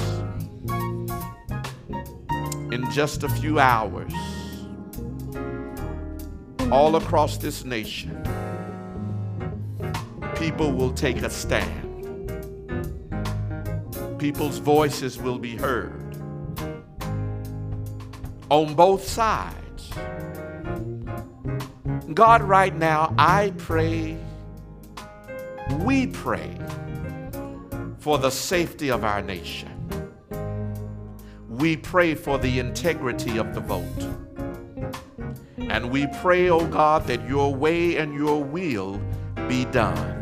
in 2.72 2.84
just 2.90 3.22
a 3.22 3.28
few 3.28 3.58
hours, 3.58 4.12
all 6.72 6.96
across 6.96 7.38
this 7.38 7.64
nation, 7.64 8.20
people 10.34 10.72
will 10.72 10.92
take 10.92 11.22
a 11.22 11.30
stand. 11.30 11.80
People's 14.18 14.58
voices 14.58 15.18
will 15.18 15.38
be 15.38 15.56
heard 15.56 16.16
on 18.50 18.74
both 18.74 19.06
sides. 19.06 19.90
God, 22.12 22.42
right 22.42 22.74
now, 22.74 23.14
I 23.18 23.52
pray, 23.58 24.16
we 25.80 26.08
pray 26.08 26.56
for 28.04 28.18
the 28.18 28.28
safety 28.28 28.90
of 28.90 29.02
our 29.02 29.22
nation. 29.22 29.70
We 31.48 31.74
pray 31.74 32.14
for 32.14 32.36
the 32.36 32.58
integrity 32.58 33.38
of 33.38 33.54
the 33.54 33.62
vote. 33.62 33.82
And 35.56 35.90
we 35.90 36.06
pray, 36.20 36.50
oh 36.50 36.66
God, 36.66 37.06
that 37.06 37.26
your 37.26 37.54
way 37.54 37.96
and 37.96 38.14
your 38.14 38.44
will 38.44 39.00
be 39.48 39.64
done 39.64 40.20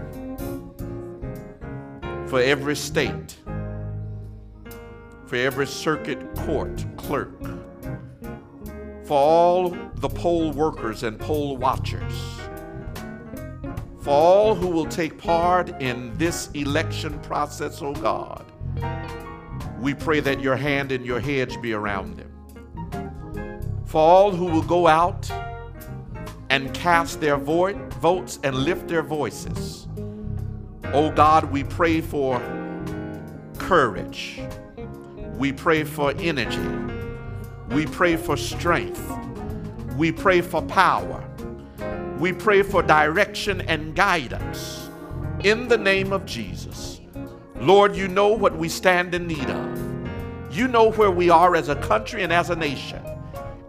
for 2.28 2.41
every 2.41 2.76
state, 2.76 3.37
for 5.26 5.35
every 5.35 5.66
circuit 5.66 6.37
court 6.37 6.85
clerk, 6.97 7.43
for 9.03 9.18
all 9.18 9.70
the 9.97 10.09
poll 10.09 10.53
workers 10.53 11.03
and 11.03 11.18
poll 11.18 11.57
watchers, 11.57 12.14
for 14.03 14.11
all 14.11 14.55
who 14.57 14.67
will 14.67 14.87
take 14.87 15.17
part 15.17 15.81
in 15.81 16.13
this 16.19 16.51
election 16.55 17.17
process, 17.21 17.81
oh 17.81 17.95
God. 17.95 18.45
We 19.81 19.95
pray 19.95 20.19
that 20.21 20.41
your 20.41 20.57
hand 20.57 20.91
and 20.91 21.07
your 21.07 21.21
hedge 21.21 21.61
be 21.63 21.73
around 21.73 22.17
them. 22.17 22.29
For 23.87 24.01
all 24.01 24.33
who 24.33 24.47
will 24.47 24.63
go 24.63 24.89
out 24.89 25.31
and 26.51 26.75
cast 26.75 27.21
their 27.21 27.37
vo- 27.37 27.75
votes 28.01 28.41
and 28.43 28.57
lift 28.57 28.89
their 28.89 29.03
voices, 29.03 29.87
oh 30.87 31.13
God, 31.13 31.45
we 31.53 31.63
pray 31.63 32.01
for 32.01 32.41
courage. 33.59 34.41
We 35.37 35.53
pray 35.53 35.85
for 35.85 36.13
energy. 36.19 36.97
We 37.69 37.87
pray 37.87 38.17
for 38.17 38.37
strength. 38.37 39.01
We 39.97 40.11
pray 40.11 40.41
for 40.41 40.61
power. 40.63 41.29
We 42.23 42.33
pray 42.33 42.62
for 42.62 42.85
direction 42.85 43.62
and 43.62 43.97
guidance 43.97 44.89
in 45.43 45.66
the 45.66 45.77
name 45.77 46.12
of 46.12 46.25
Jesus. 46.25 47.01
Lord, 47.57 47.97
you 47.97 48.07
know 48.07 48.29
what 48.29 48.57
we 48.57 48.68
stand 48.68 49.12
in 49.12 49.27
need 49.27 49.51
of. 49.51 50.57
You 50.57 50.68
know 50.68 50.93
where 50.93 51.11
we 51.11 51.31
are 51.31 51.57
as 51.57 51.68
a 51.68 51.75
country 51.75 52.23
and 52.23 52.33
as 52.33 52.51
a 52.51 52.55
nation. 52.55 53.05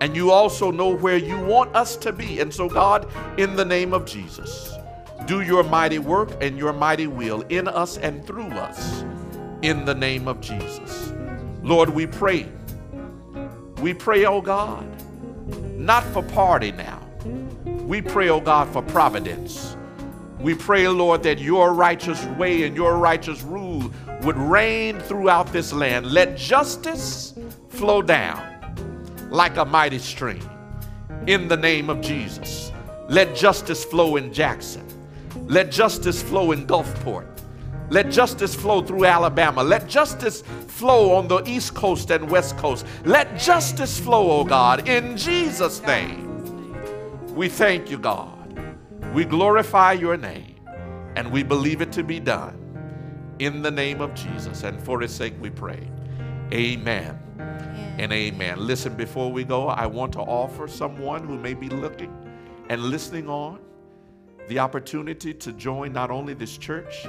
And 0.01 0.15
you 0.15 0.29
also 0.29 0.69
know 0.69 0.95
where 0.95 1.17
you 1.17 1.35
want 1.39 1.75
us 1.75 1.97
to 1.97 2.13
be. 2.13 2.41
And 2.41 2.53
so, 2.53 2.69
God, 2.69 3.07
in 3.39 3.55
the 3.55 3.65
name 3.65 3.91
of 3.91 4.05
Jesus, 4.05 4.71
do 5.25 5.41
your 5.41 5.63
mighty 5.63 5.97
work 5.97 6.29
and 6.39 6.55
your 6.55 6.73
mighty 6.73 7.07
will 7.07 7.41
in 7.49 7.67
us 7.67 7.97
and 7.97 8.23
through 8.23 8.51
us 8.51 9.03
in 9.63 9.83
the 9.83 9.95
name 9.95 10.27
of 10.27 10.41
Jesus. 10.41 11.11
Lord, 11.63 11.89
we 11.89 12.05
pray. 12.05 12.47
We 13.81 13.95
pray, 13.95 14.25
oh 14.25 14.41
God, 14.41 14.85
not 15.75 16.03
for 16.03 16.21
party 16.21 16.71
now. 16.71 17.02
We 17.83 18.01
pray, 18.01 18.29
oh 18.29 18.39
God, 18.39 18.71
for 18.71 18.81
providence. 18.81 19.75
We 20.39 20.55
pray, 20.55 20.87
Lord, 20.87 21.23
that 21.23 21.39
your 21.39 21.73
righteous 21.73 22.23
way 22.37 22.63
and 22.63 22.75
your 22.75 22.97
righteous 22.97 23.41
rule 23.43 23.91
would 24.23 24.37
reign 24.37 24.99
throughout 24.99 25.51
this 25.51 25.73
land. 25.73 26.07
Let 26.07 26.37
justice 26.37 27.33
flow 27.69 28.01
down 28.01 28.41
like 29.29 29.57
a 29.57 29.65
mighty 29.65 29.99
stream 29.99 30.49
in 31.27 31.47
the 31.47 31.57
name 31.57 31.89
of 31.89 32.01
Jesus. 32.01 32.71
Let 33.09 33.35
justice 33.35 33.83
flow 33.83 34.15
in 34.15 34.33
Jackson. 34.33 34.85
Let 35.47 35.71
justice 35.71 36.21
flow 36.21 36.51
in 36.51 36.65
Gulfport. 36.65 37.27
Let 37.89 38.09
justice 38.09 38.55
flow 38.55 38.81
through 38.81 39.05
Alabama. 39.05 39.61
Let 39.61 39.87
justice 39.87 40.41
flow 40.67 41.13
on 41.15 41.27
the 41.27 41.43
East 41.47 41.73
Coast 41.73 42.11
and 42.11 42.29
West 42.29 42.57
Coast. 42.57 42.85
Let 43.05 43.37
justice 43.37 43.99
flow, 43.99 44.31
oh 44.31 44.43
God, 44.45 44.87
in 44.87 45.17
Jesus' 45.17 45.81
name. 45.83 46.32
We 47.33 47.49
thank 47.49 47.89
you, 47.89 47.97
God. 47.97 48.77
We 49.11 49.25
glorify 49.25 49.93
your 49.93 50.17
name 50.17 50.55
and 51.15 51.31
we 51.31 51.41
believe 51.41 51.81
it 51.81 51.91
to 51.93 52.03
be 52.03 52.19
done 52.19 52.59
in 53.39 53.63
the 53.63 53.71
name 53.71 54.01
of 54.01 54.13
Jesus. 54.13 54.61
And 54.61 54.81
for 54.83 54.99
his 55.01 55.13
sake 55.13 55.33
we 55.41 55.49
pray. 55.49 55.89
Amen 56.51 57.19
and 57.97 58.13
amen. 58.13 58.59
Listen, 58.59 58.93
before 58.95 59.31
we 59.31 59.43
go, 59.43 59.67
I 59.67 59.87
want 59.87 60.13
to 60.13 60.19
offer 60.19 60.67
someone 60.67 61.27
who 61.27 61.39
may 61.39 61.55
be 61.55 61.69
looking 61.69 62.13
and 62.69 62.83
listening 62.83 63.27
on 63.27 63.59
the 64.47 64.59
opportunity 64.59 65.33
to 65.33 65.53
join 65.53 65.91
not 65.91 66.11
only 66.11 66.35
this 66.35 66.55
church, 66.55 67.07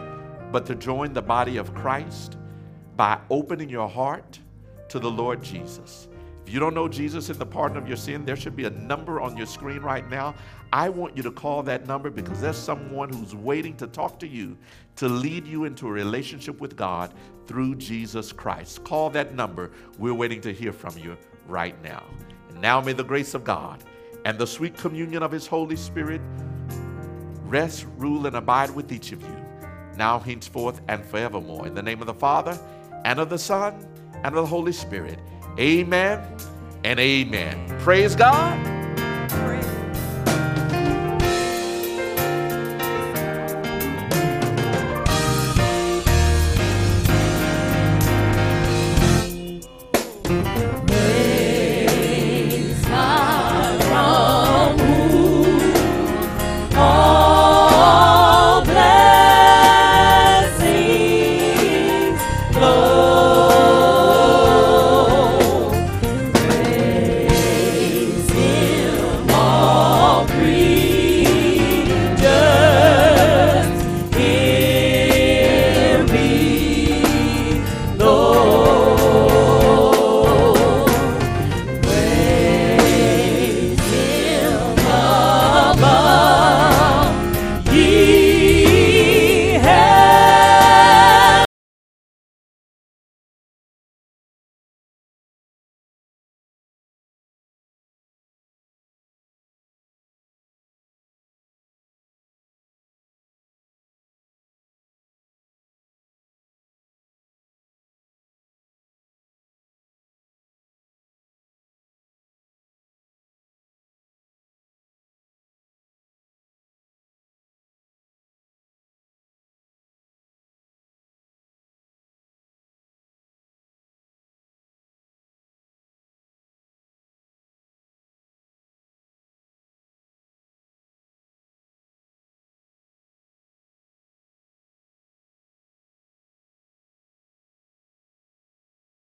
but 0.53 0.65
to 0.65 0.75
join 0.75 1.13
the 1.13 1.23
body 1.23 1.59
of 1.59 1.75
Christ 1.75 2.39
by 2.97 3.19
opening 3.29 3.69
your 3.69 3.91
heart 3.91 4.39
to 4.89 4.99
the 4.99 5.11
Lord 5.11 5.43
Jesus. 5.43 6.09
If 6.47 6.53
you 6.53 6.61
don't 6.61 6.75
know 6.75 6.89
Jesus 6.89 7.31
in 7.31 7.39
the 7.39 7.47
pardon 7.47 7.79
of 7.79 7.89
your 7.89 7.97
sin, 7.97 8.27
there 8.27 8.37
should 8.37 8.55
be 8.55 8.65
a 8.65 8.71
number 8.71 9.21
on 9.21 9.35
your 9.37 9.47
screen 9.47 9.81
right 9.81 10.09
now. 10.11 10.35
I 10.73 10.91
want 10.91 11.17
you 11.17 11.23
to 11.23 11.31
call 11.31 11.63
that 11.63 11.87
number 11.87 12.11
because 12.11 12.41
there's 12.41 12.59
someone 12.59 13.11
who's 13.11 13.35
waiting 13.35 13.77
to 13.79 13.87
talk 13.87 14.19
to 14.21 14.27
you 14.27 14.57
to 14.97 15.09
lead 15.09 15.47
you 15.47 15.65
into 15.65 15.89
a 15.89 15.91
relationship 15.91 16.61
with 16.61 16.77
God 16.77 17.15
through 17.47 17.77
Jesus 17.77 18.31
Christ. 18.31 18.85
Call 18.85 19.09
that 19.11 19.35
number. 19.35 19.71
We're 19.99 20.15
waiting 20.15 20.43
to 20.43 20.53
hear 20.53 20.73
from 20.73 20.99
you 20.99 21.17
right 21.47 21.81
now. 21.83 22.03
And 22.51 22.61
now 22.61 22.81
may 22.81 22.93
the 22.93 23.05
grace 23.05 23.33
of 23.33 23.43
God 23.43 23.83
and 24.27 24.39
the 24.39 24.47
sweet 24.47 24.77
communion 24.77 25.23
of 25.23 25.33
His 25.33 25.47
Holy 25.47 25.77
Spirit 25.77 26.21
rest, 27.45 27.87
rule, 27.97 28.27
and 28.27 28.37
abide 28.37 28.71
with 28.71 28.93
each 28.93 29.13
of 29.13 29.23
you, 29.23 29.45
now, 29.97 30.19
henceforth, 30.19 30.81
and 30.89 31.05
forevermore. 31.05 31.67
In 31.67 31.75
the 31.75 31.83
name 31.83 32.01
of 32.01 32.07
the 32.07 32.15
Father, 32.15 32.59
and 33.05 33.19
of 33.19 33.31
the 33.31 33.39
Son, 33.39 33.87
and 34.25 34.27
of 34.27 34.35
the 34.35 34.47
Holy 34.47 34.73
Spirit. 34.73 35.19
Amen 35.59 36.37
and 36.85 36.99
amen. 36.99 37.79
Praise 37.81 38.17
God. 38.17 38.74